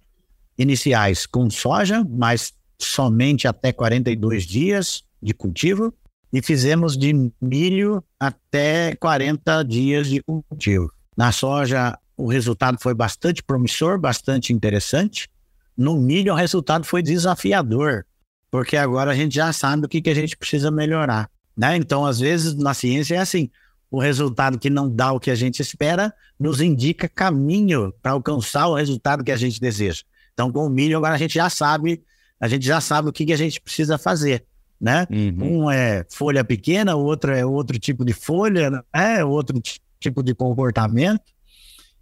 iniciais 0.58 1.26
com 1.26 1.50
soja, 1.50 2.06
mas 2.10 2.54
somente 2.80 3.48
até 3.48 3.72
42 3.72 4.46
dias 4.46 5.04
de 5.22 5.34
cultivo, 5.34 5.94
e 6.32 6.42
fizemos 6.42 6.98
de 6.98 7.32
milho 7.42 8.04
até 8.20 8.96
40 8.96 9.64
dias 9.64 10.08
de 10.08 10.22
cultivo. 10.22 10.92
Na 11.16 11.32
soja, 11.32 11.98
o 12.16 12.28
resultado 12.28 12.78
foi 12.82 12.94
bastante 12.94 13.42
promissor, 13.42 14.00
bastante 14.00 14.52
interessante. 14.52 15.30
No 15.76 15.96
milho, 15.96 16.34
o 16.34 16.36
resultado 16.36 16.86
foi 16.86 17.02
desafiador, 17.02 18.06
porque 18.52 18.76
agora 18.76 19.12
a 19.12 19.16
gente 19.16 19.36
já 19.36 19.54
sabe 19.54 19.86
o 19.86 19.90
que, 19.90 20.02
que 20.02 20.10
a 20.10 20.16
gente 20.16 20.36
precisa 20.36 20.70
melhorar. 20.70 21.30
Né? 21.56 21.76
Então, 21.78 22.06
às 22.06 22.20
vezes, 22.20 22.56
na 22.56 22.74
ciência 22.74 23.16
é 23.16 23.20
assim: 23.20 23.50
o 23.90 24.00
resultado 24.00 24.60
que 24.60 24.70
não 24.70 24.90
dá 24.90 25.12
o 25.12 25.20
que 25.20 25.32
a 25.32 25.36
gente 25.36 25.62
espera 25.62 26.14
nos 26.40 26.62
indica 26.62 27.08
caminho 27.08 27.94
para 28.02 28.12
alcançar 28.12 28.68
o 28.68 28.76
resultado 28.76 29.24
que 29.24 29.32
a 29.32 29.38
gente 29.38 29.60
deseja. 29.60 30.04
Então, 30.38 30.52
com 30.52 30.68
o 30.68 30.70
milho, 30.70 30.98
agora 30.98 31.16
a 31.16 31.18
gente 31.18 31.34
já 31.34 31.50
sabe, 31.50 32.04
a 32.40 32.48
gente 32.48 32.64
já 32.64 32.80
sabe 32.80 33.10
o 33.10 33.12
que, 33.12 33.26
que 33.26 33.34
a 33.34 33.38
gente 33.38 33.60
precisa 33.60 33.98
fazer. 33.98 34.46
Né? 34.80 35.08
Uhum. 35.10 35.64
Um 35.64 35.72
é 35.72 36.06
folha 36.12 36.44
pequena, 36.44 36.96
o 36.96 37.04
outro 37.04 37.34
é 37.34 37.44
outro 37.44 37.80
tipo 37.80 38.06
de 38.06 38.14
folha, 38.14 38.70
né? 38.70 38.82
é 38.94 39.26
outro 39.26 39.60
tipo 40.00 40.22
de 40.22 40.36
comportamento. 40.36 41.24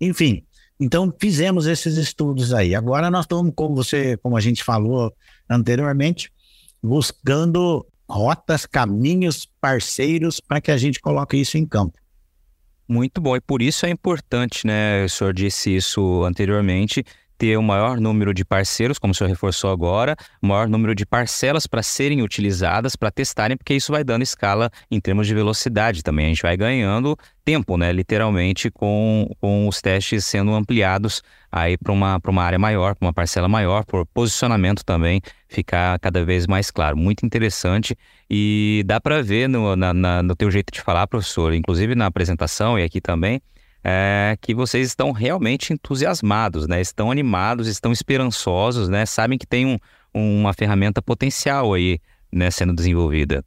Enfim, 0.02 0.44
então, 0.78 1.14
fizemos 1.18 1.66
esses 1.66 1.96
estudos 1.96 2.54
aí. 2.54 2.76
Agora 2.76 3.10
nós 3.10 3.24
estamos, 3.24 3.54
como 3.56 3.74
você, 3.74 4.18
como 4.18 4.36
a 4.36 4.42
gente 4.42 4.62
falou 4.62 5.16
anteriormente, 5.50 6.30
buscando 6.84 7.88
rotas, 8.10 8.66
caminhos, 8.66 9.48
parceiros 9.62 10.42
para 10.42 10.60
que 10.60 10.72
a 10.72 10.78
gente 10.78 11.00
coloque 11.00 11.38
isso 11.38 11.58
em 11.58 11.66
campo. 11.66 11.98
Muito 12.86 13.22
bom, 13.22 13.36
e 13.38 13.40
por 13.42 13.62
isso 13.62 13.86
é 13.86 13.90
importante, 13.90 14.68
né? 14.68 15.06
O 15.06 15.10
senhor 15.10 15.34
disse 15.34 15.74
isso 15.74 16.24
anteriormente, 16.26 17.04
ter 17.38 17.58
o 17.58 17.64
maior 17.64 18.00
número 18.00 18.34
de 18.34 18.46
parceiros, 18.46 18.98
como 18.98 19.12
o 19.12 19.16
senhor 19.16 19.30
reforçou 19.30 19.72
agora, 19.72 20.16
maior 20.42 20.68
número 20.68 20.96
de 20.96 21.06
parcelas 21.06 21.68
para 21.68 21.84
serem 21.84 22.22
utilizadas, 22.22 22.96
para 22.96 23.12
testarem, 23.12 23.58
porque 23.58 23.74
isso 23.74 23.92
vai 23.92 24.04
dando 24.04 24.22
escala 24.22 24.70
em 24.90 25.00
termos 25.00 25.28
de 25.28 25.34
velocidade 25.34 26.04
também. 26.04 26.26
A 26.26 26.30
gente 26.30 26.42
vai 26.42 26.56
ganhando 26.56 27.18
tempo, 27.44 27.78
né, 27.78 27.92
literalmente, 27.92 28.72
com, 28.72 29.30
com 29.40 29.68
os 29.68 29.82
testes 29.82 30.26
sendo 30.26 30.54
ampliados 30.54 31.22
aí 31.52 31.78
para 31.78 31.92
uma, 31.92 32.20
uma 32.26 32.44
área 32.44 32.58
maior, 32.58 32.96
para 32.96 33.06
uma 33.06 33.14
parcela 33.14 33.48
maior, 33.48 33.86
por 33.86 34.06
posicionamento 34.08 34.84
também 34.84 35.22
ficar 35.48 36.00
cada 36.00 36.26
vez 36.26 36.48
mais 36.48 36.72
claro. 36.72 36.98
Muito 36.98 37.26
interessante 37.26 37.96
e 38.30 38.84
dá 38.86 39.00
para 39.00 39.22
ver 39.22 39.48
no, 39.48 39.76
na, 39.76 39.94
na, 39.94 40.24
no 40.24 40.36
teu 40.36 40.50
jeito 40.50 40.74
de 40.74 40.82
falar, 40.82 41.08
professor, 41.08 41.54
inclusive 41.54 41.96
na 41.96 42.08
apresentação 42.08 42.80
e 42.80 42.84
aqui 42.84 43.00
também, 43.00 43.42
é, 43.88 44.36
que 44.42 44.56
vocês 44.56 44.88
estão 44.88 45.12
realmente 45.12 45.72
entusiasmados, 45.72 46.68
né? 46.68 46.82
Estão 46.82 47.12
animados, 47.12 47.68
estão 47.68 47.92
esperançosos, 47.92 48.90
né? 48.90 49.06
Sabem 49.06 49.38
que 49.38 49.46
tem 49.46 49.64
um, 49.64 49.78
uma 50.12 50.54
ferramenta 50.54 51.04
potencial 51.04 51.72
aí, 51.72 52.00
né, 52.34 52.50
sendo 52.50 52.74
desenvolvida. 52.74 53.46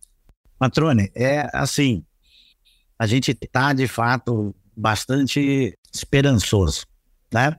Matrone, 0.60 1.10
é 1.12 1.48
assim, 1.52 2.04
a 2.96 3.04
gente 3.04 3.32
está 3.32 3.72
de 3.72 3.88
fato 3.88 4.54
bastante 4.76 5.76
esperançoso, 5.92 6.86
né? 7.34 7.56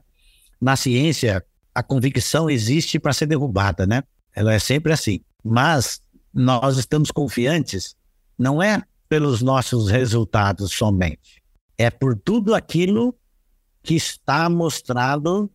Na 0.58 0.74
ciência, 0.74 1.44
a 1.74 1.82
convicção 1.82 2.48
existe 2.48 2.98
para 2.98 3.12
ser 3.12 3.26
derrubada, 3.26 3.86
né? 3.86 4.02
Ela 4.34 4.54
é 4.54 4.58
sempre 4.58 4.90
assim. 4.90 5.20
Mas 5.44 6.00
nós 6.32 6.78
estamos 6.78 7.10
confiantes, 7.10 7.94
não 8.38 8.62
é 8.62 8.82
pelos 9.06 9.42
nossos 9.42 9.90
resultados 9.90 10.72
somente 10.72 11.39
é 11.80 11.88
por 11.88 12.14
tudo 12.14 12.54
aquilo 12.54 13.16
que 13.82 13.94
está 13.94 14.50
mostrado 14.50 15.50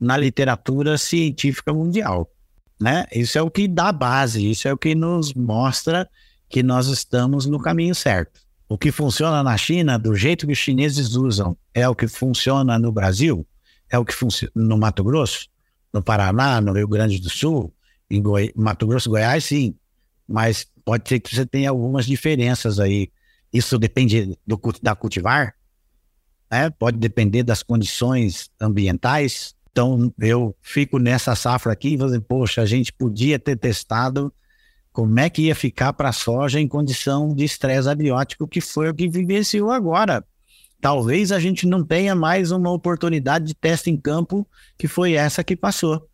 na 0.00 0.16
literatura 0.16 0.96
científica 0.96 1.70
mundial. 1.70 2.32
Né? 2.80 3.04
Isso 3.12 3.36
é 3.36 3.42
o 3.42 3.50
que 3.50 3.68
dá 3.68 3.92
base, 3.92 4.50
isso 4.50 4.66
é 4.66 4.72
o 4.72 4.78
que 4.78 4.94
nos 4.94 5.34
mostra 5.34 6.08
que 6.48 6.62
nós 6.62 6.86
estamos 6.86 7.44
no 7.44 7.60
caminho 7.60 7.94
certo. 7.94 8.40
O 8.66 8.78
que 8.78 8.90
funciona 8.90 9.42
na 9.42 9.54
China, 9.58 9.98
do 9.98 10.14
jeito 10.14 10.46
que 10.46 10.54
os 10.54 10.58
chineses 10.58 11.14
usam, 11.14 11.54
é 11.74 11.86
o 11.86 11.94
que 11.94 12.08
funciona 12.08 12.78
no 12.78 12.90
Brasil, 12.90 13.46
é 13.90 13.98
o 13.98 14.04
que 14.04 14.14
funciona 14.14 14.52
no 14.54 14.78
Mato 14.78 15.04
Grosso, 15.04 15.46
no 15.92 16.02
Paraná, 16.02 16.58
no 16.58 16.72
Rio 16.72 16.88
Grande 16.88 17.20
do 17.20 17.28
Sul, 17.28 17.70
em 18.10 18.22
Goi 18.22 18.50
Mato 18.56 18.86
Grosso, 18.86 19.10
Goiás, 19.10 19.44
sim. 19.44 19.76
Mas 20.26 20.66
pode 20.86 21.06
ser 21.06 21.20
que 21.20 21.34
você 21.34 21.44
tenha 21.44 21.68
algumas 21.68 22.06
diferenças 22.06 22.80
aí. 22.80 23.10
Isso 23.52 23.78
depende 23.78 24.38
do, 24.46 24.58
da 24.82 24.94
cultivar, 24.94 25.54
né? 26.50 26.70
pode 26.70 26.98
depender 26.98 27.42
das 27.42 27.62
condições 27.62 28.50
ambientais. 28.60 29.54
Então, 29.70 30.12
eu 30.18 30.56
fico 30.62 30.98
nessa 30.98 31.34
safra 31.34 31.72
aqui 31.72 31.94
e 31.94 31.96
dizer, 31.96 32.20
poxa, 32.20 32.62
a 32.62 32.66
gente 32.66 32.92
podia 32.92 33.38
ter 33.38 33.56
testado 33.56 34.32
como 34.92 35.20
é 35.20 35.28
que 35.28 35.42
ia 35.42 35.54
ficar 35.54 35.92
para 35.92 36.08
a 36.08 36.12
soja 36.12 36.58
em 36.58 36.66
condição 36.66 37.34
de 37.34 37.44
estresse 37.44 37.88
abiótico, 37.88 38.48
que 38.48 38.62
foi 38.62 38.88
o 38.88 38.94
que 38.94 39.08
vivenciou 39.08 39.70
agora. 39.70 40.24
Talvez 40.80 41.32
a 41.32 41.38
gente 41.38 41.66
não 41.66 41.84
tenha 41.84 42.14
mais 42.14 42.50
uma 42.50 42.70
oportunidade 42.70 43.44
de 43.44 43.54
teste 43.54 43.90
em 43.90 43.96
campo 43.96 44.46
que 44.78 44.88
foi 44.88 45.12
essa 45.12 45.44
que 45.44 45.54
passou, 45.54 46.08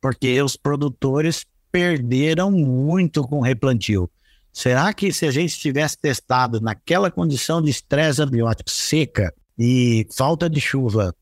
porque 0.00 0.42
os 0.42 0.56
produtores 0.56 1.44
perderam 1.70 2.50
muito 2.50 3.22
com 3.22 3.40
replantio. 3.40 4.10
Será 4.52 4.92
que 4.92 5.12
se 5.12 5.26
a 5.26 5.30
gente 5.30 5.58
tivesse 5.58 5.96
testado 5.96 6.60
naquela 6.60 7.10
condição 7.10 7.62
de 7.62 7.70
estresse 7.70 8.20
abiótico 8.20 8.70
seca, 8.70 9.32
e 9.62 10.06
falta 10.16 10.48
de 10.48 10.58
chuva, 10.58 11.14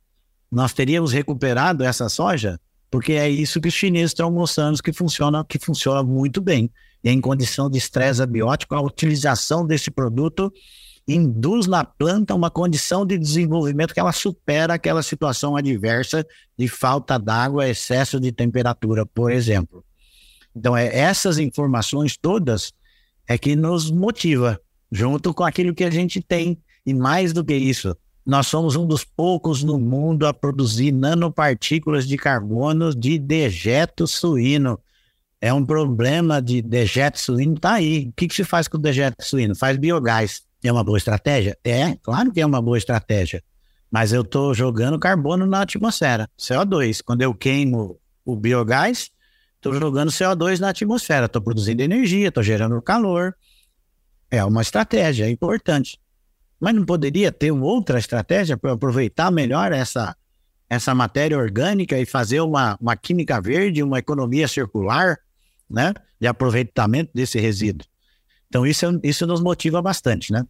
nós 0.48 0.72
teríamos 0.72 1.10
recuperado 1.10 1.82
essa 1.82 2.08
soja? 2.08 2.56
Porque 2.88 3.14
é 3.14 3.28
isso 3.28 3.60
que 3.60 3.66
os 3.66 3.74
chineses 3.74 4.12
estão 4.12 4.30
mostrando 4.30 4.80
que 4.80 4.92
funciona, 4.92 5.44
que 5.44 5.58
funciona 5.58 6.04
muito 6.04 6.40
bem. 6.40 6.70
E 7.02 7.10
em 7.10 7.20
condição 7.20 7.68
de 7.68 7.78
estresse 7.78 8.22
abiótico, 8.22 8.76
a 8.76 8.80
utilização 8.80 9.66
desse 9.66 9.90
produto 9.90 10.52
induz 11.06 11.66
na 11.66 11.82
planta 11.84 12.32
uma 12.32 12.48
condição 12.48 13.04
de 13.04 13.18
desenvolvimento 13.18 13.92
que 13.92 13.98
ela 13.98 14.12
supera 14.12 14.74
aquela 14.74 15.02
situação 15.02 15.56
adversa 15.56 16.24
de 16.56 16.68
falta 16.68 17.18
d'água, 17.18 17.68
excesso 17.68 18.20
de 18.20 18.30
temperatura, 18.30 19.04
por 19.04 19.32
exemplo. 19.32 19.84
Então, 20.54 20.76
é, 20.76 20.96
essas 20.96 21.38
informações 21.38 22.16
todas 22.16 22.72
é 23.26 23.36
que 23.36 23.56
nos 23.56 23.90
motiva, 23.90 24.60
junto 24.92 25.34
com 25.34 25.42
aquilo 25.42 25.74
que 25.74 25.82
a 25.82 25.90
gente 25.90 26.22
tem. 26.22 26.56
E 26.86 26.94
mais 26.94 27.32
do 27.32 27.44
que 27.44 27.54
isso, 27.54 27.94
nós 28.28 28.46
somos 28.46 28.76
um 28.76 28.86
dos 28.86 29.04
poucos 29.04 29.64
no 29.64 29.78
mundo 29.78 30.26
a 30.26 30.34
produzir 30.34 30.92
nanopartículas 30.92 32.06
de 32.06 32.18
carbono 32.18 32.94
de 32.94 33.18
dejeto 33.18 34.06
suíno. 34.06 34.78
É 35.40 35.50
um 35.50 35.64
problema 35.64 36.42
de 36.42 36.60
dejeto 36.60 37.18
suíno, 37.18 37.58
tá 37.58 37.72
aí. 37.72 38.08
O 38.10 38.12
que, 38.12 38.28
que 38.28 38.34
se 38.34 38.44
faz 38.44 38.68
com 38.68 38.76
o 38.76 38.80
dejeto 38.80 39.16
suíno? 39.24 39.56
Faz 39.56 39.78
biogás. 39.78 40.42
É 40.62 40.70
uma 40.70 40.84
boa 40.84 40.98
estratégia? 40.98 41.56
É, 41.64 41.96
claro 42.02 42.30
que 42.30 42.38
é 42.38 42.44
uma 42.44 42.60
boa 42.60 42.76
estratégia. 42.76 43.42
Mas 43.90 44.12
eu 44.12 44.20
estou 44.20 44.52
jogando 44.52 44.98
carbono 44.98 45.46
na 45.46 45.62
atmosfera, 45.62 46.28
CO2. 46.38 47.00
Quando 47.02 47.22
eu 47.22 47.32
queimo 47.32 47.98
o 48.26 48.36
biogás, 48.36 49.10
estou 49.56 49.72
jogando 49.72 50.10
CO2 50.10 50.58
na 50.58 50.68
atmosfera, 50.68 51.24
estou 51.24 51.40
produzindo 51.40 51.80
energia, 51.80 52.28
estou 52.28 52.42
gerando 52.42 52.82
calor. 52.82 53.34
É 54.30 54.44
uma 54.44 54.60
estratégia, 54.60 55.24
é 55.24 55.30
importante. 55.30 55.98
Mas 56.60 56.74
não 56.74 56.84
poderia 56.84 57.30
ter 57.30 57.52
outra 57.52 57.98
estratégia 57.98 58.56
para 58.56 58.72
aproveitar 58.72 59.30
melhor 59.30 59.72
essa, 59.72 60.16
essa 60.68 60.94
matéria 60.94 61.38
orgânica 61.38 61.98
e 61.98 62.04
fazer 62.04 62.40
uma, 62.40 62.76
uma 62.80 62.96
química 62.96 63.40
verde, 63.40 63.82
uma 63.82 63.98
economia 63.98 64.48
circular, 64.48 65.18
né, 65.70 65.94
de 66.20 66.26
aproveitamento 66.26 67.10
desse 67.14 67.38
resíduo. 67.38 67.86
Então 68.48 68.66
isso, 68.66 68.86
isso 69.02 69.26
nos 69.26 69.40
motiva 69.40 69.80
bastante, 69.80 70.32
né? 70.32 70.44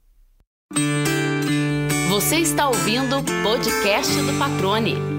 Você 2.09 2.37
está 2.37 2.69
ouvindo 2.69 3.19
o 3.19 3.25
podcast 3.43 4.15
do 4.23 4.39
Patrone. 4.39 5.18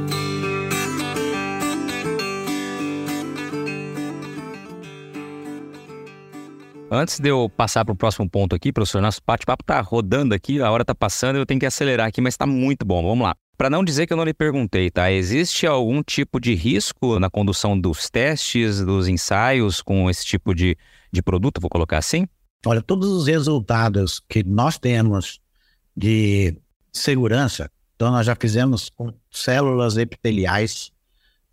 Antes 6.92 7.20
de 7.20 7.30
eu 7.30 7.48
passar 7.48 7.86
para 7.86 7.94
o 7.94 7.96
próximo 7.96 8.28
ponto 8.28 8.56
aqui, 8.56 8.74
professor, 8.74 9.00
nosso 9.00 9.22
bate-papo 9.26 9.62
está 9.62 9.80
rodando 9.80 10.34
aqui, 10.34 10.60
a 10.60 10.72
hora 10.72 10.82
está 10.82 10.96
passando, 10.96 11.36
eu 11.36 11.46
tenho 11.46 11.60
que 11.60 11.66
acelerar 11.68 12.08
aqui, 12.08 12.20
mas 12.20 12.34
está 12.34 12.48
muito 12.48 12.84
bom. 12.84 13.04
Vamos 13.04 13.28
lá. 13.28 13.36
Para 13.56 13.70
não 13.70 13.84
dizer 13.84 14.08
que 14.08 14.14
eu 14.14 14.18
não 14.18 14.24
lhe 14.24 14.34
perguntei, 14.34 14.90
tá? 14.90 15.12
Existe 15.12 15.68
algum 15.68 16.02
tipo 16.02 16.40
de 16.40 16.56
risco 16.56 17.20
na 17.20 17.30
condução 17.30 17.80
dos 17.80 18.10
testes, 18.10 18.84
dos 18.84 19.08
ensaios 19.08 19.84
com 19.84 20.10
esse 20.10 20.26
tipo 20.26 20.56
de, 20.56 20.76
de 21.12 21.22
produto, 21.22 21.62
vou 21.62 21.70
colocar 21.70 22.00
assim? 22.00 22.26
Olha, 22.66 22.82
todos 22.82 23.08
os 23.10 23.28
resultados 23.28 24.20
que 24.28 24.44
nós 24.44 24.80
temos 24.80 25.40
de 25.96 26.58
segurança, 26.92 27.70
então 27.96 28.10
nós 28.10 28.26
já 28.26 28.36
fizemos 28.36 28.90
com 28.90 29.14
células 29.30 29.96
epiteliais, 29.96 30.92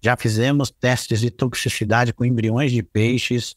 já 0.00 0.16
fizemos 0.16 0.70
testes 0.70 1.20
de 1.20 1.30
toxicidade 1.30 2.14
com 2.14 2.24
embriões 2.24 2.72
de 2.72 2.82
peixes, 2.82 3.54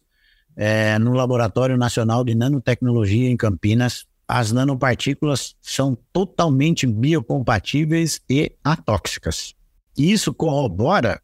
é, 0.61 0.99
no 0.99 1.13
Laboratório 1.13 1.77
Nacional 1.77 2.21
de 2.25 2.35
Nanotecnologia 2.35 3.29
em 3.29 3.37
Campinas. 3.37 4.05
As 4.27 4.51
nanopartículas 4.51 5.55
são 5.61 5.97
totalmente 6.11 6.85
biocompatíveis 6.85 8.19
e 8.29 8.51
atóxicas. 8.61 9.55
Isso 9.97 10.33
corrobora, 10.33 11.21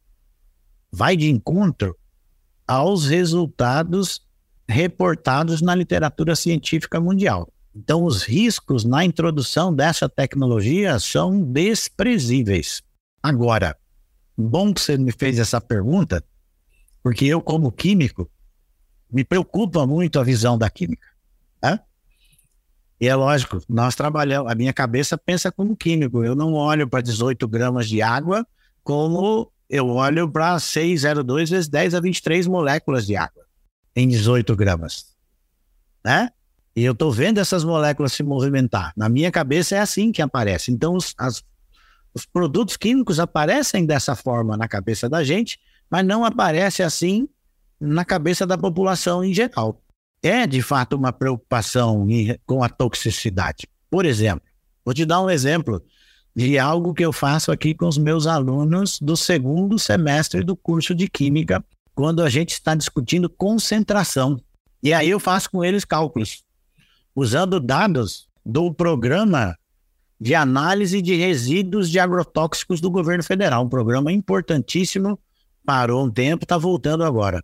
vai 0.90 1.18
de 1.18 1.30
encontro 1.30 1.98
aos 2.66 3.08
resultados 3.08 4.26
reportados 4.68 5.62
na 5.62 5.76
literatura 5.76 6.34
científica 6.34 7.00
mundial. 7.02 7.52
Então, 7.76 8.06
os 8.06 8.24
riscos 8.24 8.86
na 8.86 9.04
introdução 9.04 9.76
dessa 9.76 10.08
tecnologia 10.08 10.98
são 10.98 11.42
desprezíveis. 11.42 12.82
Agora, 13.22 13.78
bom 14.38 14.74
que 14.74 14.80
você 14.80 14.98
me 14.98 15.12
fez 15.12 15.38
essa 15.38 15.60
pergunta, 15.60 16.24
porque 17.04 17.26
eu, 17.26 17.42
como 17.42 17.72
químico, 17.72 18.32
me 19.12 19.24
preocupa 19.24 19.86
muito 19.86 20.20
a 20.20 20.24
visão 20.24 20.58
da 20.58 20.70
química. 20.70 21.08
Né? 21.64 21.80
E 23.00 23.08
é 23.08 23.16
lógico, 23.16 23.62
nós 23.68 23.96
trabalhamos, 23.96 24.52
a 24.52 24.56
minha 24.56 24.74
cabeça 24.74 25.18
pensa 25.18 25.52
como 25.52 25.76
químico. 25.76 26.24
Eu 26.24 26.36
não 26.36 26.54
olho 26.54 26.88
para 26.88 27.02
18 27.02 27.48
gramas 27.48 27.88
de 27.88 28.02
água 28.02 28.46
como 28.84 29.52
eu 29.70 29.88
olho 29.88 30.30
para 30.30 30.60
602 30.60 31.50
vezes 31.50 31.68
10 31.68 31.96
a 31.96 32.00
23 32.00 32.48
moléculas 32.48 33.06
de 33.06 33.16
água 33.16 33.44
em 33.96 34.08
18 34.08 34.56
gramas. 34.56 35.16
Né? 36.04 36.30
E 36.76 36.84
eu 36.84 36.92
estou 36.92 37.12
vendo 37.12 37.40
essas 37.40 37.64
moléculas 37.64 38.14
se 38.14 38.22
movimentar. 38.22 38.94
Na 38.96 39.10
minha 39.10 39.32
cabeça 39.32 39.76
é 39.76 39.80
assim 39.80 40.12
que 40.12 40.22
aparece. 40.22 40.72
Então, 40.72 40.96
os, 40.96 41.16
as, 41.18 41.42
os 42.14 42.26
produtos 42.26 42.78
químicos 42.78 43.20
aparecem 43.20 43.86
dessa 43.86 44.16
forma 44.16 44.56
na 44.58 44.68
cabeça 44.68 45.10
da 45.10 45.24
gente, 45.24 45.60
mas 45.90 46.06
não 46.06 46.26
aparece 46.26 46.84
assim 46.84 47.28
na 47.86 48.04
cabeça 48.04 48.46
da 48.46 48.58
população 48.58 49.24
em 49.24 49.34
geral. 49.34 49.82
É, 50.22 50.48
de 50.48 50.62
fato, 50.62 50.96
uma 50.96 51.14
preocupação 51.14 52.08
com 52.46 52.64
a 52.64 52.70
toxicidade. 52.70 53.68
Por 53.90 54.06
exemplo, 54.06 54.42
vou 54.84 54.94
te 54.94 55.06
dar 55.06 55.22
um 55.22 55.30
exemplo 55.30 55.82
de 56.36 56.58
algo 56.58 56.94
que 56.94 57.06
eu 57.06 57.14
faço 57.14 57.52
aqui 57.52 57.74
com 57.74 57.88
os 57.88 57.98
meus 57.98 58.28
alunos 58.28 59.00
do 59.00 59.16
segundo 59.16 59.80
semestre 59.80 60.44
do 60.44 60.56
curso 60.56 60.94
de 60.94 61.08
Química, 61.08 61.64
quando 61.94 62.22
a 62.22 62.30
gente 62.30 62.52
está 62.52 62.76
discutindo 62.76 63.30
concentração. 63.30 64.38
E 64.84 64.94
aí 64.94 65.10
eu 65.10 65.20
faço 65.20 65.50
com 65.50 65.64
eles 65.64 65.86
cálculos, 65.86 66.44
usando 67.16 67.60
dados 67.60 68.28
do 68.46 68.74
programa 68.74 69.58
de 70.20 70.36
análise 70.36 71.02
de 71.02 71.16
resíduos 71.16 71.90
de 71.90 72.00
agrotóxicos 72.00 72.82
do 72.82 72.90
governo 72.90 73.24
federal, 73.24 73.64
um 73.64 73.70
programa 73.70 74.12
importantíssimo, 74.12 75.20
parou 75.66 76.06
um 76.06 76.12
tempo, 76.12 76.46
está 76.46 76.58
voltando 76.58 77.04
agora. 77.04 77.44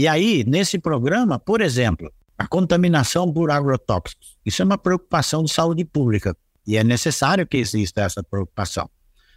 E 0.00 0.08
aí, 0.08 0.44
nesse 0.44 0.78
programa, 0.78 1.38
por 1.38 1.60
exemplo, 1.60 2.10
a 2.38 2.46
contaminação 2.46 3.30
por 3.30 3.50
agrotóxicos. 3.50 4.38
Isso 4.46 4.62
é 4.62 4.64
uma 4.64 4.78
preocupação 4.78 5.44
de 5.44 5.52
saúde 5.52 5.84
pública 5.84 6.34
e 6.66 6.78
é 6.78 6.82
necessário 6.82 7.46
que 7.46 7.58
exista 7.58 8.00
essa 8.00 8.22
preocupação. 8.22 8.88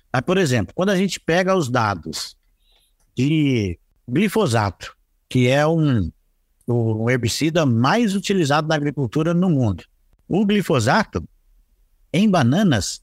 Mas, 0.09 0.21
por 0.21 0.37
exemplo, 0.37 0.73
quando 0.73 0.91
a 0.91 0.95
gente 0.95 1.19
pega 1.19 1.53
os 1.53 1.69
dados 1.69 2.37
de 3.13 3.77
glifosato, 4.07 4.95
que 5.27 5.49
é 5.49 5.67
um, 5.67 6.09
o 6.65 7.09
herbicida 7.09 7.65
mais 7.65 8.15
utilizado 8.15 8.65
na 8.65 8.75
agricultura 8.75 9.33
no 9.33 9.49
mundo, 9.49 9.83
o 10.29 10.45
glifosato 10.45 11.27
em 12.13 12.29
bananas 12.29 13.01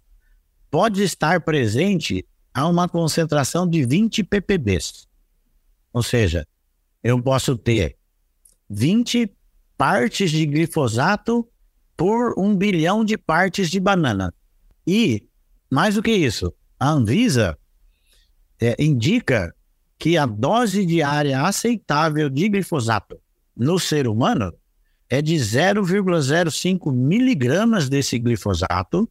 pode 0.70 1.02
estar 1.02 1.42
presente 1.42 2.26
a 2.54 2.66
uma 2.66 2.88
concentração 2.88 3.68
de 3.68 3.84
20 3.84 4.24
ppbs. 4.24 5.06
Ou 5.92 6.02
seja, 6.02 6.46
eu 7.02 7.20
posso 7.22 7.56
ter 7.56 7.96
20 8.68 9.30
partes 9.76 10.30
de 10.30 10.44
glifosato 10.46 11.48
por 11.96 12.38
um 12.38 12.54
bilhão 12.56 13.04
de 13.04 13.16
partes 13.16 13.70
de 13.70 13.80
banana. 13.80 14.32
E, 14.86 15.26
mais 15.70 15.94
do 15.94 16.02
que 16.02 16.12
isso, 16.12 16.52
a 16.78 16.90
Anvisa 16.90 17.58
é, 18.60 18.76
indica 18.82 19.54
que 19.98 20.16
a 20.16 20.24
dose 20.26 20.86
diária 20.86 21.42
aceitável 21.42 22.30
de 22.30 22.48
glifosato 22.48 23.20
no 23.56 23.78
ser 23.78 24.08
humano 24.08 24.52
é 25.08 25.20
de 25.20 25.34
0,05 25.34 26.92
miligramas 26.92 27.88
desse 27.88 28.18
glifosato 28.18 29.10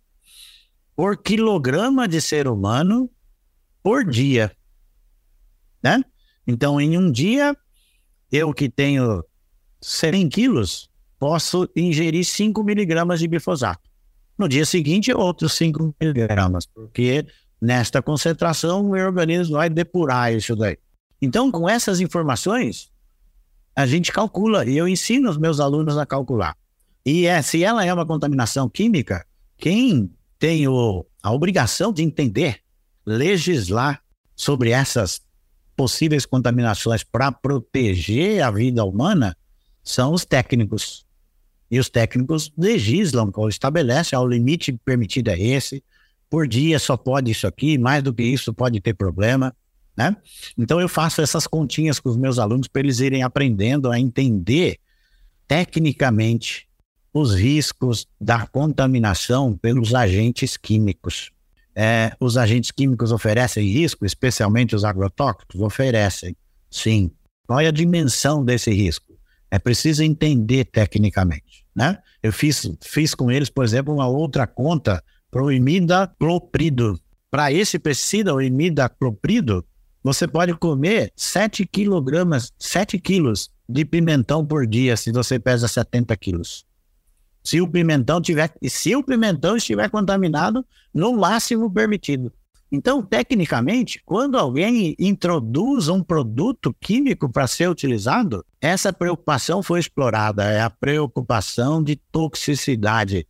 por 0.96 1.22
quilograma 1.22 2.08
de 2.08 2.20
ser 2.22 2.48
humano 2.48 3.10
por 3.84 4.04
dia. 4.04 4.52
Né? 5.84 6.04
Então, 6.48 6.80
em 6.80 6.98
um 6.98 7.12
dia, 7.12 7.56
eu 8.32 8.54
que 8.54 8.70
tenho 8.70 9.24
100 9.82 10.30
quilos, 10.30 10.90
posso 11.18 11.70
ingerir 11.76 12.26
5 12.26 12.64
miligramas 12.64 13.20
de 13.20 13.28
glifosato. 13.28 13.90
No 14.38 14.48
dia 14.48 14.66
seguinte, 14.66 15.14
outros 15.14 15.54
5 15.54 15.96
miligramas, 16.00 16.66
porque 16.66 17.26
nesta 17.62 18.02
concentração 18.02 18.86
o 18.86 18.92
meu 18.92 19.06
organismo 19.06 19.58
vai 19.58 19.70
depurar 19.70 20.34
isso 20.34 20.56
daí. 20.56 20.78
Então, 21.22 21.52
com 21.52 21.68
essas 21.68 22.00
informações, 22.00 22.90
a 23.76 23.86
gente 23.86 24.12
calcula 24.12 24.66
e 24.66 24.78
eu 24.78 24.88
ensino 24.88 25.30
os 25.30 25.38
meus 25.38 25.60
alunos 25.60 25.98
a 25.98 26.06
calcular. 26.06 26.56
E 27.06 27.26
é, 27.26 27.42
se 27.42 27.64
ela 27.64 27.84
é 27.84 27.94
uma 27.94 28.06
contaminação 28.06 28.70
química, 28.70 29.26
quem 29.58 30.12
tem 30.38 30.68
o, 30.68 31.06
a 31.22 31.32
obrigação 31.32 31.92
de 31.92 32.04
entender, 32.04 32.62
legislar 33.06 34.02
sobre 34.36 34.72
essas 34.72 35.22
possíveis 35.80 36.26
contaminações 36.26 37.06
para 37.06 37.32
proteger 37.32 38.44
a 38.44 38.52
vida 38.52 38.84
humana 38.84 39.34
são 39.82 40.12
os 40.12 40.26
técnicos. 40.26 41.06
E 41.72 41.80
os 41.80 41.90
técnicos 41.90 42.52
legislam, 42.58 43.32
estabelecem, 43.48 44.18
ah, 44.18 44.22
o 44.22 44.28
limite 44.28 44.74
permitido 44.84 45.30
é 45.30 45.40
esse, 45.40 45.82
por 46.30 46.50
dia 46.50 46.78
só 46.80 46.98
pode 46.98 47.32
isso 47.32 47.48
aqui, 47.48 47.78
mais 47.78 48.04
do 48.04 48.14
que 48.14 48.24
isso 48.24 48.54
pode 48.54 48.82
ter 48.82 48.94
problema, 48.94 49.56
né? 49.96 50.18
Então 50.58 50.82
eu 50.82 50.90
faço 50.90 51.22
essas 51.22 51.48
continhas 51.48 51.98
com 51.98 52.10
os 52.10 52.18
meus 52.18 52.40
alunos 52.40 52.68
para 52.68 52.82
eles 52.82 53.00
irem 53.00 53.24
aprendendo 53.24 53.90
a 53.90 53.98
entender 53.98 54.80
tecnicamente 55.48 56.68
os 57.14 57.34
riscos 57.34 58.06
da 58.20 58.46
contaminação 58.46 59.56
pelos 59.56 59.96
agentes 59.96 60.58
químicos. 60.58 61.32
É, 61.82 62.12
os 62.20 62.36
agentes 62.36 62.72
químicos 62.72 63.10
oferecem 63.10 63.66
risco, 63.66 64.06
especialmente 64.06 64.76
os 64.76 64.84
agrotóxicos? 64.84 65.62
Oferecem, 65.62 66.36
sim. 66.70 67.10
Qual 67.48 67.58
é 67.62 67.68
a 67.68 67.72
dimensão 67.72 68.44
desse 68.44 68.70
risco? 68.70 69.18
É 69.50 69.58
preciso 69.58 70.04
entender 70.04 70.66
tecnicamente. 70.66 71.66
Né? 71.74 71.98
Eu 72.22 72.34
fiz, 72.34 72.70
fiz 72.84 73.16
com 73.16 73.32
eles, 73.32 73.50
por 73.50 73.64
exemplo, 73.64 73.94
uma 73.94 74.10
outra 74.10 74.46
conta 74.46 75.02
para 75.32 75.42
o 75.42 75.50
imidacloprido. 75.50 77.00
Para 77.32 77.50
esse 77.54 77.80
pesticida, 77.80 78.36
o 78.36 78.42
imidacloprido, 78.42 79.66
você 80.04 80.28
pode 80.28 80.54
comer 80.56 81.14
7 81.16 81.66
quilogramas, 81.66 82.52
7 82.60 83.00
quilos 83.00 83.50
de 83.70 83.86
pimentão 83.86 84.46
por 84.46 84.68
dia 84.68 84.98
se 84.98 85.14
você 85.14 85.40
pesa 85.40 85.66
70 85.66 86.14
quilos. 86.18 86.66
Se 87.50 87.60
o 87.60 87.68
pimentão 87.68 88.22
tiver, 88.22 88.54
se 88.68 88.96
o 88.96 89.04
pimentão 89.04 89.58
estiver 89.58 89.90
contaminado, 89.90 90.64
no 90.94 91.14
máximo 91.14 91.68
permitido. 91.74 92.32
Então, 92.72 93.02
tecnicamente, 93.02 94.00
quando 94.06 94.38
alguém 94.38 94.96
introduz 95.00 95.88
um 95.88 96.04
produto 96.04 96.72
químico 96.80 97.28
para 97.28 97.48
ser 97.48 97.68
utilizado, 97.68 98.46
essa 98.62 98.94
preocupação 98.94 99.64
foi 99.64 99.80
explorada, 99.80 100.44
é 100.44 100.62
a 100.62 100.70
preocupação 100.70 101.84
de 101.84 101.96
toxicidade 101.96 103.28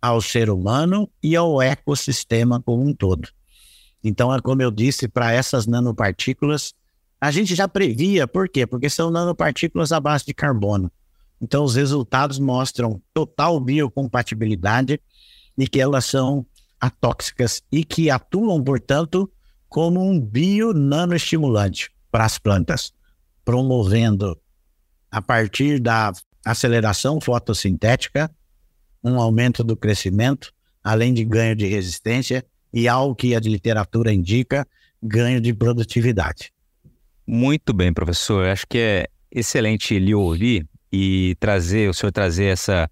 ao 0.00 0.22
ser 0.22 0.48
humano 0.48 1.06
e 1.22 1.36
ao 1.36 1.60
ecossistema 1.60 2.62
como 2.62 2.82
um 2.82 2.94
todo. 2.94 3.28
Então, 4.02 4.34
é 4.34 4.40
como 4.40 4.62
eu 4.62 4.70
disse, 4.70 5.08
para 5.08 5.30
essas 5.30 5.66
nanopartículas, 5.66 6.72
a 7.20 7.30
gente 7.30 7.54
já 7.54 7.68
previa, 7.68 8.26
por 8.26 8.48
quê? 8.48 8.66
Porque 8.66 8.88
são 8.88 9.10
nanopartículas 9.10 9.92
à 9.92 10.00
base 10.00 10.24
de 10.24 10.32
carbono. 10.32 10.90
Então, 11.40 11.64
os 11.64 11.76
resultados 11.76 12.38
mostram 12.38 13.00
total 13.14 13.60
biocompatibilidade 13.60 15.00
e 15.56 15.68
que 15.68 15.80
elas 15.80 16.04
são 16.04 16.44
atóxicas 16.80 17.62
e 17.70 17.84
que 17.84 18.10
atuam, 18.10 18.62
portanto, 18.62 19.30
como 19.68 20.00
um 20.00 20.20
bio-nanoestimulante 20.20 21.90
para 22.10 22.24
as 22.24 22.38
plantas, 22.38 22.92
promovendo, 23.44 24.38
a 25.10 25.20
partir 25.20 25.78
da 25.78 26.12
aceleração 26.44 27.20
fotossintética, 27.20 28.30
um 29.02 29.20
aumento 29.20 29.62
do 29.62 29.76
crescimento, 29.76 30.52
além 30.82 31.12
de 31.12 31.24
ganho 31.24 31.54
de 31.54 31.66
resistência 31.66 32.44
e, 32.72 32.88
algo 32.88 33.14
que 33.14 33.34
a 33.34 33.40
literatura 33.40 34.12
indica, 34.12 34.66
ganho 35.02 35.40
de 35.40 35.52
produtividade. 35.52 36.52
Muito 37.26 37.72
bem, 37.72 37.92
professor. 37.92 38.46
Acho 38.46 38.66
que 38.66 38.78
é 38.78 39.06
excelente 39.30 39.98
lhe 39.98 40.14
ouvir 40.14 40.66
e 40.92 41.36
trazer, 41.38 41.88
o 41.88 41.94
senhor 41.94 42.12
trazer 42.12 42.46
essa, 42.46 42.90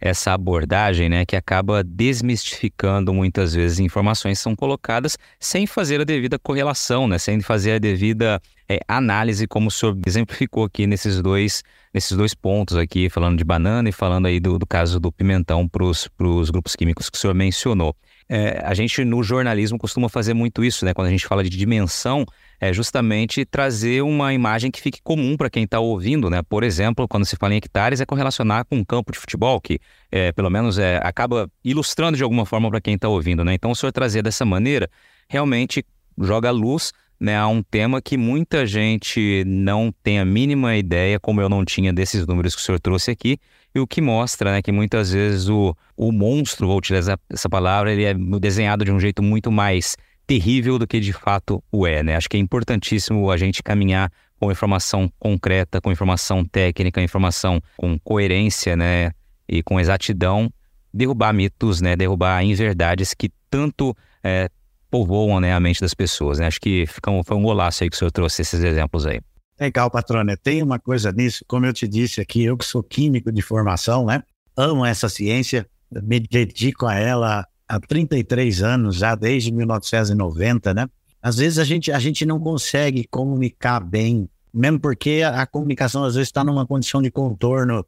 essa 0.00 0.32
abordagem, 0.32 1.08
né, 1.08 1.26
que 1.26 1.34
acaba 1.34 1.82
desmistificando 1.82 3.12
muitas 3.12 3.54
vezes 3.54 3.80
informações 3.80 4.38
são 4.38 4.54
colocadas 4.54 5.18
sem 5.40 5.66
fazer 5.66 6.00
a 6.00 6.04
devida 6.04 6.38
correlação, 6.38 7.08
né, 7.08 7.18
sem 7.18 7.40
fazer 7.40 7.72
a 7.72 7.78
devida 7.78 8.40
é, 8.68 8.80
análise, 8.86 9.46
como 9.46 9.68
o 9.68 9.70
senhor 9.70 9.98
exemplificou 10.06 10.64
aqui 10.64 10.86
nesses 10.86 11.20
dois, 11.20 11.62
nesses 11.92 12.16
dois 12.16 12.34
pontos 12.34 12.76
aqui, 12.76 13.08
falando 13.08 13.38
de 13.38 13.44
banana 13.44 13.88
e 13.88 13.92
falando 13.92 14.26
aí 14.26 14.38
do, 14.38 14.58
do 14.58 14.66
caso 14.66 15.00
do 15.00 15.10
pimentão 15.10 15.68
para 15.68 15.84
os 15.84 16.50
grupos 16.50 16.76
químicos 16.76 17.10
que 17.10 17.16
o 17.16 17.20
senhor 17.20 17.34
mencionou. 17.34 17.96
É, 18.28 18.62
a 18.64 18.74
gente 18.74 19.04
no 19.04 19.22
jornalismo 19.22 19.78
costuma 19.78 20.08
fazer 20.08 20.34
muito 20.34 20.62
isso, 20.62 20.84
né, 20.84 20.94
quando 20.94 21.08
a 21.08 21.10
gente 21.10 21.26
fala 21.26 21.42
de 21.42 21.50
dimensão, 21.50 22.24
é 22.60 22.72
justamente 22.72 23.44
trazer 23.44 24.02
uma 24.02 24.34
imagem 24.34 24.70
que 24.70 24.80
fique 24.80 25.00
comum 25.02 25.36
para 25.36 25.48
quem 25.48 25.64
está 25.64 25.78
ouvindo, 25.78 26.28
né? 26.28 26.42
Por 26.42 26.64
exemplo, 26.64 27.06
quando 27.06 27.24
se 27.24 27.36
fala 27.36 27.54
em 27.54 27.58
hectares, 27.58 28.00
é 28.00 28.06
correlacionar 28.06 28.64
com 28.64 28.76
um 28.76 28.84
campo 28.84 29.12
de 29.12 29.18
futebol, 29.18 29.60
que 29.60 29.78
é, 30.10 30.32
pelo 30.32 30.50
menos 30.50 30.78
é, 30.78 31.00
acaba 31.02 31.50
ilustrando 31.64 32.16
de 32.16 32.22
alguma 32.22 32.44
forma 32.44 32.68
para 32.70 32.80
quem 32.80 32.94
está 32.94 33.08
ouvindo, 33.08 33.44
né? 33.44 33.54
Então, 33.54 33.70
o 33.70 33.76
senhor 33.76 33.92
trazer 33.92 34.22
dessa 34.22 34.44
maneira 34.44 34.90
realmente 35.28 35.84
joga 36.18 36.50
luz 36.50 36.92
né, 37.20 37.36
a 37.36 37.48
um 37.48 37.62
tema 37.62 38.00
que 38.00 38.16
muita 38.16 38.64
gente 38.66 39.42
não 39.46 39.92
tem 40.02 40.20
a 40.20 40.24
mínima 40.24 40.76
ideia, 40.76 41.18
como 41.18 41.40
eu 41.40 41.48
não 41.48 41.64
tinha 41.64 41.92
desses 41.92 42.26
números 42.26 42.54
que 42.54 42.60
o 42.60 42.64
senhor 42.64 42.78
trouxe 42.78 43.10
aqui, 43.10 43.38
e 43.74 43.80
o 43.80 43.86
que 43.86 44.00
mostra 44.00 44.52
né, 44.52 44.62
que 44.62 44.72
muitas 44.72 45.12
vezes 45.12 45.48
o, 45.48 45.76
o 45.96 46.12
monstro, 46.12 46.66
vou 46.66 46.78
utilizar 46.78 47.18
essa 47.28 47.48
palavra, 47.48 47.92
ele 47.92 48.04
é 48.04 48.14
desenhado 48.40 48.84
de 48.84 48.92
um 48.92 49.00
jeito 49.00 49.22
muito 49.22 49.50
mais 49.50 49.96
terrível 50.28 50.78
do 50.78 50.86
que 50.86 51.00
de 51.00 51.12
fato 51.12 51.64
o 51.72 51.86
é, 51.86 52.02
né? 52.02 52.14
Acho 52.14 52.28
que 52.28 52.36
é 52.36 52.40
importantíssimo 52.40 53.30
a 53.30 53.36
gente 53.38 53.62
caminhar 53.62 54.12
com 54.38 54.52
informação 54.52 55.10
concreta, 55.18 55.80
com 55.80 55.90
informação 55.90 56.44
técnica, 56.44 57.00
informação 57.00 57.60
com 57.78 57.98
coerência, 57.98 58.76
né? 58.76 59.10
E 59.48 59.62
com 59.62 59.80
exatidão, 59.80 60.52
derrubar 60.92 61.32
mitos, 61.32 61.80
né? 61.80 61.96
Derrubar 61.96 62.44
inverdades 62.44 63.14
que 63.14 63.30
tanto 63.48 63.96
é, 64.22 64.50
povoam 64.90 65.40
né, 65.40 65.54
a 65.54 65.58
mente 65.58 65.80
das 65.80 65.94
pessoas, 65.94 66.38
né? 66.38 66.46
Acho 66.46 66.60
que 66.60 66.84
foi 66.86 67.36
um 67.36 67.42
golaço 67.42 67.82
aí 67.82 67.88
que 67.88 67.96
o 67.96 67.98
senhor 67.98 68.10
trouxe 68.10 68.42
esses 68.42 68.62
exemplos 68.62 69.06
aí. 69.06 69.20
Legal, 69.58 69.90
patrônia. 69.90 70.36
Tem 70.36 70.62
uma 70.62 70.78
coisa 70.78 71.10
nisso, 71.10 71.42
como 71.48 71.64
eu 71.64 71.72
te 71.72 71.88
disse 71.88 72.20
aqui, 72.20 72.44
eu 72.44 72.56
que 72.56 72.66
sou 72.66 72.82
químico 72.82 73.32
de 73.32 73.40
formação, 73.40 74.04
né? 74.04 74.22
Amo 74.54 74.84
essa 74.84 75.08
ciência, 75.08 75.66
me 75.90 76.20
dedico 76.20 76.84
a 76.84 76.96
ela 76.96 77.46
há 77.68 77.78
33 77.78 78.62
anos, 78.62 78.96
já 78.96 79.14
desde 79.14 79.52
1990, 79.52 80.72
né? 80.74 80.88
Às 81.20 81.36
vezes 81.36 81.58
a 81.58 81.64
gente, 81.64 81.92
a 81.92 81.98
gente 81.98 82.24
não 82.24 82.40
consegue 82.40 83.04
comunicar 83.08 83.80
bem, 83.80 84.28
mesmo 84.54 84.80
porque 84.80 85.22
a, 85.24 85.42
a 85.42 85.46
comunicação 85.46 86.04
às 86.04 86.14
vezes 86.14 86.28
está 86.28 86.42
numa 86.42 86.66
condição 86.66 87.02
de 87.02 87.10
contorno 87.10 87.84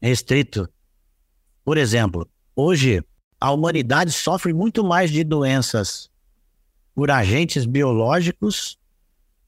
restrito. 0.00 0.68
Por 1.64 1.78
exemplo, 1.78 2.28
hoje 2.54 3.02
a 3.40 3.50
humanidade 3.50 4.12
sofre 4.12 4.52
muito 4.52 4.84
mais 4.84 5.10
de 5.10 5.24
doenças 5.24 6.10
por 6.94 7.10
agentes 7.10 7.66
biológicos 7.66 8.78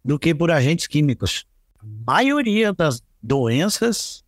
do 0.04 0.18
que 0.18 0.34
por 0.34 0.50
agentes 0.50 0.86
químicos. 0.86 1.46
A 1.78 2.12
maioria 2.12 2.72
das 2.72 3.02
doenças 3.22 4.24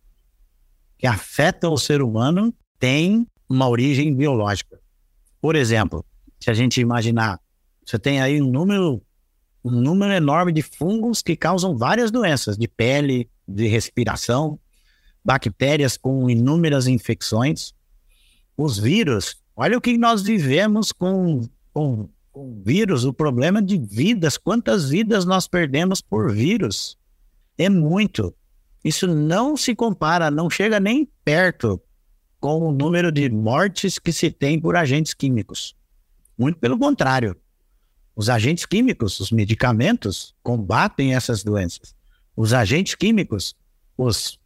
que 0.97 1.07
afetam 1.07 1.73
o 1.73 1.77
ser 1.77 2.01
humano 2.01 2.53
tem 2.77 3.27
uma 3.47 3.67
origem 3.67 4.13
biológica. 4.13 4.78
Por 5.41 5.55
exemplo, 5.55 6.05
se 6.39 6.49
a 6.49 6.53
gente 6.53 6.81
imaginar, 6.81 7.39
você 7.85 7.97
tem 7.97 8.21
aí 8.21 8.41
um 8.41 8.49
número, 8.49 9.01
um 9.63 9.71
número 9.71 10.13
enorme 10.13 10.51
de 10.51 10.61
fungos 10.61 11.21
que 11.21 11.35
causam 11.35 11.77
várias 11.77 12.11
doenças 12.11 12.57
de 12.57 12.67
pele, 12.67 13.29
de 13.47 13.67
respiração, 13.67 14.59
bactérias 15.23 15.97
com 15.97 16.29
inúmeras 16.29 16.87
infecções. 16.87 17.73
Os 18.55 18.77
vírus, 18.77 19.37
olha 19.55 19.77
o 19.77 19.81
que 19.81 19.97
nós 19.97 20.21
vivemos 20.21 20.91
com, 20.91 21.41
com, 21.73 22.09
com 22.31 22.61
vírus, 22.65 23.05
o 23.05 23.13
problema 23.13 23.61
de 23.61 23.77
vidas, 23.77 24.37
quantas 24.37 24.89
vidas 24.89 25.25
nós 25.25 25.47
perdemos 25.47 26.01
por 26.01 26.31
vírus. 26.31 26.97
É 27.57 27.69
muito. 27.69 28.33
Isso 28.83 29.07
não 29.07 29.57
se 29.57 29.75
compara, 29.75 30.31
não 30.31 30.49
chega 30.49 30.79
nem 30.79 31.09
perto 31.23 31.81
com 32.39 32.59
o 32.61 32.71
número 32.71 33.11
de 33.11 33.29
mortes 33.29 33.99
que 33.99 34.13
se 34.13 34.31
tem 34.31 34.59
por 34.59 34.75
agentes 34.75 35.13
químicos. 35.13 35.75
Muito 36.37 36.57
pelo 36.57 36.77
contrário. 36.77 37.35
Os 38.15 38.29
agentes 38.29 38.65
químicos, 38.65 39.19
os 39.19 39.31
medicamentos, 39.31 40.33
combatem 40.41 41.15
essas 41.15 41.43
doenças. 41.43 41.95
Os 42.35 42.53
agentes 42.53 42.95
químicos, 42.95 43.55
os 43.97 44.39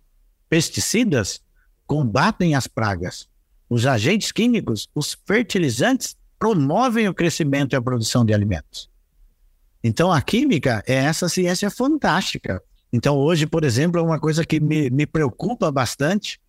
pesticidas, 0.49 1.41
combatem 1.85 2.55
as 2.55 2.67
pragas. 2.67 3.27
Os 3.69 3.85
agentes 3.85 4.31
químicos, 4.31 4.89
os 4.93 5.17
fertilizantes, 5.25 6.15
promovem 6.37 7.07
o 7.07 7.13
crescimento 7.13 7.73
e 7.73 7.75
a 7.75 7.81
produção 7.81 8.25
de 8.25 8.33
alimentos. 8.33 8.89
Então, 9.83 10.11
a 10.11 10.21
química 10.21 10.83
é 10.87 10.95
essa 10.95 11.27
ciência 11.27 11.69
fantástica. 11.69 12.61
Então, 12.91 13.17
hoje, 13.17 13.45
por 13.45 13.63
exemplo, 13.63 13.99
é 13.99 14.03
uma 14.03 14.19
coisa 14.19 14.45
que 14.45 14.59
me, 14.59 14.89
me 14.89 15.05
preocupa 15.05 15.71
bastante 15.71 16.39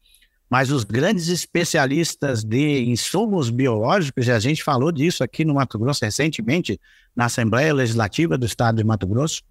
mas 0.48 0.70
os 0.70 0.84
grandes 0.84 1.28
especialistas 1.28 2.44
de 2.44 2.84
insumos 2.84 3.50
biológicos, 3.50 4.26
e 4.26 4.30
a 4.30 4.38
gente 4.38 4.62
falou 4.62 4.92
disso 4.92 5.24
aqui 5.24 5.44
no 5.44 5.54
Mato 5.54 5.78
Grosso 5.78 6.04
recentemente, 6.04 6.80
na 7.14 7.26
Assembleia 7.26 7.72
Legislativa 7.72 8.36
do 8.36 8.46
Estado 8.46 8.76
de 8.76 8.84
Mato 8.84 9.06
Grosso, 9.06 9.42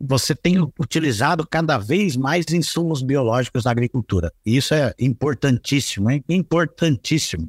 você 0.00 0.34
tem 0.34 0.58
utilizado 0.78 1.46
cada 1.46 1.78
vez 1.78 2.16
mais 2.16 2.44
insumos 2.50 3.02
biológicos 3.02 3.64
na 3.64 3.70
agricultura. 3.70 4.32
E 4.44 4.56
isso 4.56 4.74
é 4.74 4.92
importantíssimo, 4.98 6.10
hein? 6.10 6.22
Importantíssimo. 6.28 7.48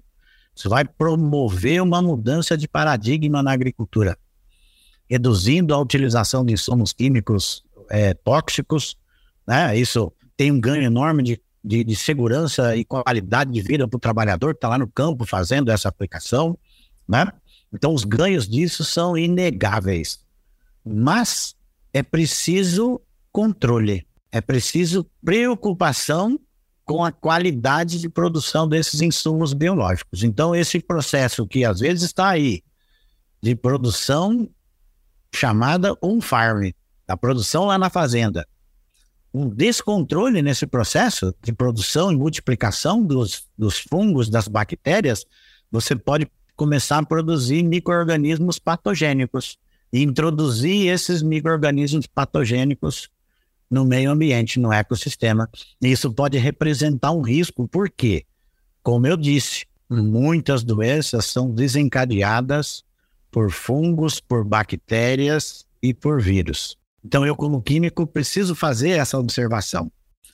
Isso 0.56 0.70
vai 0.70 0.86
promover 0.86 1.82
uma 1.82 2.02
mudança 2.02 2.58
de 2.58 2.68
paradigma 2.68 3.44
na 3.44 3.52
agricultura, 3.52 4.18
reduzindo 5.10 5.74
a 5.74 5.80
utilização 5.80 6.46
de 6.46 6.54
insumos 6.54 6.94
químicos 6.94 7.64
é, 7.90 8.14
tóxicos, 8.14 8.96
né? 9.46 9.78
Isso 9.78 10.14
tem 10.38 10.52
um 10.52 10.60
ganho 10.60 10.84
enorme 10.84 11.24
de 11.24 11.42
de, 11.66 11.84
de 11.84 11.96
segurança 11.96 12.78
e 12.78 12.86
qualidade 12.86 13.52
de 13.52 13.62
vida 13.62 13.88
para 13.88 13.98
o 13.98 14.00
trabalhador 14.00 14.54
que 14.54 14.60
está 14.60 14.70
lá 14.70 14.78
no 14.78 14.88
campo 14.88 15.26
fazendo 15.26 15.72
essa 15.72 15.90
aplicação, 15.90 16.58
né? 17.08 17.28
Então, 17.74 17.94
os 17.94 18.04
ganhos 18.04 18.48
disso 18.48 18.86
são 18.86 19.18
inegáveis. 19.18 20.20
Mas 20.86 21.56
é 21.92 22.04
preciso 22.04 23.02
controle, 23.32 24.06
é 24.32 24.40
preciso 24.40 25.10
preocupação 25.24 26.40
com 26.86 27.04
a 27.04 27.12
qualidade 27.12 28.00
de 28.00 28.08
produção 28.08 28.70
desses 28.70 29.02
insumos 29.02 29.52
biológicos. 29.52 30.24
Então, 30.24 30.56
esse 30.56 30.80
processo 30.80 31.48
que 31.48 31.66
às 31.66 31.80
vezes 31.80 32.04
está 32.04 32.30
aí, 32.30 32.64
de 33.42 33.56
produção 33.56 34.48
chamada 35.34 35.98
on-farm, 36.02 36.70
da 37.08 37.18
produção 37.18 37.66
lá 37.66 37.78
na 37.78 37.90
fazenda, 37.90 38.48
um 39.36 39.50
descontrole 39.50 40.42
nesse 40.42 40.66
processo 40.66 41.36
de 41.44 41.52
produção 41.52 42.10
e 42.10 42.16
multiplicação 42.16 43.04
dos, 43.04 43.46
dos 43.58 43.78
fungos, 43.78 44.30
das 44.30 44.48
bactérias, 44.48 45.26
você 45.70 45.94
pode 45.94 46.32
começar 46.56 47.00
a 47.00 47.06
produzir 47.06 47.62
micro-organismos 47.62 48.58
patogênicos 48.58 49.58
e 49.92 50.02
introduzir 50.02 50.88
esses 50.88 51.22
micro-organismos 51.22 52.08
patogênicos 52.08 53.10
no 53.70 53.84
meio 53.84 54.10
ambiente, 54.10 54.58
no 54.58 54.72
ecossistema. 54.72 55.50
Isso 55.82 56.14
pode 56.14 56.38
representar 56.38 57.12
um 57.12 57.22
risco, 57.22 57.68
porque, 57.68 58.26
como 58.82 59.06
eu 59.06 59.18
disse, 59.18 59.66
muitas 59.90 60.64
doenças 60.64 61.26
são 61.26 61.52
desencadeadas 61.52 62.86
por 63.30 63.52
fungos, 63.52 64.22
por 64.22 64.46
bactérias 64.46 65.66
e 65.84 65.94
por 65.94 66.22
vírus. 66.22 66.78
Então, 67.06 67.24
eu, 67.24 67.36
como 67.36 67.62
químico, 67.62 68.08
preciso 68.08 68.56
fazer 68.56 68.98
essa 68.98 69.20
observação. 69.20 69.92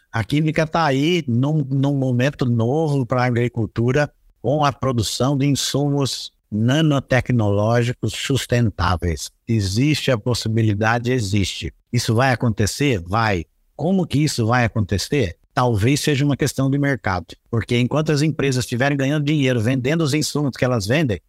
A 0.09 0.23
química 0.23 0.63
está 0.63 0.85
aí 0.85 1.21
num, 1.27 1.65
num 1.69 1.97
momento 1.97 2.45
novo 2.45 3.05
para 3.05 3.23
a 3.23 3.25
agricultura, 3.25 4.09
com 4.41 4.63
a 4.63 4.71
produção 4.71 5.37
de 5.37 5.45
insumos 5.45 6.31
nanotecnológicos 6.49 8.13
sustentáveis. 8.13 9.29
Existe 9.45 10.11
a 10.11 10.17
possibilidade, 10.17 11.11
existe. 11.11 11.73
Isso 11.91 12.15
vai 12.15 12.31
acontecer? 12.31 13.01
Vai. 13.05 13.45
Como 13.75 14.07
que 14.07 14.19
isso 14.19 14.45
vai 14.47 14.63
acontecer? 14.63 15.35
Talvez 15.53 15.99
seja 15.99 16.23
uma 16.23 16.37
questão 16.37 16.71
de 16.71 16.77
mercado, 16.77 17.35
porque 17.49 17.77
enquanto 17.77 18.13
as 18.13 18.21
empresas 18.21 18.63
estiverem 18.63 18.97
ganhando 18.97 19.25
dinheiro 19.25 19.59
vendendo 19.59 20.05
os 20.05 20.13
insumos 20.13 20.55
que 20.55 20.63
elas 20.63 20.87
vendem, 20.87 21.19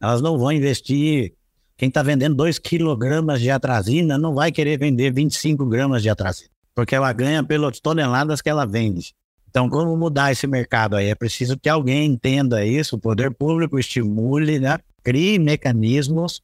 elas 0.00 0.22
não 0.22 0.38
vão 0.38 0.52
investir. 0.52 1.34
Quem 1.82 1.88
está 1.88 2.00
vendendo 2.00 2.36
2 2.36 2.60
quilogramas 2.60 3.40
de 3.40 3.50
atrazina 3.50 4.16
não 4.16 4.36
vai 4.36 4.52
querer 4.52 4.78
vender 4.78 5.12
25 5.12 5.66
gramas 5.66 6.00
de 6.00 6.08
atrazina, 6.08 6.48
porque 6.76 6.94
ela 6.94 7.12
ganha 7.12 7.42
pelas 7.42 7.80
toneladas 7.80 8.40
que 8.40 8.48
ela 8.48 8.64
vende. 8.64 9.12
Então, 9.50 9.68
como 9.68 9.96
mudar 9.96 10.30
esse 10.30 10.46
mercado 10.46 10.94
aí? 10.94 11.08
É 11.08 11.14
preciso 11.16 11.58
que 11.58 11.68
alguém 11.68 12.06
entenda 12.06 12.64
isso, 12.64 12.94
o 12.94 13.00
poder 13.00 13.34
público 13.34 13.80
estimule, 13.80 14.60
né? 14.60 14.78
crie 15.02 15.40
mecanismos 15.40 16.40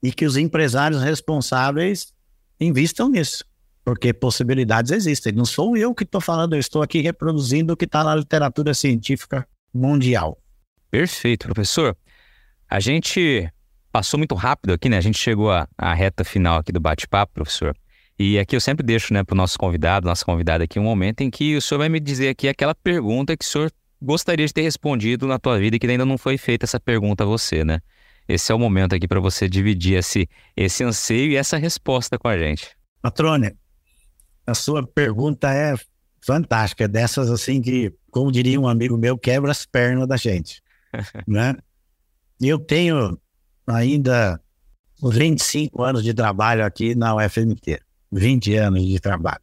e 0.00 0.12
que 0.12 0.24
os 0.24 0.36
empresários 0.36 1.02
responsáveis 1.02 2.14
invistam 2.60 3.08
nisso, 3.08 3.44
porque 3.84 4.12
possibilidades 4.12 4.92
existem. 4.92 5.32
Não 5.32 5.44
sou 5.44 5.76
eu 5.76 5.92
que 5.92 6.04
estou 6.04 6.20
falando, 6.20 6.54
eu 6.54 6.60
estou 6.60 6.82
aqui 6.82 7.00
reproduzindo 7.00 7.72
o 7.72 7.76
que 7.76 7.84
está 7.84 8.04
na 8.04 8.14
literatura 8.14 8.72
científica 8.72 9.44
mundial. 9.74 10.38
Perfeito, 10.88 11.48
professor. 11.48 11.96
A 12.70 12.78
gente 12.78 13.50
passou 13.92 14.18
muito 14.18 14.34
rápido 14.34 14.72
aqui, 14.72 14.88
né? 14.88 14.96
A 14.96 15.00
gente 15.00 15.18
chegou 15.18 15.50
à, 15.50 15.68
à 15.76 15.94
reta 15.94 16.24
final 16.24 16.58
aqui 16.58 16.72
do 16.72 16.80
bate-papo, 16.80 17.34
professor. 17.34 17.76
E 18.18 18.38
aqui 18.38 18.56
eu 18.56 18.60
sempre 18.60 18.84
deixo 18.84 19.14
né, 19.14 19.22
para 19.22 19.34
o 19.34 19.36
nosso 19.36 19.56
convidado, 19.56 20.06
nossa 20.06 20.24
convidada 20.24 20.64
aqui, 20.64 20.78
um 20.78 20.82
momento 20.82 21.20
em 21.20 21.30
que 21.30 21.56
o 21.56 21.62
senhor 21.62 21.78
vai 21.78 21.88
me 21.88 22.00
dizer 22.00 22.30
aqui 22.30 22.48
aquela 22.48 22.74
pergunta 22.74 23.36
que 23.36 23.44
o 23.44 23.48
senhor 23.48 23.70
gostaria 24.02 24.44
de 24.44 24.52
ter 24.52 24.62
respondido 24.62 25.26
na 25.26 25.38
tua 25.38 25.58
vida 25.58 25.76
e 25.76 25.78
que 25.78 25.86
ainda 25.86 26.04
não 26.04 26.18
foi 26.18 26.36
feita 26.36 26.64
essa 26.64 26.80
pergunta 26.80 27.22
a 27.22 27.26
você, 27.26 27.64
né? 27.64 27.80
Esse 28.28 28.52
é 28.52 28.54
o 28.54 28.58
momento 28.58 28.94
aqui 28.94 29.06
para 29.08 29.20
você 29.20 29.48
dividir 29.48 29.94
esse, 29.94 30.28
esse 30.56 30.84
anseio 30.84 31.30
e 31.30 31.36
essa 31.36 31.56
resposta 31.56 32.18
com 32.18 32.28
a 32.28 32.36
gente. 32.36 32.76
Patrone, 33.00 33.56
a 34.46 34.54
sua 34.54 34.86
pergunta 34.86 35.52
é 35.52 35.74
fantástica, 36.20 36.84
é 36.84 36.88
dessas 36.88 37.30
assim 37.30 37.62
que, 37.62 37.94
como 38.10 38.32
diria 38.32 38.60
um 38.60 38.68
amigo 38.68 38.98
meu, 38.98 39.16
quebra 39.16 39.50
as 39.50 39.64
pernas 39.64 40.08
da 40.08 40.16
gente, 40.16 40.60
né? 41.26 41.56
Eu 42.40 42.58
tenho 42.58 43.18
ainda 43.68 44.40
25 45.02 45.82
anos 45.82 46.02
de 46.02 46.12
trabalho 46.12 46.64
aqui 46.64 46.94
na 46.94 47.14
UFMT. 47.14 47.80
20 48.10 48.54
anos 48.56 48.84
de 48.84 48.98
trabalho. 48.98 49.42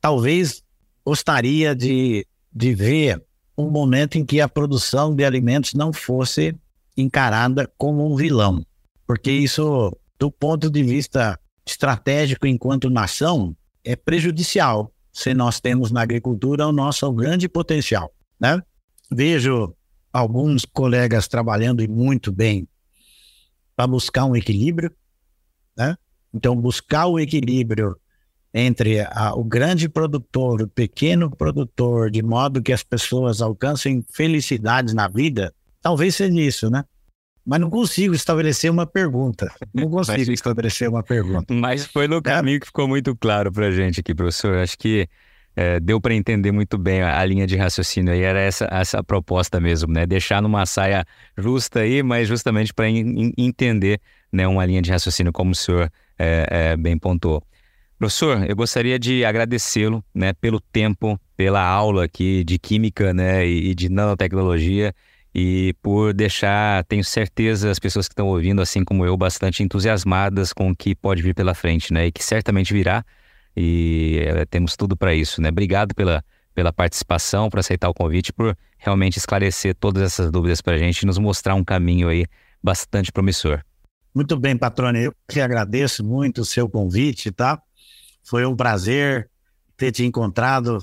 Talvez 0.00 0.62
gostaria 1.04 1.74
de, 1.74 2.26
de 2.52 2.74
ver 2.74 3.22
um 3.56 3.70
momento 3.70 4.16
em 4.16 4.24
que 4.24 4.40
a 4.40 4.48
produção 4.48 5.14
de 5.14 5.24
alimentos 5.24 5.74
não 5.74 5.92
fosse 5.92 6.56
encarada 6.96 7.70
como 7.76 8.10
um 8.10 8.16
vilão, 8.16 8.64
porque 9.06 9.30
isso, 9.30 9.96
do 10.18 10.30
ponto 10.30 10.70
de 10.70 10.82
vista 10.82 11.38
estratégico 11.66 12.46
enquanto 12.46 12.90
nação, 12.90 13.54
é 13.84 13.94
prejudicial 13.94 14.92
se 15.12 15.34
nós 15.34 15.60
temos 15.60 15.90
na 15.90 16.02
agricultura 16.02 16.66
o 16.66 16.72
nosso 16.72 17.10
grande 17.12 17.48
potencial. 17.48 18.12
Né? 18.38 18.62
Vejo 19.10 19.74
alguns 20.12 20.64
colegas 20.64 21.28
trabalhando 21.28 21.86
muito 21.88 22.32
bem 22.32 22.66
para 23.80 23.86
buscar 23.86 24.26
um 24.26 24.36
equilíbrio, 24.36 24.92
né? 25.74 25.96
Então, 26.34 26.54
buscar 26.54 27.06
o 27.06 27.18
equilíbrio 27.18 27.96
entre 28.52 29.00
a, 29.00 29.32
o 29.34 29.42
grande 29.42 29.88
produtor, 29.88 30.60
o 30.60 30.68
pequeno 30.68 31.34
produtor, 31.34 32.10
de 32.10 32.22
modo 32.22 32.60
que 32.60 32.74
as 32.74 32.82
pessoas 32.82 33.40
alcancem 33.40 34.04
felicidade 34.12 34.94
na 34.94 35.08
vida, 35.08 35.54
talvez 35.80 36.14
seja 36.14 36.38
isso, 36.38 36.68
né? 36.68 36.84
Mas 37.42 37.58
não 37.58 37.70
consigo 37.70 38.12
estabelecer 38.14 38.70
uma 38.70 38.84
pergunta. 38.84 39.50
Não 39.72 39.88
consigo 39.88 40.30
estabelecer 40.30 40.86
uma 40.86 41.02
pergunta. 41.02 41.54
Mas 41.54 41.86
foi 41.86 42.06
no 42.06 42.20
caminho 42.20 42.60
que 42.60 42.66
ficou 42.66 42.86
muito 42.86 43.16
claro 43.16 43.50
para 43.50 43.68
a 43.68 43.70
gente 43.70 44.00
aqui, 44.00 44.14
professor. 44.14 44.58
Acho 44.58 44.76
que 44.76 45.08
é, 45.56 45.80
deu 45.80 46.00
para 46.00 46.14
entender 46.14 46.52
muito 46.52 46.78
bem 46.78 47.02
a, 47.02 47.18
a, 47.18 47.24
linha 47.24 47.46
de 47.46 47.56
raciocínio 47.56 48.12
aí. 48.12 48.22
Era 48.22 48.40
essa, 48.40 48.68
essa 48.70 49.02
proposta 49.02 49.60
mesmo, 49.60 49.92
né? 49.92 50.06
Deixar 50.06 50.40
numa 50.40 50.64
saia 50.66 51.04
justa 51.36 51.80
aí, 51.80 52.02
mas 52.02 52.28
justamente 52.28 52.72
para 52.72 52.88
entender 52.88 54.00
né, 54.32 54.46
uma 54.46 54.64
linha 54.64 54.80
de 54.80 54.90
raciocínio, 54.90 55.32
como 55.32 55.52
o 55.52 55.54
senhor 55.54 55.90
é, 56.18 56.46
é, 56.50 56.76
bem 56.76 56.96
pontuou. 56.96 57.42
Professor, 57.98 58.48
eu 58.48 58.56
gostaria 58.56 58.98
de 58.98 59.24
agradecê-lo 59.24 60.02
né, 60.14 60.32
pelo 60.32 60.58
tempo, 60.58 61.20
pela 61.36 61.62
aula 61.62 62.04
aqui 62.04 62.42
de 62.44 62.58
química 62.58 63.12
né, 63.12 63.46
e, 63.46 63.74
de 63.74 63.90
nanotecnologia 63.90 64.94
e 65.34 65.74
por 65.82 66.14
deixar, 66.14 66.82
tenho 66.84 67.04
certeza, 67.04 67.70
as 67.70 67.78
pessoas 67.78 68.08
que 68.08 68.12
estão 68.12 68.28
ouvindo, 68.28 68.62
assim 68.62 68.84
como 68.84 69.04
eu, 69.04 69.16
bastante 69.16 69.62
entusiasmadas 69.62 70.52
com 70.52 70.70
o 70.70 70.76
que 70.76 70.94
pode 70.94 71.22
vir 71.22 71.34
pela 71.34 71.54
frente, 71.54 71.92
né? 71.92 72.06
E 72.06 72.12
que 72.12 72.24
certamente 72.24 72.72
virá 72.72 73.04
e 73.56 74.20
é, 74.24 74.44
temos 74.44 74.76
tudo 74.76 74.96
para 74.96 75.14
isso, 75.14 75.40
né? 75.40 75.48
Obrigado 75.48 75.94
pela, 75.94 76.24
pela 76.54 76.72
participação, 76.72 77.48
por 77.48 77.60
aceitar 77.60 77.88
o 77.88 77.94
convite, 77.94 78.32
por 78.32 78.56
realmente 78.78 79.18
esclarecer 79.18 79.74
todas 79.74 80.02
essas 80.02 80.30
dúvidas 80.30 80.60
para 80.60 80.74
a 80.74 80.78
gente 80.78 81.02
e 81.02 81.06
nos 81.06 81.18
mostrar 81.18 81.54
um 81.54 81.64
caminho 81.64 82.08
aí 82.08 82.26
bastante 82.62 83.12
promissor. 83.12 83.62
Muito 84.14 84.36
bem, 84.38 84.56
patrona. 84.56 84.98
Eu 84.98 85.14
que 85.28 85.40
agradeço 85.40 86.04
muito 86.04 86.40
o 86.40 86.44
seu 86.44 86.68
convite, 86.68 87.30
tá? 87.30 87.60
Foi 88.24 88.44
um 88.44 88.56
prazer 88.56 89.30
ter 89.76 89.92
te 89.92 90.04
encontrado. 90.04 90.78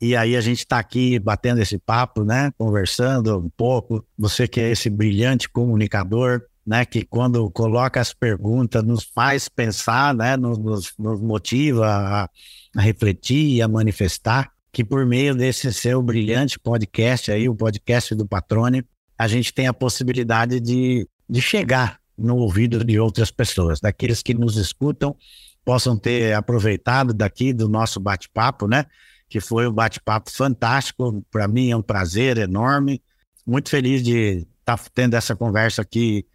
E 0.00 0.14
aí 0.14 0.36
a 0.36 0.40
gente 0.40 0.58
está 0.58 0.78
aqui 0.78 1.18
batendo 1.18 1.60
esse 1.60 1.78
papo, 1.78 2.22
né? 2.22 2.52
Conversando 2.58 3.38
um 3.38 3.48
pouco. 3.48 4.06
Você 4.18 4.46
que 4.46 4.60
é 4.60 4.70
esse 4.70 4.90
brilhante 4.90 5.48
comunicador, 5.48 6.42
né? 6.66 6.84
Que 6.84 7.04
quando 7.04 7.48
coloca 7.50 8.00
as 8.00 8.12
perguntas 8.12 8.82
nos 8.82 9.04
faz 9.04 9.48
pensar, 9.48 10.14
né? 10.14 10.36
Nos, 10.36 10.58
nos 10.98 11.20
motiva 11.20 11.86
a, 11.86 12.30
a 12.76 12.80
refletir, 12.80 13.62
a 13.62 13.68
manifestar. 13.68 14.50
Que 14.72 14.84
por 14.84 15.06
meio 15.06 15.34
desse 15.34 15.72
seu 15.72 16.02
brilhante 16.02 16.58
podcast 16.58 17.30
aí, 17.30 17.48
o 17.48 17.54
podcast 17.54 18.14
do 18.14 18.26
Patrone, 18.26 18.84
a 19.16 19.28
gente 19.28 19.54
tem 19.54 19.66
a 19.66 19.72
possibilidade 19.72 20.60
de, 20.60 21.08
de 21.28 21.40
chegar 21.40 21.98
no 22.18 22.36
ouvido 22.36 22.84
de 22.84 22.98
outras 22.98 23.30
pessoas, 23.30 23.80
daqueles 23.80 24.22
que 24.22 24.34
nos 24.34 24.56
escutam, 24.56 25.16
possam 25.64 25.96
ter 25.96 26.34
aproveitado 26.34 27.12
daqui 27.14 27.52
do 27.52 27.68
nosso 27.68 28.00
bate-papo, 28.00 28.66
né? 28.66 28.86
Que 29.28 29.40
foi 29.40 29.66
um 29.66 29.72
bate-papo 29.72 30.30
fantástico. 30.30 31.24
Para 31.30 31.48
mim 31.48 31.70
é 31.70 31.76
um 31.76 31.82
prazer 31.82 32.38
enorme. 32.38 33.02
Muito 33.46 33.68
feliz 33.68 34.02
de 34.02 34.46
estar 34.60 34.76
tá 34.76 34.84
tendo 34.94 35.14
essa 35.14 35.34
conversa 35.34 35.82
aqui 35.82 36.26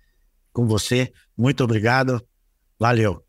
com 0.54 0.66
você. 0.66 1.12
Muito 1.38 1.64
obrigado. 1.64 2.22
Valeu. 2.80 3.24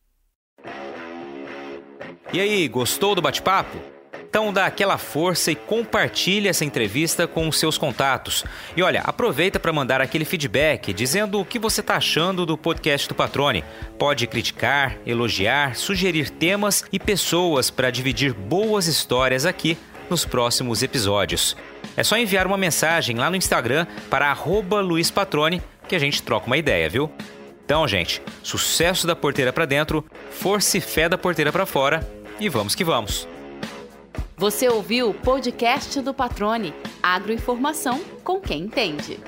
E 2.32 2.40
aí, 2.40 2.66
gostou 2.68 3.14
do 3.14 3.20
bate-papo? 3.20 3.92
Então 4.32 4.50
dá 4.50 4.64
aquela 4.64 4.96
força 4.96 5.52
e 5.52 5.54
compartilha 5.54 6.48
essa 6.48 6.64
entrevista 6.64 7.26
com 7.26 7.46
os 7.46 7.58
seus 7.58 7.76
contatos. 7.76 8.46
E 8.74 8.82
olha, 8.82 9.02
aproveita 9.02 9.60
para 9.60 9.74
mandar 9.74 10.00
aquele 10.00 10.24
feedback 10.24 10.90
dizendo 10.94 11.38
o 11.38 11.44
que 11.44 11.58
você 11.58 11.82
está 11.82 11.96
achando 11.96 12.46
do 12.46 12.56
podcast 12.56 13.06
do 13.06 13.14
Patrone. 13.14 13.62
Pode 13.98 14.26
criticar, 14.26 14.96
elogiar, 15.04 15.76
sugerir 15.76 16.30
temas 16.30 16.82
e 16.90 16.98
pessoas 16.98 17.68
para 17.68 17.90
dividir 17.90 18.32
boas 18.32 18.86
histórias 18.86 19.44
aqui 19.44 19.76
nos 20.08 20.24
próximos 20.24 20.82
episódios. 20.82 21.54
É 21.96 22.02
só 22.02 22.16
enviar 22.16 22.46
uma 22.46 22.56
mensagem 22.56 23.16
lá 23.16 23.28
no 23.28 23.36
Instagram 23.36 23.86
para 24.08 24.32
@luispatrone 24.32 25.62
que 25.88 25.94
a 25.94 25.98
gente 25.98 26.22
troca 26.22 26.46
uma 26.46 26.56
ideia, 26.56 26.88
viu? 26.88 27.10
Então, 27.64 27.86
gente, 27.86 28.22
sucesso 28.42 29.06
da 29.06 29.14
porteira 29.14 29.52
para 29.52 29.66
dentro, 29.66 30.04
força 30.30 30.78
e 30.78 30.80
fé 30.80 31.08
da 31.08 31.18
porteira 31.18 31.52
para 31.52 31.66
fora 31.66 32.06
e 32.40 32.48
vamos 32.48 32.74
que 32.74 32.84
vamos. 32.84 33.28
Você 34.36 34.68
ouviu 34.68 35.10
o 35.10 35.14
podcast 35.14 36.00
do 36.00 36.12
Patrone. 36.12 36.74
Agroinformação 37.02 38.00
com 38.24 38.40
quem 38.40 38.62
entende. 38.62 39.20